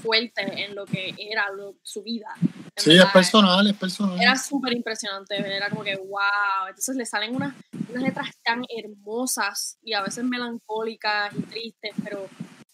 fuerte 0.00 0.42
en 0.64 0.74
lo 0.74 0.86
que 0.86 1.14
era 1.18 1.50
lo- 1.50 1.74
su 1.82 2.02
vida. 2.02 2.28
En 2.40 2.50
Sí, 2.76 2.90
es 2.92 2.98
verdad, 2.98 3.12
personal, 3.12 3.66
es 3.66 3.76
personal. 3.76 4.20
era 4.20 4.36
súper 4.36 4.72
impresionante, 4.72 5.36
era 5.36 5.70
como 5.70 5.82
que 5.84 5.96
wow, 5.96 6.66
entonces 6.68 6.96
le 6.96 7.06
salen 7.06 7.34
unas, 7.36 7.54
unas 7.88 8.02
letras 8.02 8.28
tan 8.42 8.62
hermosas 8.68 9.78
y 9.82 9.92
a 9.94 10.02
veces 10.02 10.24
melancólicas 10.24 11.32
y 11.36 11.42
tristes, 11.42 11.92
pero 12.02 12.28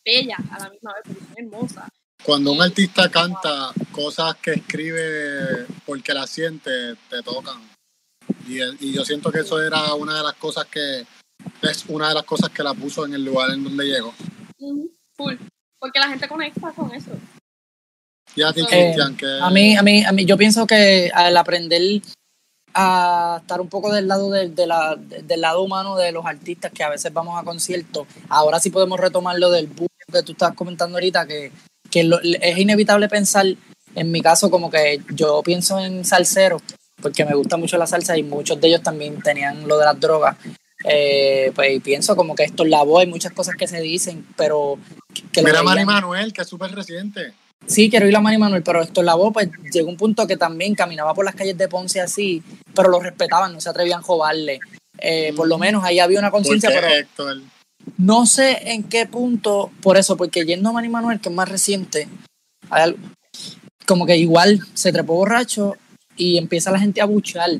bellas 0.05 0.41
a 0.51 0.59
la 0.59 0.71
misma 0.71 0.95
vez, 0.95 1.03
porque 1.07 1.21
son 1.25 1.35
hermosas. 1.39 1.89
Cuando 2.25 2.53
un 2.53 2.63
artista 2.63 3.11
canta 3.11 3.73
cosas 3.93 4.37
que 4.37 4.53
escribe 4.53 5.67
porque 5.87 6.13
las 6.15 6.31
siente, 6.31 6.95
te 7.09 7.23
tocan. 7.23 7.61
Y, 8.47 8.61
y 8.85 8.93
yo 8.93 9.05
siento 9.05 9.31
que 9.33 9.41
eso 9.41 9.61
era 9.61 9.95
una 9.95 10.17
de 10.19 10.23
las 10.23 10.35
cosas 10.35 10.67
que 10.67 11.07
es 11.63 11.85
una 11.89 12.09
de 12.09 12.15
las 12.15 12.25
cosas 12.25 12.51
que 12.51 12.63
la 12.63 12.75
puso 12.75 13.05
en 13.07 13.15
el 13.15 13.25
lugar 13.25 13.51
en 13.51 13.65
donde 13.65 13.85
llegó. 13.85 14.15
Porque 15.79 15.99
la 15.99 16.09
gente 16.09 16.29
conecta 16.29 16.73
con 16.73 16.95
eso. 16.95 17.11
Y 18.37 18.43
a 18.43 18.53
ti, 18.53 18.61
Eh, 18.61 18.67
Cristian, 18.69 19.17
que 19.17 19.27
A 19.41 19.51
mí, 19.51 19.77
a 19.77 19.83
mí, 19.83 20.05
a 20.05 20.13
mí, 20.13 20.25
yo 20.25 20.37
pienso 20.37 20.67
que 20.67 21.11
al 21.15 21.37
aprender 21.37 22.03
a 22.75 23.39
estar 23.41 23.61
un 23.61 23.69
poco 23.69 23.93
del 23.93 24.07
lado 24.07 24.31
del, 24.31 24.55
de 24.55 24.67
la- 24.67 24.95
del 24.97 25.41
lado 25.41 25.63
humano 25.63 25.97
de 25.97 26.13
los 26.13 26.25
artistas 26.25 26.71
que 26.71 26.85
a 26.85 26.89
veces 26.91 27.13
vamos 27.13 27.37
a 27.41 27.43
conciertos, 27.45 28.07
ahora 28.29 28.61
sí 28.61 28.71
podemos 28.71 29.01
retomar 29.01 29.37
lo 29.39 29.51
del 29.51 29.67
boom 29.67 29.89
que 30.13 30.23
tú 30.23 30.33
estabas 30.33 30.55
comentando 30.55 30.97
ahorita, 30.97 31.27
que, 31.27 31.51
que 31.91 32.05
lo- 32.05 32.21
es 32.23 32.59
inevitable 32.59 33.09
pensar, 33.09 33.47
en 33.95 34.11
mi 34.13 34.21
caso, 34.21 34.51
como 34.51 34.71
que 34.71 35.01
yo 35.15 35.43
pienso 35.43 35.79
en 35.81 36.05
salseros, 36.05 36.63
porque 37.03 37.25
me 37.25 37.35
gusta 37.35 37.57
mucho 37.57 37.77
la 37.79 37.87
salsa 37.87 38.17
y 38.17 38.23
muchos 38.23 38.61
de 38.61 38.69
ellos 38.69 38.83
también 38.83 39.21
tenían 39.21 39.67
lo 39.67 39.79
de 39.79 39.85
las 39.85 39.99
drogas. 39.99 40.37
Eh, 40.85 41.53
pues 41.55 41.73
y 41.77 41.81
pienso 41.81 42.17
como 42.17 42.35
que 42.35 42.45
esto 42.45 42.63
es 42.63 42.71
la 42.71 42.83
voz, 42.83 43.01
hay 43.03 43.07
muchas 43.07 43.33
cosas 43.33 43.55
que 43.57 43.67
se 43.69 43.81
dicen, 43.83 44.27
pero 44.37 44.79
que, 45.33 45.43
mira 45.43 45.63
Manny 45.63 45.85
Manuel, 45.85 46.33
que 46.33 46.41
es 46.43 46.49
súper 46.49 46.71
reciente. 46.75 47.35
Sí, 47.67 47.91
quiero 47.91 48.09
ir 48.09 48.17
a 48.17 48.21
Manny 48.21 48.39
Manuel, 48.39 48.63
pero 48.63 48.81
esto 48.81 49.03
la 49.03 49.15
voz, 49.15 49.33
pues 49.35 49.51
llegó 49.73 49.91
un 49.91 49.99
punto 49.99 50.27
que 50.27 50.39
también 50.39 50.75
caminaba 50.75 51.13
por 51.13 51.27
las 51.27 51.35
calles 51.35 51.59
de 51.59 51.69
Ponce 51.69 52.01
así, 52.01 52.43
pero 52.75 52.89
lo 52.89 52.99
respetaban, 53.01 53.53
no 53.53 53.61
se 53.61 53.69
atrevían 53.69 54.01
a 54.01 54.03
jobarle. 54.03 54.59
Eh, 54.99 55.33
por 55.37 55.47
lo 55.49 55.59
menos 55.59 55.85
ahí 55.85 55.99
había 55.99 56.19
una 56.19 56.31
conciencia, 56.31 56.71
pero 56.75 56.87
Héctor, 56.89 57.37
no 58.01 58.25
sé 58.27 58.73
en 58.73 58.83
qué 58.85 59.07
punto, 59.07 59.71
por 59.83 59.97
eso, 59.97 60.17
porque 60.17 60.45
yendo 60.45 60.71
a 60.71 60.73
Manny 60.73 60.89
Manuel, 60.89 61.21
que 61.21 61.29
es 61.29 61.35
más 61.35 61.49
reciente, 61.49 62.09
hay 62.71 62.83
algo- 62.83 62.99
como 63.87 64.07
que 64.07 64.17
igual 64.17 64.61
se 64.75 64.93
trepó 64.93 65.15
borracho 65.15 65.77
y 66.17 66.39
empieza 66.39 66.71
la 66.71 66.79
gente 66.79 67.01
a 67.01 67.05
buchar. 67.07 67.51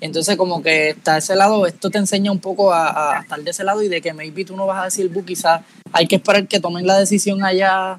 Entonces, 0.00 0.36
como 0.36 0.62
que 0.62 0.90
está 0.90 1.18
ese 1.18 1.34
lado, 1.36 1.66
esto 1.66 1.88
te 1.90 1.98
enseña 1.98 2.32
un 2.32 2.40
poco 2.40 2.72
a, 2.72 3.16
a 3.18 3.20
estar 3.22 3.40
de 3.42 3.50
ese 3.50 3.62
lado 3.64 3.82
y 3.82 3.88
de 3.88 4.00
que 4.00 4.12
maybe 4.12 4.44
tú 4.44 4.56
no 4.56 4.66
vas 4.66 4.80
a 4.82 4.84
decir 4.86 5.08
bu, 5.08 5.24
quizás 5.24 5.62
hay 5.92 6.06
que 6.08 6.16
esperar 6.16 6.46
que 6.48 6.58
tomen 6.60 6.86
la 6.86 6.98
decisión 6.98 7.44
allá, 7.44 7.98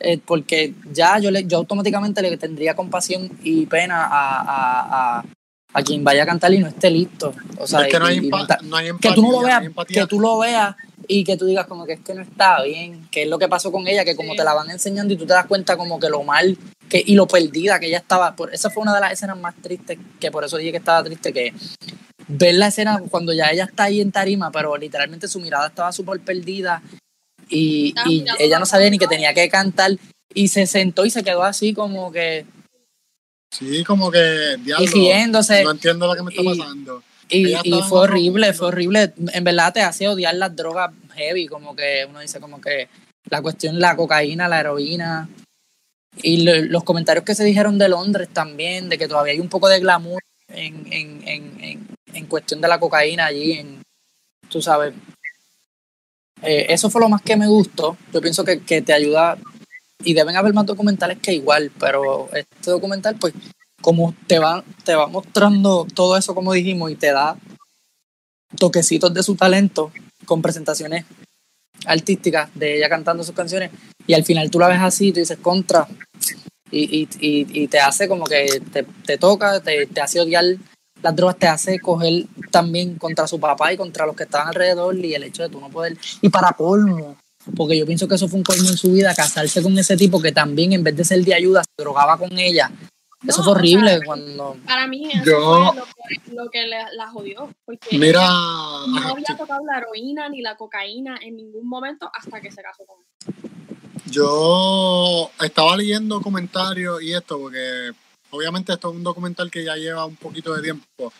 eh, 0.00 0.18
porque 0.24 0.74
ya 0.92 1.18
yo, 1.18 1.30
le, 1.30 1.44
yo 1.46 1.56
automáticamente 1.58 2.20
le 2.22 2.36
tendría 2.36 2.76
compasión 2.76 3.30
y 3.42 3.66
pena 3.66 4.04
a, 4.04 4.40
a, 4.40 5.18
a, 5.18 5.24
a 5.72 5.82
quien 5.82 6.04
vaya 6.04 6.22
a 6.22 6.26
cantar 6.26 6.52
y 6.52 6.58
no 6.58 6.68
esté 6.68 6.90
listo. 6.90 7.32
O 7.58 7.66
sea, 7.66 7.80
es 7.86 7.92
que 7.92 7.98
no 7.98 8.06
hay, 8.06 8.18
y- 8.18 8.26
y 8.26 8.30
empa- 8.30 8.38
menta- 8.38 8.58
no 8.62 8.76
hay 8.76 8.84
que 8.84 8.90
empatía. 8.90 9.14
tú 9.14 9.22
no 9.22 9.32
lo 9.32 9.40
veas, 9.42 9.62
empatía. 9.64 10.02
que 10.02 10.06
tú 10.08 10.20
lo 10.20 10.38
veas 10.38 10.76
y 11.10 11.24
que 11.24 11.36
tú 11.36 11.46
digas 11.46 11.66
como 11.66 11.86
que 11.86 11.94
es 11.94 12.00
que 12.00 12.14
no 12.14 12.20
está 12.22 12.62
bien, 12.62 13.08
que 13.10 13.22
es 13.22 13.28
lo 13.28 13.38
que 13.38 13.48
pasó 13.48 13.72
con 13.72 13.88
ella, 13.88 14.04
que 14.04 14.14
como 14.14 14.32
Sí. 14.32 14.36
te 14.36 14.44
la 14.44 14.52
van 14.54 14.70
enseñando 14.70 15.14
y 15.14 15.16
tú 15.16 15.26
te 15.26 15.32
das 15.32 15.46
cuenta 15.46 15.76
como 15.76 15.98
que 15.98 16.08
lo 16.10 16.22
mal 16.22 16.56
que 16.88 17.02
y 17.04 17.14
lo 17.14 17.26
perdida 17.26 17.80
que 17.80 17.86
ella 17.86 17.98
estaba, 17.98 18.36
por, 18.36 18.52
esa 18.54 18.70
fue 18.70 18.82
una 18.82 18.94
de 18.94 19.00
las 19.00 19.12
escenas 19.12 19.38
más 19.38 19.54
tristes, 19.56 19.98
que 20.20 20.30
por 20.30 20.44
eso 20.44 20.56
dije 20.58 20.70
que 20.70 20.76
estaba 20.78 21.02
triste, 21.02 21.32
que 21.32 21.52
ver 22.28 22.54
la 22.54 22.68
escena 22.68 23.02
cuando 23.10 23.32
ya 23.32 23.50
ella 23.50 23.64
está 23.64 23.84
ahí 23.84 24.00
en 24.00 24.12
tarima, 24.12 24.50
pero 24.52 24.76
literalmente 24.76 25.28
su 25.28 25.40
mirada 25.40 25.68
estaba 25.68 25.92
súper 25.92 26.20
perdida 26.20 26.82
y, 27.48 27.94
y 28.06 28.24
ella 28.38 28.58
no 28.58 28.66
sabía 28.66 28.90
ni 28.90 28.98
que 28.98 29.06
tenía 29.06 29.32
que 29.34 29.48
cantar 29.48 29.92
y 30.34 30.48
se 30.48 30.66
sentó 30.66 31.06
y 31.06 31.10
se 31.10 31.24
quedó 31.24 31.42
así 31.42 31.72
como 31.74 32.12
que 32.12 32.44
Sí, 33.50 33.82
como 33.84 34.10
que, 34.10 34.56
diablo, 34.62 34.86
no 35.64 35.70
entiendo 35.70 36.06
lo 36.06 36.14
que 36.14 36.22
me 36.22 36.30
está 36.30 36.42
Y- 36.42 36.58
pasando. 36.58 37.02
Y, 37.30 37.54
y 37.62 37.82
fue 37.82 38.00
horrible, 38.00 38.52
fue 38.54 38.68
horrible. 38.68 39.12
En 39.32 39.44
verdad 39.44 39.72
te 39.72 39.82
hace 39.82 40.08
odiar 40.08 40.34
las 40.34 40.54
drogas 40.56 40.92
heavy, 41.14 41.46
como 41.46 41.76
que 41.76 42.06
uno 42.08 42.20
dice 42.20 42.40
como 42.40 42.60
que 42.60 42.88
la 43.30 43.42
cuestión, 43.42 43.78
la 43.78 43.94
cocaína, 43.96 44.48
la 44.48 44.60
heroína. 44.60 45.28
Y 46.22 46.42
lo- 46.44 46.54
los 46.62 46.84
comentarios 46.84 47.24
que 47.24 47.34
se 47.34 47.44
dijeron 47.44 47.78
de 47.78 47.88
Londres 47.88 48.28
también, 48.32 48.88
de 48.88 48.98
que 48.98 49.08
todavía 49.08 49.32
hay 49.34 49.40
un 49.40 49.48
poco 49.48 49.68
de 49.68 49.78
glamour 49.80 50.22
en, 50.48 50.90
en, 50.92 51.28
en, 51.28 51.60
en, 51.64 51.86
en 52.14 52.26
cuestión 52.26 52.60
de 52.60 52.68
la 52.68 52.80
cocaína 52.80 53.26
allí, 53.26 53.52
en, 53.52 53.82
tú 54.48 54.62
sabes. 54.62 54.94
Eh, 56.42 56.66
eso 56.70 56.88
fue 56.90 57.00
lo 57.00 57.08
más 57.08 57.22
que 57.22 57.36
me 57.36 57.46
gustó. 57.48 57.96
Yo 58.12 58.20
pienso 58.20 58.44
que, 58.44 58.60
que 58.60 58.80
te 58.82 58.92
ayuda, 58.92 59.36
y 60.04 60.14
deben 60.14 60.36
haber 60.36 60.54
más 60.54 60.66
documentales 60.66 61.18
que 61.18 61.32
igual, 61.32 61.70
pero 61.78 62.28
este 62.32 62.70
documental, 62.70 63.16
pues, 63.20 63.34
como 63.80 64.14
te 64.26 64.38
va, 64.38 64.64
te 64.84 64.94
va 64.94 65.06
mostrando 65.06 65.86
todo 65.94 66.16
eso, 66.16 66.34
como 66.34 66.52
dijimos, 66.52 66.90
y 66.90 66.96
te 66.96 67.12
da 67.12 67.36
toquecitos 68.56 69.12
de 69.12 69.22
su 69.22 69.36
talento 69.36 69.92
con 70.24 70.42
presentaciones 70.42 71.04
artísticas 71.86 72.50
de 72.54 72.76
ella 72.76 72.88
cantando 72.88 73.22
sus 73.22 73.34
canciones, 73.34 73.70
y 74.06 74.14
al 74.14 74.24
final 74.24 74.50
tú 74.50 74.58
la 74.58 74.68
ves 74.68 74.80
así 74.80 75.12
tú 75.12 75.20
dices 75.20 75.38
contra, 75.38 75.86
y, 76.70 77.00
y, 77.00 77.08
y, 77.20 77.62
y 77.62 77.68
te 77.68 77.78
hace 77.78 78.08
como 78.08 78.24
que 78.24 78.60
te, 78.72 78.84
te 79.04 79.16
toca, 79.16 79.60
te, 79.60 79.86
te 79.86 80.00
hace 80.00 80.20
odiar 80.20 80.44
las 81.02 81.14
drogas, 81.14 81.38
te 81.38 81.46
hace 81.46 81.78
coger 81.78 82.26
también 82.50 82.96
contra 82.96 83.28
su 83.28 83.38
papá 83.38 83.72
y 83.72 83.76
contra 83.76 84.06
los 84.06 84.16
que 84.16 84.24
estaban 84.24 84.48
alrededor, 84.48 84.96
y 84.96 85.14
el 85.14 85.22
hecho 85.22 85.44
de 85.44 85.48
tú 85.48 85.60
no 85.60 85.70
poder, 85.70 85.96
y 86.20 86.28
para 86.28 86.52
colmo, 86.52 87.16
porque 87.56 87.78
yo 87.78 87.86
pienso 87.86 88.08
que 88.08 88.16
eso 88.16 88.28
fue 88.28 88.38
un 88.38 88.44
colmo 88.44 88.68
en 88.68 88.76
su 88.76 88.92
vida, 88.92 89.14
casarse 89.14 89.62
con 89.62 89.78
ese 89.78 89.96
tipo 89.96 90.20
que 90.20 90.32
también 90.32 90.72
en 90.72 90.82
vez 90.82 90.96
de 90.96 91.04
ser 91.04 91.24
de 91.24 91.34
ayuda 91.34 91.62
se 91.62 91.82
drogaba 91.82 92.18
con 92.18 92.36
ella. 92.38 92.70
Eso 93.26 93.42
fue 93.42 93.52
o 93.52 93.56
horrible 93.56 93.90
sea, 93.96 94.00
cuando... 94.04 94.56
Para 94.66 94.86
mí 94.86 95.10
eso 95.12 95.24
Yo- 95.24 95.72
fue 95.72 95.76
lo 95.76 95.84
que, 95.84 96.34
lo 96.34 96.50
que 96.50 96.66
la, 96.68 96.92
la 96.92 97.08
jodió, 97.10 97.50
porque 97.64 97.98
Mira, 97.98 98.20
no 98.28 98.98
había 99.08 99.26
sí. 99.26 99.36
tocado 99.36 99.60
la 99.66 99.78
heroína 99.78 100.28
ni 100.28 100.40
la 100.40 100.56
cocaína 100.56 101.18
en 101.20 101.36
ningún 101.36 101.68
momento 101.68 102.10
hasta 102.14 102.40
que 102.40 102.52
se 102.52 102.62
casó 102.62 102.84
con 102.86 102.98
él. 103.00 103.34
yo 104.10 105.30
estaba 105.40 105.76
leyendo 105.76 106.20
comentarios 106.20 107.02
y 107.02 107.12
esto, 107.12 107.38
porque 107.38 107.90
obviamente 108.30 108.72
esto 108.72 108.90
es 108.90 108.96
un 108.96 109.02
documental 109.02 109.50
que 109.50 109.64
ya 109.64 109.74
lleva 109.76 110.04
un 110.06 110.16
poquito 110.16 110.54
de 110.54 110.62
tiempo. 110.62 111.12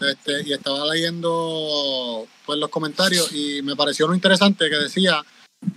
Este, 0.00 0.42
y 0.48 0.52
estaba 0.52 0.86
leyendo 0.94 2.26
pues 2.46 2.58
los 2.58 2.68
comentarios 2.70 3.32
y 3.32 3.62
me 3.62 3.74
pareció 3.74 4.06
lo 4.06 4.14
interesante 4.14 4.70
que 4.70 4.76
decía 4.76 5.22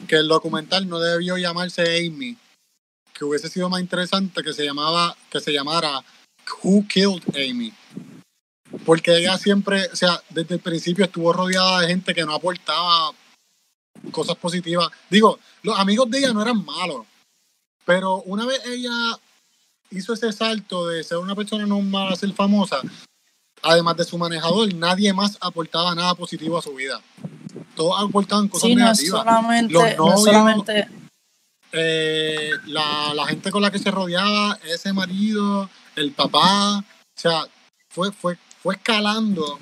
que 0.08 0.18
el 0.18 0.28
documental 0.28 0.88
no 0.88 1.00
debió 1.00 1.38
llamarse 1.38 1.82
Amy, 2.06 2.38
que 3.20 3.26
hubiese 3.26 3.50
sido 3.50 3.70
más 3.70 3.82
interesante 3.82 4.42
que 4.42 4.54
se 4.54 4.64
llamaba, 4.64 5.14
que 5.30 5.42
se 5.42 5.52
llamara 5.52 6.02
who 6.64 6.88
killed 6.88 7.22
Amy. 7.36 7.74
Porque 8.86 9.18
ella 9.18 9.38
siempre, 9.38 9.90
o 9.92 9.96
sea, 9.96 10.22
desde 10.30 10.56
el 10.56 10.62
principio 10.62 11.04
estuvo 11.04 11.34
rodeada 11.34 11.82
de 11.82 11.88
gente 11.88 12.14
que 12.14 12.24
no 12.24 12.34
aportaba 12.34 13.12
cosas 14.12 14.38
positivas. 14.38 14.90
Digo, 15.10 15.38
los 15.64 15.78
amigos 15.78 16.10
de 16.10 16.20
ella 16.20 16.32
no 16.32 16.42
eran 16.42 16.64
malos, 16.64 17.06
pero 17.84 18.22
una 18.22 18.46
vez 18.46 18.62
ella 18.66 18.94
hizo 19.92 20.14
ese 20.14 20.32
salto 20.32 20.88
de 20.88 21.04
ser 21.04 21.18
una 21.18 21.36
persona 21.36 21.66
normal 21.66 22.14
a 22.14 22.16
ser 22.16 22.32
famosa, 22.32 22.80
además 23.62 23.98
de 23.98 24.06
su 24.06 24.18
manejador, 24.18 24.74
nadie 24.76 25.12
más 25.12 25.38
aportaba 25.42 25.94
nada 25.94 26.16
positivo 26.16 26.58
a 26.58 26.62
su 26.62 26.74
vida. 26.74 27.02
Todos 27.76 28.02
aportaban 28.02 28.48
cosas 28.48 28.70
Sí, 28.70 28.76
no 28.76 28.84
negativas. 28.86 29.20
solamente, 29.20 29.74
Los 29.74 29.98
no 29.98 30.18
solamente 30.18 30.88
eh, 31.72 32.52
la, 32.66 33.14
la 33.14 33.26
gente 33.28 33.52
con 33.52 33.62
la 33.62 33.72
que 33.72 33.80
se 33.80 33.92
rodeaba, 33.92 34.58
ese 34.66 34.94
marido, 34.94 35.70
el 35.96 36.12
papá, 36.12 36.80
o 36.80 36.84
sea, 37.16 37.46
fue, 37.90 38.12
fue, 38.12 38.38
fue 38.62 38.76
escalando 38.76 39.60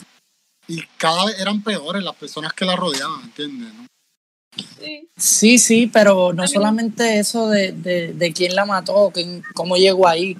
y 0.68 0.82
cada 0.97 1.26
vez 1.26 1.39
eran 1.39 1.62
peores 1.64 2.03
las 2.03 2.16
personas 2.16 2.53
que 2.53 2.66
la 2.66 2.76
rodeaban, 2.76 3.22
¿entiendes? 3.24 3.74
no? 3.74 3.86
Sí. 4.80 5.08
Sí, 5.16 5.58
sí, 5.60 5.88
pero 5.88 6.34
no 6.34 6.47
solamente 6.47 7.20
eso 7.20 7.47
de, 7.49 7.72
de, 7.74 8.14
de 8.14 8.34
quién 8.34 8.55
la 8.55 8.66
mató, 8.66 9.12
quién, 9.14 9.43
cómo 9.53 9.78
llegó 9.78 10.08
ahí. 10.08 10.36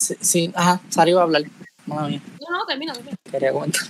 Sí, 0.00 0.16
sí, 0.20 0.52
ajá, 0.54 0.80
Sara 0.88 1.10
iba 1.10 1.20
a 1.20 1.24
hablar. 1.24 1.42
Mala 1.86 2.08
mía, 2.08 2.22
No, 2.40 2.58
no, 2.58 2.64
termina, 2.66 2.92
termina. 2.92 3.16
quería 3.30 3.52
comentar. 3.52 3.82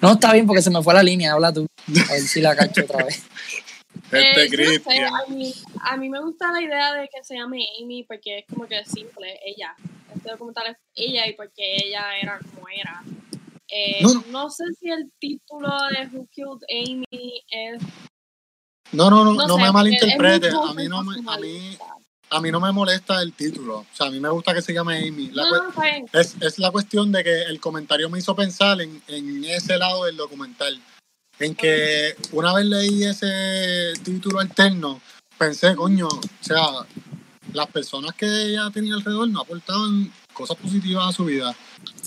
No, 0.00 0.12
está 0.12 0.32
bien 0.32 0.46
porque 0.46 0.62
se 0.62 0.70
me 0.70 0.82
fue 0.82 0.94
la 0.94 1.02
línea, 1.02 1.32
habla 1.32 1.52
tú. 1.52 1.66
A 2.08 2.12
ver 2.12 2.20
si 2.22 2.40
la 2.40 2.54
cacho 2.54 2.82
otra 2.84 3.04
vez. 3.04 3.22
Este 4.12 4.42
Eh, 4.42 4.78
no 4.84 4.90
sé, 4.92 5.00
a, 5.04 5.26
mí, 5.28 5.54
a 5.82 5.96
mí 5.96 6.08
me 6.08 6.20
gusta 6.20 6.50
la 6.52 6.60
idea 6.62 6.94
de 6.94 7.08
que 7.08 7.22
se 7.22 7.34
llame 7.36 7.64
Amy 7.82 8.04
porque 8.04 8.38
es 8.40 8.44
como 8.46 8.66
que 8.66 8.84
simple, 8.84 9.38
ella. 9.44 9.74
Este 10.14 10.30
documental 10.30 10.66
es 10.68 10.76
ella 10.94 11.26
y 11.28 11.34
porque 11.34 11.76
ella 11.76 12.16
era 12.20 12.38
como 12.52 12.66
era. 12.68 13.02
Eh, 13.68 14.02
No, 14.02 14.14
no. 14.14 14.24
no 14.30 14.50
sé 14.50 14.64
si 14.78 14.90
el 14.90 15.10
título 15.18 15.68
de 15.90 16.08
Who 16.08 16.26
Killed 16.32 16.64
Amy 16.68 17.42
es. 17.50 17.82
No, 18.92 19.08
no, 19.08 19.24
no, 19.24 19.34
No, 19.34 19.46
no 19.46 19.54
sé, 19.56 19.60
me 19.62 19.66
porque 19.68 19.72
malinterprete. 19.72 20.48
es 20.48 20.54
muy 20.54 20.70
A 20.70 20.74
mí 20.74 20.88
no 20.88 21.04
me, 21.04 21.32
a 21.32 21.36
mí, 21.38 21.78
a 22.30 22.40
mí 22.40 22.50
no 22.50 22.58
me 22.58 22.72
molesta 22.72 23.22
el 23.22 23.32
título. 23.34 23.78
O 23.78 23.86
sea, 23.92 24.08
a 24.08 24.10
mí 24.10 24.18
me 24.18 24.28
gusta 24.30 24.52
que 24.52 24.62
se 24.62 24.72
llame 24.72 24.98
Amy. 25.06 25.28
La 25.32 25.44
No, 25.44 25.70
no, 25.70 25.72
es, 26.12 26.36
es 26.40 26.58
la 26.58 26.72
cuestión 26.72 27.12
de 27.12 27.22
que 27.22 27.42
el 27.42 27.60
comentario 27.60 28.10
me 28.10 28.18
hizo 28.18 28.34
pensar 28.34 28.80
en, 28.80 29.00
en 29.06 29.44
ese 29.44 29.78
lado 29.78 30.04
del 30.06 30.16
documental. 30.16 30.80
En 31.40 31.54
que 31.54 32.14
una 32.32 32.54
vez 32.54 32.66
leí 32.66 33.04
ese 33.04 33.92
título 34.04 34.40
alterno, 34.40 35.00
pensé, 35.38 35.74
coño, 35.74 36.06
o 36.06 36.20
sea, 36.40 36.60
las 37.54 37.66
personas 37.68 38.14
que 38.14 38.26
ella 38.26 38.70
tenía 38.72 38.94
alrededor 38.94 39.28
no 39.30 39.40
aportaban 39.40 40.12
cosas 40.34 40.56
positivas 40.58 41.08
a 41.08 41.12
su 41.12 41.24
vida. 41.24 41.54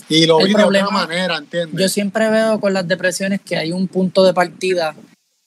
Y 0.08 0.26
lo 0.26 0.38
El 0.40 0.48
vi 0.48 0.54
problema- 0.54 0.78
de 0.78 0.84
otra 0.94 1.06
manera, 1.08 1.36
¿entiendes? 1.36 1.80
Yo 1.80 1.88
siempre 1.88 2.30
veo 2.30 2.60
con 2.60 2.72
las 2.72 2.86
depresiones 2.86 3.40
que 3.40 3.56
hay 3.56 3.72
un 3.72 3.88
punto 3.88 4.22
de 4.24 4.32
partida 4.34 4.94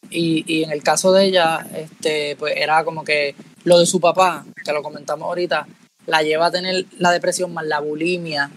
y, 0.09 0.43
y 0.47 0.63
en 0.63 0.71
el 0.71 0.83
caso 0.83 1.11
de 1.13 1.25
ella, 1.25 1.65
este, 1.75 2.35
pues 2.37 2.55
era 2.57 2.83
como 2.83 3.03
que 3.03 3.35
lo 3.63 3.79
de 3.79 3.85
su 3.85 3.99
papá, 4.01 4.45
que 4.65 4.73
lo 4.73 4.83
comentamos 4.83 5.25
ahorita, 5.27 5.65
la 6.07 6.23
lleva 6.23 6.47
a 6.47 6.51
tener 6.51 6.85
la 6.99 7.11
depresión 7.11 7.53
más 7.53 7.65
la 7.65 7.79
bulimia 7.79 8.51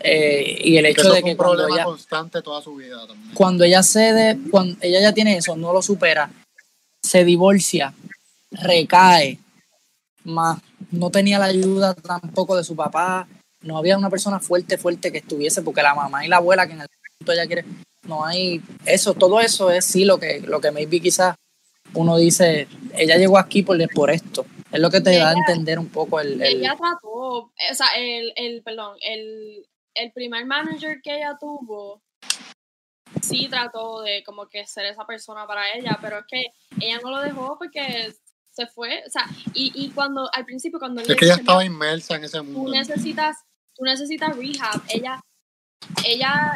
eh, 0.00 0.58
y 0.64 0.76
el 0.76 0.86
hecho 0.86 1.02
eso 1.02 1.12
de 1.12 1.22
que 1.22 1.30
un 1.32 1.36
cuando 1.36 1.54
problema 1.56 1.76
ella, 1.76 1.84
constante 1.84 2.42
toda 2.42 2.62
su 2.62 2.74
vida 2.76 3.06
también. 3.06 3.34
cuando 3.34 3.64
ella 3.64 3.82
cede, 3.82 4.38
cuando 4.50 4.76
ella 4.80 5.00
ya 5.00 5.12
tiene 5.12 5.36
eso, 5.36 5.56
no 5.56 5.72
lo 5.72 5.82
supera, 5.82 6.30
se 7.02 7.24
divorcia, 7.24 7.92
recae, 8.50 9.38
más 10.24 10.58
no 10.90 11.10
tenía 11.10 11.38
la 11.38 11.46
ayuda 11.46 11.94
tampoco 11.94 12.56
de 12.56 12.64
su 12.64 12.74
papá, 12.76 13.26
no 13.62 13.76
había 13.76 13.98
una 13.98 14.08
persona 14.10 14.38
fuerte, 14.40 14.78
fuerte 14.78 15.10
que 15.12 15.18
estuviese, 15.18 15.62
porque 15.62 15.82
la 15.82 15.94
mamá 15.94 16.24
y 16.24 16.28
la 16.28 16.36
abuela 16.36 16.66
que 16.66 16.74
en 16.74 16.82
el 16.82 16.86
punto 17.18 17.32
ella 17.32 17.46
quiere, 17.46 17.64
no 18.04 18.24
hay 18.24 18.62
eso, 18.86 19.14
todo 19.14 19.40
eso 19.40 19.70
es 19.70 19.84
sí 19.84 20.04
lo 20.04 20.18
que, 20.18 20.40
lo 20.40 20.60
que 20.60 20.70
maybe 20.70 21.00
quizás 21.00 21.34
uno 21.94 22.16
dice, 22.16 22.68
ella 22.94 23.16
llegó 23.16 23.38
aquí 23.38 23.62
por, 23.62 23.76
por 23.92 24.10
esto, 24.10 24.46
es 24.70 24.80
lo 24.80 24.90
que 24.90 25.00
te 25.00 25.16
da 25.16 25.30
a 25.30 25.32
Ella- 25.32 25.40
entender 25.40 25.78
un 25.78 25.88
poco 25.88 26.20
el, 26.20 26.40
el- 26.40 26.58
Ella 26.60 26.76
trató, 26.78 27.08
o 27.10 27.52
sea, 27.74 27.86
el, 27.96 28.32
el 28.36 28.62
perdón, 28.62 28.96
el, 29.02 29.66
el 29.98 30.12
primer 30.12 30.46
manager 30.46 31.00
que 31.02 31.16
ella 31.16 31.36
tuvo, 31.40 32.02
sí 33.22 33.48
trató 33.48 34.02
de 34.02 34.22
como 34.24 34.46
que 34.48 34.66
ser 34.66 34.86
esa 34.86 35.06
persona 35.06 35.46
para 35.46 35.72
ella, 35.74 35.98
pero 36.00 36.18
es 36.20 36.24
que 36.28 36.44
ella 36.80 36.98
no 37.02 37.10
lo 37.10 37.20
dejó 37.20 37.56
porque 37.58 38.12
se 38.50 38.66
fue, 38.66 39.02
o 39.06 39.10
sea, 39.10 39.24
y, 39.54 39.72
y 39.74 39.90
cuando, 39.90 40.28
al 40.32 40.44
principio 40.44 40.78
cuando 40.78 41.00
Es 41.00 41.06
que 41.16 41.24
ella 41.24 41.34
estaba 41.34 41.64
inmersa 41.64 42.16
en 42.16 42.24
ese 42.24 42.38
tú 42.38 42.44
mundo. 42.44 42.70
necesitas, 42.72 43.36
tú 43.74 43.84
necesitas 43.84 44.36
rehab, 44.36 44.80
ella, 44.88 45.20
ella 46.04 46.54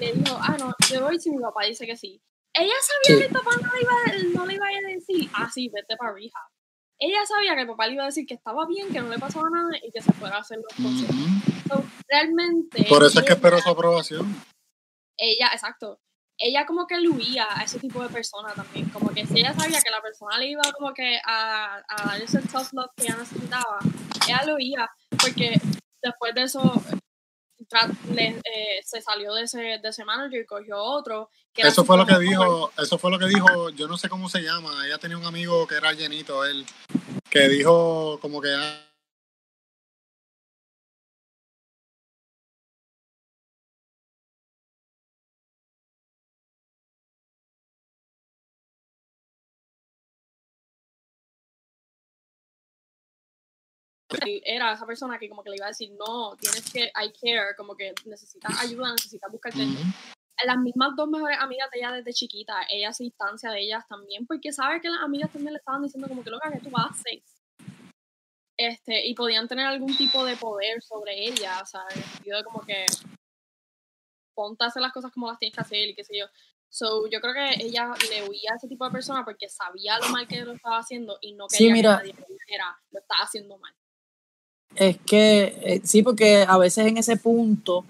le 0.00 0.12
dijo, 0.12 0.38
ah, 0.40 0.56
no, 0.58 0.74
yo 0.90 1.02
voy 1.02 1.18
si 1.20 1.30
mi 1.30 1.38
papá 1.42 1.64
dice 1.64 1.86
que 1.86 1.96
sí. 1.96 2.20
Ella 2.56 2.72
sabía 2.80 3.16
Sí. 3.16 3.22
que 3.22 3.26
el 3.28 3.32
papá 3.32 3.50
no 3.60 3.72
le 3.74 3.80
iba, 3.82 3.92
a- 3.92 4.38
no 4.38 4.46
le 4.46 4.54
iba 4.54 4.66
a 4.66 4.92
decir, 4.92 5.28
ah, 5.34 5.50
sí, 5.52 5.68
vete 5.68 5.96
para 5.96 6.12
rehab. 6.12 6.48
Ella 6.98 7.26
sabía 7.26 7.54
que 7.56 7.62
el 7.62 7.66
papá 7.66 7.88
le 7.88 7.94
iba 7.94 8.04
a 8.04 8.06
decir 8.06 8.24
que 8.26 8.34
estaba 8.34 8.64
bien, 8.66 8.90
que 8.92 9.00
no 9.00 9.08
le 9.08 9.18
pasaba 9.18 9.50
nada 9.50 9.70
y 9.82 9.90
que 9.90 10.00
se 10.00 10.12
fuera 10.12 10.36
a 10.36 10.40
hacer 10.40 10.58
los 10.58 10.72
cosas. 10.74 11.53
Realmente. 12.08 12.84
Por 12.88 13.04
eso 13.04 13.20
es 13.20 13.24
que 13.26 13.32
esperó 13.32 13.60
su 13.60 13.68
aprobación. 13.68 14.34
Ella, 15.16 15.48
exacto. 15.52 15.98
Ella 16.36 16.66
como 16.66 16.86
que 16.86 16.98
luía 17.00 17.46
a 17.48 17.62
ese 17.62 17.78
tipo 17.78 18.02
de 18.02 18.08
persona 18.08 18.52
también. 18.54 18.88
Como 18.90 19.10
que 19.14 19.24
si 19.26 19.38
ella 19.38 19.54
sabía 19.54 19.80
que 19.80 19.90
la 19.90 20.02
persona 20.02 20.36
le 20.38 20.48
iba 20.48 20.62
como 20.76 20.92
que 20.92 21.18
a, 21.24 21.76
a 21.88 22.04
dar 22.06 22.20
ese 22.20 22.40
tough 22.40 22.72
love 22.72 22.90
que 22.96 23.04
ella 23.04 23.16
necesitaba, 23.16 23.78
ella 24.26 24.42
lo 24.44 24.54
oía. 24.56 24.90
Porque 25.10 25.60
después 26.02 26.34
de 26.34 26.42
eso 26.42 26.82
le- 28.12 28.40
eh, 28.44 28.80
se 28.84 29.00
salió 29.00 29.32
de 29.34 29.42
ese, 29.42 29.58
de 29.58 29.88
ese 29.88 30.04
manager 30.04 30.42
y 30.42 30.46
cogió 30.46 30.76
otro. 30.82 31.30
Que 31.52 31.62
Eso 31.62 31.84
fue 31.84 31.96
lo 31.96 32.04
que 32.06 32.18
dijo, 32.18 32.72
eso 32.76 32.98
fue 32.98 33.10
lo 33.10 33.18
que 33.18 33.26
dijo, 33.26 33.70
yo 33.70 33.86
no 33.88 33.96
sé 33.96 34.08
cómo 34.08 34.28
se 34.28 34.40
llama, 34.42 34.86
ella 34.86 34.98
tenía 34.98 35.16
un 35.16 35.24
amigo 35.24 35.66
que 35.66 35.76
era 35.76 35.92
llenito, 35.92 36.44
él, 36.44 36.66
que 37.30 37.48
dijo 37.48 38.18
como 38.20 38.40
que 38.40 38.48
era 54.44 54.72
esa 54.72 54.86
persona 54.86 55.18
que 55.18 55.28
como 55.28 55.42
que 55.42 55.50
le 55.50 55.56
iba 55.56 55.66
a 55.66 55.70
decir, 55.70 55.90
no, 55.98 56.36
tienes 56.36 56.70
que, 56.72 56.84
I 56.84 57.12
care, 57.20 57.54
como 57.56 57.74
que 57.76 57.94
necesitas 58.04 58.60
ayuda, 58.62 58.92
necesitas 58.92 59.30
buscarte 59.30 59.62
ujú, 59.64 59.82
las 60.44 60.58
mismas 60.58 60.94
dos 60.96 61.08
mejores 61.08 61.38
amigas 61.40 61.70
de 61.70 61.78
ella 61.78 61.92
desde 61.92 62.12
chiquita, 62.12 62.66
ella 62.68 62.92
se 62.92 63.04
distancia 63.04 63.50
de 63.50 63.60
ellas 63.60 63.86
también, 63.88 64.26
porque 64.26 64.52
sabe 64.52 64.80
que 64.80 64.88
las 64.88 65.00
amigas 65.00 65.30
también 65.32 65.52
le 65.54 65.58
estaban 65.58 65.82
diciendo 65.82 66.08
como 66.08 66.22
que 66.22 66.30
loca 66.30 66.50
que 66.52 66.60
tú 66.60 66.70
haces. 66.76 67.22
Este, 68.56 69.04
y 69.06 69.14
podían 69.14 69.48
tener 69.48 69.66
algún 69.66 69.96
tipo 69.96 70.24
de 70.24 70.36
poder 70.36 70.80
sobre 70.82 71.26
ella, 71.26 71.60
o 71.60 71.66
sea, 71.66 71.80
en 71.90 71.98
el 71.98 72.04
sentido 72.04 72.38
de 72.38 72.44
como 72.44 72.60
que 72.60 72.86
ponte 74.34 74.64
a 74.64 74.68
hacer 74.68 74.82
las 74.82 74.92
cosas 74.92 75.10
como 75.12 75.28
las 75.28 75.38
tienes 75.38 75.54
que 75.54 75.60
hacer 75.60 75.88
y 75.88 75.94
qué 75.94 76.04
sé 76.04 76.18
yo. 76.18 76.26
So, 76.68 77.08
yo 77.08 77.20
creo 77.20 77.34
que 77.34 77.64
ella 77.64 77.92
le 78.10 78.28
huía 78.28 78.50
a 78.52 78.56
ese 78.56 78.68
tipo 78.68 78.84
de 78.84 78.90
persona 78.90 79.24
porque 79.24 79.48
sabía 79.48 79.98
lo 79.98 80.08
mal 80.08 80.26
que 80.26 80.44
lo 80.44 80.52
estaba 80.52 80.78
haciendo 80.78 81.18
y 81.20 81.32
no 81.34 81.48
Sí, 81.48 81.58
quería 81.58 81.72
mira. 81.72 81.90
que 81.90 81.96
nadie 82.08 82.14
le 82.14 82.34
dijera 82.34 82.78
lo 82.90 83.00
estaba 83.00 83.22
haciendo 83.22 83.58
mal. 83.58 83.74
Es 84.76 84.98
que 84.98 85.56
eh, 85.62 85.80
sí, 85.84 86.02
porque 86.02 86.44
a 86.46 86.58
veces 86.58 86.86
en 86.86 86.98
ese 86.98 87.16
punto 87.16 87.84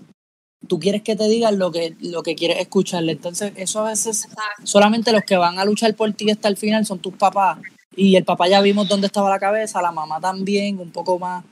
tú 0.68 0.78
quieres 0.78 1.03
que 1.03 1.16
te 1.16 1.28
digan 1.28 1.59
lo 1.59 1.70
que, 1.70 1.95
lo 2.01 2.22
que 2.22 2.35
quieres 2.35 2.59
escucharle. 2.59 3.12
Entonces, 3.12 3.53
eso 3.57 3.80
a 3.80 3.91
veces 3.91 4.24
Exacto. 4.24 4.66
solamente 4.66 5.12
los 5.12 5.22
que 5.24 5.37
van 5.37 5.59
a 5.59 5.64
luchar 5.64 5.95
por 5.95 6.12
ti 6.12 6.30
hasta 6.30 6.49
el 6.49 6.57
final 6.57 6.87
son 6.87 6.99
tus 6.99 7.14
papás. 7.14 7.59
Y 7.97 8.16
el 8.16 8.24
papá 8.24 8.49
ya 8.49 8.61
vimos 8.61 8.89
dónde 8.89 9.07
estaba 9.07 9.30
la 9.30 9.39
cabeza, 9.39 9.80
la 9.80 9.93
mamá 9.93 10.20
también, 10.20 10.80
un 10.80 10.91
poco 10.91 11.18
más. 11.18 11.45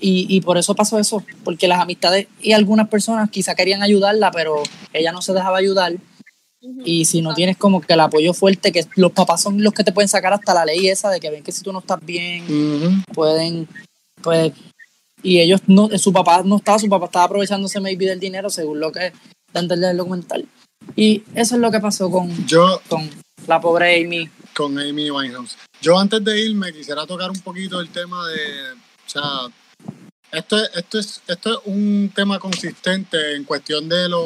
Y, 0.00 0.26
y 0.34 0.40
por 0.40 0.56
eso 0.56 0.74
pasó 0.74 0.98
eso, 0.98 1.22
porque 1.44 1.68
las 1.68 1.80
amistades 1.80 2.26
y 2.40 2.52
algunas 2.52 2.88
personas 2.88 3.30
quizá 3.30 3.54
querían 3.54 3.82
ayudarla, 3.82 4.30
pero 4.30 4.62
ella 4.94 5.12
no 5.12 5.20
se 5.20 5.34
dejaba 5.34 5.58
ayudar. 5.58 5.94
Y 6.84 7.04
si 7.06 7.22
no 7.22 7.30
exacto. 7.30 7.36
tienes 7.36 7.56
como 7.56 7.80
que 7.80 7.92
el 7.92 8.00
apoyo 8.00 8.34
fuerte, 8.34 8.72
que 8.72 8.86
los 8.96 9.12
papás 9.12 9.42
son 9.42 9.62
los 9.62 9.72
que 9.72 9.84
te 9.84 9.92
pueden 9.92 10.08
sacar 10.08 10.32
hasta 10.32 10.54
la 10.54 10.64
ley 10.64 10.88
esa 10.88 11.10
de 11.10 11.20
que 11.20 11.30
ven 11.30 11.42
que 11.42 11.52
si 11.52 11.62
tú 11.62 11.72
no 11.72 11.78
estás 11.78 12.04
bien, 12.04 13.04
pueden, 13.14 13.66
pues, 14.22 14.52
y 15.22 15.40
ellos 15.40 15.60
no, 15.66 15.88
su 15.98 16.12
papá 16.12 16.42
no 16.44 16.56
estaba, 16.56 16.78
su 16.78 16.88
papá 16.88 17.06
estaba 17.06 17.24
aprovechándose 17.26 17.80
maybe 17.80 18.06
del 18.06 18.20
dinero 18.20 18.48
según 18.50 18.80
lo 18.80 18.90
que 18.92 19.12
da 19.52 19.60
a 19.60 19.62
entender 19.62 19.90
el 19.90 19.96
documental. 19.96 20.46
Y 20.96 21.22
eso 21.34 21.54
es 21.56 21.60
lo 21.60 21.70
que 21.70 21.80
pasó 21.80 22.10
con, 22.10 22.46
yo 22.46 22.80
con 22.88 23.08
la 23.46 23.60
pobre 23.60 24.02
Amy. 24.02 24.28
con 24.56 24.78
Amy 24.78 25.10
Winehouse. 25.10 25.56
Yo 25.82 25.98
antes 25.98 26.22
de 26.24 26.40
irme 26.40 26.72
quisiera 26.72 27.06
tocar 27.06 27.30
un 27.30 27.40
poquito 27.40 27.80
el 27.80 27.88
tema 27.90 28.26
de, 28.28 28.72
o 28.72 29.08
sea, 29.08 29.22
esto, 30.32 30.56
es- 30.58 30.70
esto, 30.74 30.98
es, 30.98 31.22
esto 31.26 31.50
es 31.52 31.58
un 31.66 32.10
tema 32.14 32.38
consistente 32.38 33.34
en 33.36 33.44
cuestión 33.44 33.88
de 33.88 34.08
los 34.08 34.24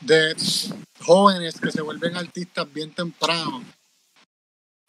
de 0.00 0.34
jóvenes 1.00 1.58
que 1.60 1.70
se 1.70 1.80
vuelven 1.82 2.16
artistas 2.16 2.66
bien 2.72 2.92
temprano. 2.92 3.62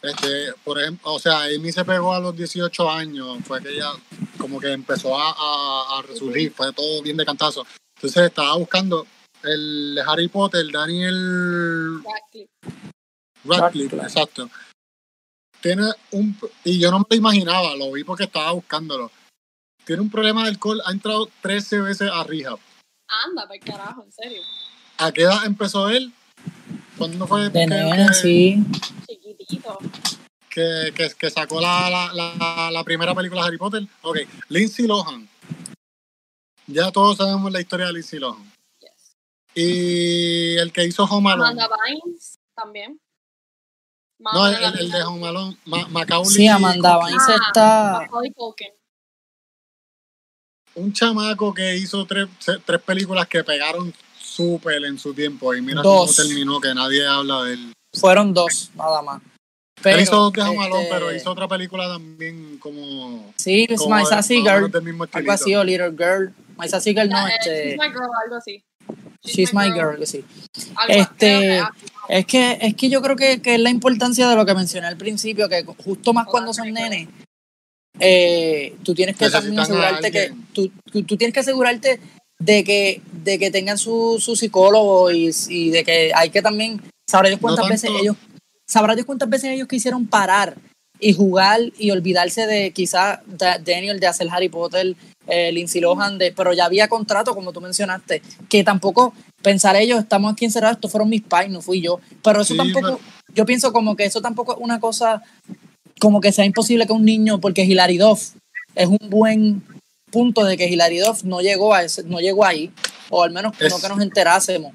Este, 0.07 0.53
por 0.63 0.79
ejemplo, 0.79 1.13
o 1.13 1.19
sea, 1.19 1.43
Amy 1.43 1.71
se 1.71 1.85
pegó 1.85 2.13
a 2.13 2.19
los 2.19 2.35
18 2.35 2.89
años, 2.89 3.39
fue 3.45 3.61
que 3.61 3.69
ella 3.69 3.91
como 4.37 4.59
que 4.59 4.71
empezó 4.71 5.17
a, 5.17 5.31
a, 5.31 5.99
a 5.99 6.01
resurgir, 6.03 6.51
fue 6.51 6.71
todo 6.73 7.01
bien 7.01 7.17
de 7.17 7.25
cantazo. 7.25 7.65
Entonces 7.95 8.23
estaba 8.23 8.55
buscando 8.55 9.07
el 9.43 9.99
Harry 10.05 10.27
Potter, 10.27 10.65
Daniel 10.71 12.01
Radcliffe. 12.03 12.49
Radcliffe, 13.43 13.95
Radcliffe. 13.95 13.95
exacto. 13.97 14.49
Tiene 15.61 15.83
un, 16.11 16.37
y 16.63 16.79
yo 16.79 16.91
no 16.91 16.99
me 16.99 17.05
lo 17.09 17.15
imaginaba, 17.15 17.75
lo 17.75 17.91
vi 17.91 18.03
porque 18.03 18.25
estaba 18.25 18.51
buscándolo. 18.51 19.11
Tiene 19.83 20.01
un 20.01 20.09
problema 20.09 20.43
de 20.43 20.49
alcohol, 20.49 20.81
ha 20.85 20.91
entrado 20.91 21.29
13 21.41 21.81
veces 21.81 22.09
a 22.11 22.23
rehab. 22.23 22.59
Anda, 23.25 23.47
para 23.47 23.59
carajo, 23.59 24.03
en 24.03 24.11
serio. 24.11 24.41
¿A 24.97 25.11
qué 25.11 25.23
edad 25.23 25.45
empezó 25.45 25.89
él? 25.89 26.13
¿Cuándo 26.97 27.27
fue 27.27 27.49
De 27.49 27.67
nena, 27.67 28.13
sí. 28.13 28.63
Que, 30.49 30.93
que, 30.95 31.09
que 31.17 31.29
sacó 31.29 31.59
la, 31.59 31.89
la, 31.89 32.13
la, 32.13 32.71
la 32.71 32.83
primera 32.83 33.13
película 33.13 33.41
de 33.41 33.47
Harry 33.47 33.57
Potter. 33.57 33.85
Ok, 34.01 34.17
Lindsay 34.49 34.87
Lohan. 34.87 35.27
Ya 36.67 36.91
todos 36.91 37.17
sabemos 37.17 37.51
la 37.51 37.59
historia 37.61 37.87
de 37.87 37.93
Lindsay 37.93 38.19
Lohan. 38.19 38.51
Yes. 38.79 39.15
Y 39.53 40.55
el 40.57 40.71
que 40.71 40.85
hizo 40.85 41.03
Home 41.03 41.31
Alone. 41.31 41.49
Amanda 41.61 41.69
Bynes 41.85 42.39
también. 42.55 42.99
Más 44.19 44.33
No, 44.33 44.47
el, 44.47 44.61
la 44.61 44.69
el 44.69 44.91
de. 44.91 45.03
Home 45.03 45.27
Alone. 45.27 45.57
Ma- 45.65 45.87
Macaulay 45.89 46.31
Sí, 46.31 46.47
Amanda. 46.47 46.97
Bynes 46.99 47.21
Ah, 47.27 47.35
está. 47.47 47.91
Macaulay 48.03 48.31
Culkin. 48.31 48.69
Un 50.75 50.91
chamaco 50.93 51.53
que 51.53 51.75
hizo 51.77 52.05
tres, 52.05 52.27
tres 52.65 52.81
películas 52.81 53.27
que 53.27 53.43
pegaron 53.43 53.93
súper 54.17 54.83
en 54.85 54.97
su 54.97 55.13
tiempo. 55.13 55.53
Y 55.53 55.61
mira 55.61 55.81
Dos. 55.81 56.15
cómo 56.15 56.27
terminó, 56.27 56.59
que 56.61 56.73
nadie 56.73 57.05
habla 57.05 57.43
de 57.43 57.53
él. 57.53 57.73
Fueron 57.93 58.33
dos, 58.33 58.71
nada 58.75 59.01
más. 59.01 59.21
Pero, 59.82 59.97
él 59.97 60.03
hizo 60.03 60.28
Home 60.28 60.41
Alone, 60.41 60.84
este, 60.84 60.93
pero 60.93 61.15
hizo 61.15 61.32
otra 61.32 61.47
película 61.47 61.88
también 61.88 62.57
como... 62.59 63.32
Sí, 63.36 63.67
es 63.69 63.80
como 63.80 63.95
My 63.95 64.05
Sassy 64.05 64.41
Girl. 64.41 64.71
del 64.71 64.82
mismo 64.82 65.03
Algo 65.03 65.05
estilito. 65.05 65.32
así, 65.34 65.55
o 65.55 65.63
Little 65.63 65.91
Girl. 65.91 66.34
My 66.57 66.67
Sassy 66.69 66.93
Girl 66.93 67.09
no, 67.09 67.28
Eh, 67.28 67.32
este. 67.39 67.69
She's 67.71 67.78
my 67.80 67.88
girl, 67.89 68.09
algo 68.23 68.36
así. 68.38 68.63
She's 69.23 69.53
my 69.53 69.71
girl, 69.71 69.97
que 69.99 70.05
sí. 70.05 70.23
Algo- 70.76 70.93
Este, 71.01 71.61
Es 72.07 72.26
que, 72.26 72.57
es 72.61 72.76
que 72.76 72.89
yo 72.89 73.01
creo 73.01 73.15
que, 73.15 73.41
que 73.41 73.55
es 73.55 73.59
la 73.59 73.69
importancia 73.69 74.28
de 74.30 74.36
lo 74.36 74.45
que 74.45 74.53
mencioné 74.55 74.88
al 74.88 74.97
principio, 74.97 75.49
que 75.49 75.63
justo 75.84 76.13
más 76.13 76.26
cuando 76.28 76.53
son 76.53 76.71
nenes, 76.71 77.07
eh, 77.99 78.76
tú 78.84 78.93
tienes 78.93 79.15
que 79.15 79.30
también 79.30 79.59
asegurarte 79.59 80.11
que, 80.11 80.34
tú, 80.53 80.71
tú- 80.91 81.17
tienes 81.17 81.34
que 81.34 81.39
asegurarte 81.39 81.99
de 82.39 82.63
que, 82.63 83.01
de 83.23 83.39
que 83.39 83.51
tengan 83.51 83.78
su, 83.78 84.17
su 84.19 84.36
psicólogo 84.36 85.11
y, 85.11 85.32
y 85.49 85.69
de 85.71 85.84
que 85.84 86.11
hay 86.13 86.30
que 86.30 86.41
también, 86.41 86.82
sabrá 87.09 87.30
Dios 87.30 87.39
cuántas 87.41 87.65
No 87.65 87.71
veces 87.71 87.89
ellos, 87.99 88.15
sabrá 88.68 88.95
Dios 88.95 89.05
cuántas 89.05 89.30
veces 89.30 89.51
ellos 89.51 89.68
quisieron 89.68 90.07
parar 90.07 90.55
y 90.99 91.13
jugar 91.13 91.59
y 91.78 91.91
olvidarse 91.91 92.47
de 92.47 92.72
quizás 92.72 93.20
Da- 93.26 93.57
Daniel 93.59 93.99
de 93.99 94.07
hacer 94.07 94.28
Harry 94.32 94.49
Potter, 94.49 94.95
eh, 95.28 95.51
Lindsay 95.51 95.82
Lohan, 95.82 96.18
de, 96.18 96.32
pero 96.32 96.53
ya 96.53 96.66
había 96.66 96.88
contrato, 96.88 97.36
como 97.36 97.51
tú 97.51 97.59
mencionaste, 97.61 98.22
que 98.49 98.63
tampoco 98.63 99.13
pensar 99.41 99.76
ellos, 99.76 99.99
estamos 99.99 100.32
aquí 100.34 100.45
encerrados, 100.45 100.78
estos 100.78 100.91
fueron 100.91 101.09
mis 101.09 101.22
pais, 101.22 101.49
no 101.51 101.61
fui 101.61 101.82
yo, 101.82 101.99
pero 102.24 102.41
eso 102.41 102.53
Sí, 102.53 102.57
tampoco, 102.57 102.99
yo 103.34 103.45
pienso 103.45 103.74
como 103.74 103.95
que 103.95 104.05
eso 104.05 104.22
tampoco 104.22 104.53
es 104.53 104.59
una 104.61 104.80
cosa 104.80 105.22
como 105.99 106.22
que 106.22 106.32
sea 106.32 106.45
imposible 106.45 106.86
que 106.88 106.93
un 106.93 107.05
niño, 107.05 107.39
porque 107.41 107.63
Hilary 107.63 107.97
Duff 107.97 108.32
es 108.76 108.88
un 108.88 108.97
buen 109.09 109.63
punto 110.11 110.43
de 110.45 110.55
que 110.57 110.68
Hilary 110.68 110.99
Duff 110.99 111.24
no 111.24 111.41
llegó 111.41 111.74
a 111.74 111.84
ese, 111.84 112.03
no 112.03 112.20
llegó 112.20 112.45
ahí, 112.45 112.72
o 113.09 113.22
al 113.24 113.32
menos 113.32 113.53
Es- 113.59 113.72
no 113.74 113.80
que 113.80 113.89
nos 113.89 114.01
enterásemos. 114.01 114.74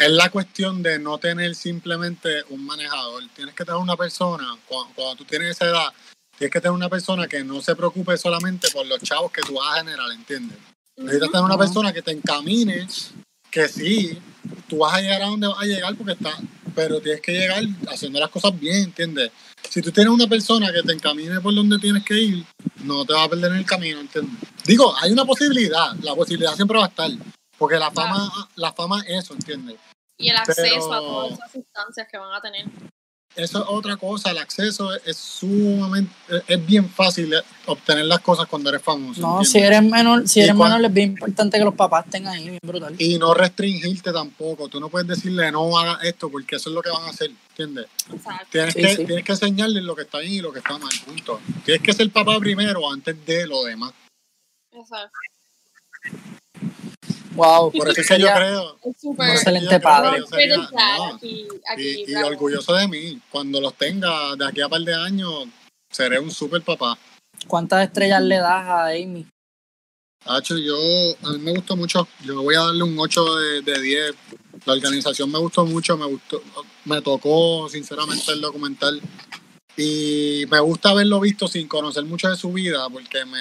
Es 0.00 0.10
la 0.10 0.30
cuestión 0.30 0.82
de 0.82 0.98
no 0.98 1.18
tener 1.18 1.54
simplemente 1.54 2.42
un 2.48 2.64
manejador. 2.64 3.22
Tienes 3.36 3.54
que 3.54 3.66
tener 3.66 3.80
una 3.80 3.96
persona, 3.96 4.56
cuando, 4.66 4.94
cuando 4.94 5.16
tú 5.16 5.24
tienes 5.26 5.50
esa 5.50 5.66
edad, 5.66 5.92
tienes 6.38 6.50
que 6.50 6.60
tener 6.60 6.72
una 6.72 6.88
persona 6.88 7.28
que 7.28 7.44
no 7.44 7.60
se 7.60 7.76
preocupe 7.76 8.16
solamente 8.16 8.70
por 8.70 8.86
los 8.86 8.98
chavos 9.02 9.30
que 9.30 9.42
tú 9.42 9.54
vas 9.54 9.76
a 9.76 9.80
generar, 9.80 10.10
¿entiendes? 10.10 10.56
Necesitas 10.96 11.30
tener 11.30 11.44
una 11.44 11.58
persona 11.58 11.92
que 11.92 12.00
te 12.00 12.12
encamine, 12.12 12.88
que 13.50 13.68
sí, 13.68 14.18
tú 14.66 14.78
vas 14.78 14.94
a 14.94 15.00
llegar 15.02 15.22
a 15.22 15.26
donde 15.26 15.48
vas 15.48 15.60
a 15.60 15.66
llegar 15.66 15.94
porque 15.94 16.12
está, 16.12 16.34
pero 16.74 16.98
tienes 17.02 17.20
que 17.20 17.32
llegar 17.32 17.62
haciendo 17.92 18.18
las 18.18 18.30
cosas 18.30 18.58
bien, 18.58 18.84
¿entiendes? 18.84 19.30
Si 19.68 19.82
tú 19.82 19.92
tienes 19.92 20.14
una 20.14 20.26
persona 20.26 20.72
que 20.72 20.82
te 20.82 20.94
encamine 20.94 21.40
por 21.40 21.54
donde 21.54 21.78
tienes 21.78 22.04
que 22.04 22.18
ir, 22.18 22.44
no 22.84 23.04
te 23.04 23.12
va 23.12 23.24
a 23.24 23.28
perder 23.28 23.52
en 23.52 23.58
el 23.58 23.66
camino, 23.66 24.00
¿entiendes? 24.00 24.34
Digo, 24.64 24.94
hay 24.98 25.12
una 25.12 25.26
posibilidad, 25.26 25.94
la 26.00 26.14
posibilidad 26.14 26.54
siempre 26.54 26.78
va 26.78 26.86
a 26.86 26.88
estar, 26.88 27.10
porque 27.58 27.76
la 27.76 27.90
fama, 27.90 28.48
la 28.56 28.72
fama 28.72 29.02
es 29.06 29.24
eso, 29.24 29.34
¿entiendes? 29.34 29.76
Y 30.20 30.28
el 30.30 30.36
acceso 30.36 30.62
Pero- 30.62 30.92
a 30.94 30.98
todas 31.00 31.32
esas 31.32 31.52
sustancias 31.52 32.08
que 32.10 32.18
van 32.18 32.32
a 32.34 32.40
tener. 32.40 32.66
Eso 33.36 33.62
es 33.62 33.64
otra 33.68 33.96
cosa, 33.96 34.32
el 34.32 34.38
acceso 34.38 34.92
es, 34.92 35.02
es 35.06 35.16
sumamente, 35.16 36.12
es, 36.48 36.66
bien 36.66 36.90
fácil 36.90 37.32
obtener 37.66 38.04
las 38.06 38.18
cosas 38.18 38.48
cuando 38.48 38.70
eres 38.70 38.82
famoso. 38.82 39.20
No, 39.20 39.28
¿entiendes? 39.38 39.52
si 39.52 39.58
eres 39.60 39.82
menor, 39.84 40.28
si 40.28 40.40
eres 40.40 40.56
menor 40.56 40.84
es 40.84 40.92
bien 40.92 41.10
importante 41.10 41.56
que 41.56 41.64
los 41.64 41.74
papás 41.76 42.06
estén 42.06 42.26
ahí, 42.26 42.48
bien 42.50 42.58
brutal. 42.60 42.92
Y 42.98 43.18
no 43.18 43.32
restringirte 43.32 44.12
tampoco, 44.12 44.68
tú 44.68 44.80
no 44.80 44.88
puedes 44.88 45.06
decirle 45.06 45.52
no 45.52 45.78
haga 45.78 46.00
esto 46.02 46.28
porque 46.28 46.56
eso 46.56 46.70
es 46.70 46.74
lo 46.74 46.82
que 46.82 46.90
van 46.90 47.04
a 47.04 47.10
hacer, 47.10 47.30
¿entiendes? 47.50 47.86
Exacto. 48.12 48.46
Tienes, 48.50 48.74
Sí, 48.74 48.82
que, 48.82 48.96
sí. 48.96 49.04
tienes 49.06 49.24
que 49.24 49.32
enseñarles 49.32 49.84
lo 49.84 49.94
que 49.94 50.02
está 50.02 50.18
bien 50.18 50.32
y 50.32 50.40
lo 50.40 50.52
que 50.52 50.58
está 50.58 50.76
mal, 50.76 50.92
punto. 51.06 51.40
Tienes 51.64 51.82
que 51.84 51.92
ser 51.92 52.10
papá 52.10 52.36
primero 52.40 52.90
antes 52.90 53.24
de 53.24 53.46
lo 53.46 53.62
demás. 53.62 53.92
Exacto. 54.72 55.16
Wow, 57.32 57.70
Por 57.70 57.88
eso 57.88 58.00
es 58.00 58.08
que 58.08 58.18
yo 58.18 58.28
creo... 58.34 58.76
Que 58.82 59.32
Excelente 59.32 59.80
padre. 59.80 60.22
sería- 60.28 60.56
no, 60.56 61.14
aquí, 61.14 61.46
aquí, 61.68 62.04
y, 62.06 62.14
orgulloso 62.14 62.74
de 62.74 62.88
mí. 62.88 63.20
Cuando 63.30 63.60
los 63.60 63.74
tenga 63.74 64.34
de 64.36 64.46
aquí 64.46 64.60
a 64.60 64.68
par 64.68 64.80
de 64.80 64.94
años, 64.94 65.46
seré 65.90 66.18
un 66.18 66.30
super 66.30 66.62
papá. 66.62 66.98
¿Cuántas 67.46 67.84
estrellas 67.84 68.22
le 68.22 68.38
das 68.38 68.66
a 68.66 68.86
Amy? 68.88 69.26
Hacho, 70.26 70.58
yo, 70.58 70.76
a 71.22 71.32
mí 71.32 71.38
me 71.38 71.52
gustó 71.52 71.76
mucho. 71.76 72.06
Yo 72.24 72.42
voy 72.42 72.54
a 72.56 72.60
darle 72.60 72.82
un 72.82 72.98
8 72.98 73.36
de, 73.36 73.62
de 73.62 73.80
10. 73.80 74.14
La 74.66 74.74
organización 74.74 75.30
me 75.30 75.38
gustó 75.38 75.64
mucho, 75.64 75.96
me 75.96 76.06
gustó, 76.06 76.42
me 76.84 77.00
tocó 77.00 77.68
sinceramente 77.70 78.32
el 78.32 78.40
documental. 78.40 79.00
Y 79.76 80.44
me 80.50 80.60
gusta 80.60 80.90
haberlo 80.90 81.20
visto 81.20 81.48
sin 81.48 81.66
conocer 81.68 82.04
mucho 82.04 82.28
de 82.28 82.36
su 82.36 82.52
vida, 82.52 82.86
porque 82.90 83.24
me 83.24 83.38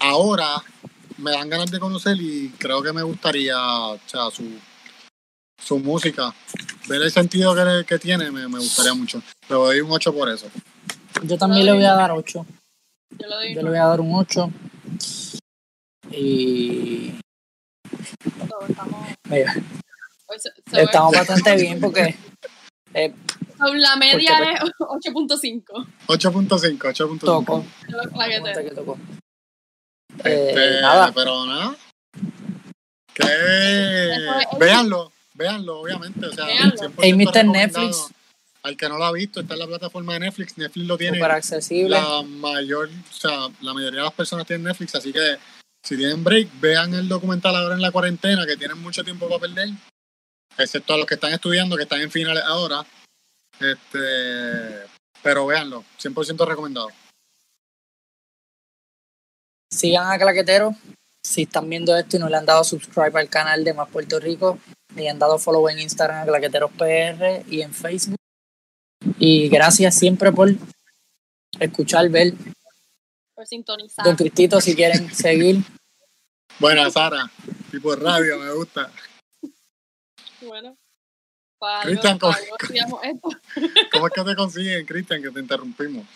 ahora 0.00 0.62
me 1.18 1.30
dan 1.32 1.48
ganas 1.48 1.70
de 1.70 1.78
conocer 1.80 2.16
y 2.20 2.50
creo 2.58 2.82
que 2.82 2.92
me 2.92 3.02
gustaría, 3.02 3.56
o 3.58 3.98
sea, 4.06 4.30
su, 4.30 4.44
su 5.62 5.78
música. 5.78 6.34
Ver 6.88 7.02
el 7.02 7.10
sentido 7.10 7.54
que, 7.54 7.64
le- 7.64 7.84
que 7.84 7.98
tiene, 7.98 8.30
me, 8.30 8.48
me 8.48 8.58
gustaría 8.58 8.94
mucho. 8.94 9.22
Le 9.48 9.54
doy 9.56 9.80
un 9.80 9.90
8 9.90 10.12
por 10.14 10.28
eso. 10.28 10.46
Yo 11.22 11.36
también 11.38 11.64
le 11.66 11.72
voy 11.72 11.84
a 11.84 11.94
dar 11.94 12.10
8. 12.12 12.46
Yo 13.18 13.26
le 13.28 13.34
doy 13.34 13.54
Yo 13.54 13.62
le 13.62 13.68
voy 13.70 13.78
a 13.78 13.86
dar 13.86 14.00
un 14.00 14.14
8. 14.14 14.50
Y 16.10 17.14
estamos, 18.68 19.06
mira, 19.28 19.52
se- 20.38 20.38
se 20.70 20.76
ve- 20.76 20.82
estamos 20.84 21.12
bastante 21.12 21.56
bien 21.56 21.80
porque 21.80 22.16
eh, 22.94 23.14
La 23.58 23.96
media 23.96 24.38
porque- 24.38 24.54
es 24.54 25.12
8.5. 25.12 25.86
8.5, 26.06 26.78
8.5. 26.78 27.18
tocó. 27.20 27.64
Yo 27.88 27.96
lo 27.96 28.10
plaqueteo. 28.12 28.42
Cuenta 28.42 28.62
que 28.64 28.70
tocó. 28.70 28.98
Eh, 30.24 30.48
Este, 30.48 30.80
nada, 30.80 31.12
Pero 31.14 31.46
nada. 31.46 31.76
Que 33.14 33.24
véanlo, 34.58 35.12
véanlo, 35.34 35.80
obviamente. 35.80 36.26
O 36.26 36.32
sea, 36.32 36.44
Véanlo. 36.46 36.76
100% 36.76 37.12
Amy 37.12 37.24
está 37.24 37.40
en 37.40 37.46
recomendado. 37.52 37.86
Netflix. 37.86 38.12
Al 38.62 38.76
que 38.76 38.88
no 38.88 38.98
lo 38.98 39.04
ha 39.04 39.12
visto, 39.12 39.40
está 39.40 39.54
en 39.54 39.60
la 39.60 39.66
plataforma 39.66 40.14
de 40.14 40.20
Netflix. 40.20 40.58
Netflix 40.58 40.86
lo 40.86 40.98
tiene. 40.98 41.18
súper 41.18 41.30
accesible. 41.30 41.90
La 41.90 42.22
mayor, 42.22 42.88
o 42.88 43.12
sea, 43.14 43.48
la 43.60 43.72
mayoría 43.72 44.00
de 44.00 44.04
las 44.06 44.12
personas 44.14 44.46
tienen 44.46 44.64
Netflix, 44.64 44.94
así 44.96 45.12
que 45.12 45.36
si 45.84 45.96
tienen 45.96 46.24
break, 46.24 46.48
vean 46.60 46.92
el 46.94 47.08
documental 47.08 47.54
ahora 47.54 47.74
en 47.76 47.80
la 47.80 47.92
cuarentena, 47.92 48.44
que 48.44 48.56
tienen 48.56 48.78
mucho 48.78 49.04
tiempo 49.04 49.28
para 49.28 49.40
perder. 49.40 49.68
Excepto 50.58 50.94
a 50.94 50.96
los 50.96 51.06
que 51.06 51.14
están 51.14 51.32
estudiando, 51.32 51.76
que 51.76 51.84
están 51.84 52.00
en 52.00 52.10
finales 52.10 52.42
ahora. 52.44 52.84
Este, 53.60 54.86
pero 55.22 55.46
véanlo, 55.46 55.84
100% 56.02 56.44
recomendado. 56.46 56.88
Sigan 59.76 60.10
a 60.10 60.18
Claquetero. 60.18 60.74
Si 61.22 61.42
están 61.42 61.68
viendo 61.68 61.96
esto 61.96 62.16
y 62.16 62.20
no 62.20 62.28
le 62.28 62.36
han 62.36 62.46
dado 62.46 62.64
subscribe 62.64 63.18
al 63.20 63.28
canal 63.28 63.62
de 63.62 63.74
Más 63.74 63.88
Puerto 63.90 64.18
Rico, 64.18 64.58
ni 64.94 65.08
han 65.08 65.18
dado 65.18 65.38
follow 65.38 65.68
en 65.68 65.80
Instagram 65.80 66.22
a 66.22 66.26
Claqueteros 66.26 66.70
PR 66.72 67.44
y 67.48 67.60
en 67.60 67.74
Facebook. 67.74 68.16
Y 69.18 69.48
gracias 69.48 69.94
siempre 69.94 70.32
por 70.32 70.50
escuchar, 71.60 72.08
ver. 72.08 72.32
Por 73.34 73.46
sintonizar. 73.46 74.04
Don 74.04 74.16
Cristito, 74.16 74.60
si 74.60 74.74
quieren 74.74 75.12
seguir. 75.14 75.62
Buena, 76.58 76.90
Sara. 76.90 77.30
Tipo 77.70 77.94
de 77.94 78.02
radio, 78.02 78.38
me 78.38 78.52
gusta. 78.52 78.90
Bueno. 80.40 80.76
Para 81.58 81.82
Cristian, 81.82 82.18
¿cómo- 82.18 82.34
esto. 83.02 83.28
¿Cómo 83.92 84.06
es 84.06 84.12
que 84.12 84.24
te 84.24 84.36
consiguen, 84.36 84.86
Cristian, 84.86 85.22
que 85.22 85.30
te 85.30 85.40
interrumpimos? 85.40 86.06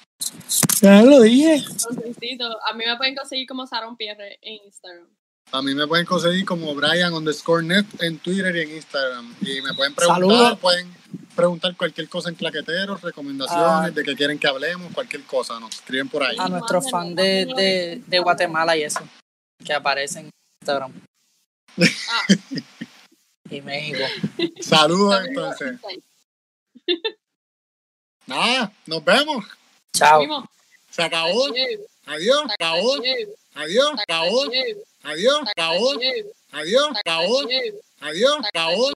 Ya 0.83 1.03
lo 1.03 1.21
dije. 1.23 1.63
A 2.69 2.75
mí 2.75 2.85
me 2.87 2.97
pueden 2.97 3.15
conseguir 3.15 3.47
como 3.47 3.67
Saron 3.67 3.97
Pierre 3.97 4.39
en 4.43 4.65
Instagram. 4.67 5.07
A 5.53 5.63
mí 5.63 5.75
me 5.75 5.87
pueden 5.89 6.07
conseguir 6.07 6.45
como 6.45 6.75
Brian 6.75 7.13
underscore 7.13 7.65
net 7.67 7.85
en 8.01 8.19
Twitter 8.19 8.55
y 8.55 8.61
en 8.61 8.71
Instagram. 8.77 9.35
Y 9.41 9.61
me 9.63 9.75
pueden 9.75 9.95
preguntar, 9.95 10.23
Saludos. 10.23 10.59
pueden, 10.61 10.95
preguntar 11.35 11.77
cualquier 11.77 12.09
cosa 12.09 12.29
en 12.29 12.37
claqueteros, 12.37 13.01
recomendaciones, 13.01 13.65
Ah. 13.67 13.91
de 13.91 14.05
que 14.05 14.15
quieren 14.15 14.39
que 14.39 14.47
hablemos, 14.47 14.93
cualquier 14.93 15.23
cosa, 15.25 15.59
nos 15.59 15.75
escriben 15.75 16.09
por 16.09 16.23
ahí. 16.23 16.37
A 16.39 16.49
nuestros 16.49 16.89
fans 16.91 17.17
de, 17.17 17.47
de, 17.57 18.03
de 18.07 18.19
Guatemala 18.21 18.77
y 18.77 18.83
eso, 18.83 19.01
que 19.65 19.73
aparecen 19.73 20.27
en 20.27 20.31
Instagram 20.63 20.93
Ah, 21.79 22.27
y 23.51 23.61
México. 23.61 24.05
Saludos 24.61 25.25
entonces. 25.27 25.79
Nada, 28.27 28.73
nos 28.87 29.05
vemos. 29.05 29.45
Chao. 29.93 30.49
Se 30.91 31.03
acabó. 31.03 31.49
Adiós, 32.07 32.43
acabó. 32.49 32.95
Adiós, 33.55 33.93
acabó. 33.99 34.45
Adiós, 35.03 35.43
acabó. 35.49 35.93
Adiós, 36.53 36.97
acabó. 36.97 37.41
Adiós, 38.01 38.39
acabó. 38.45 38.89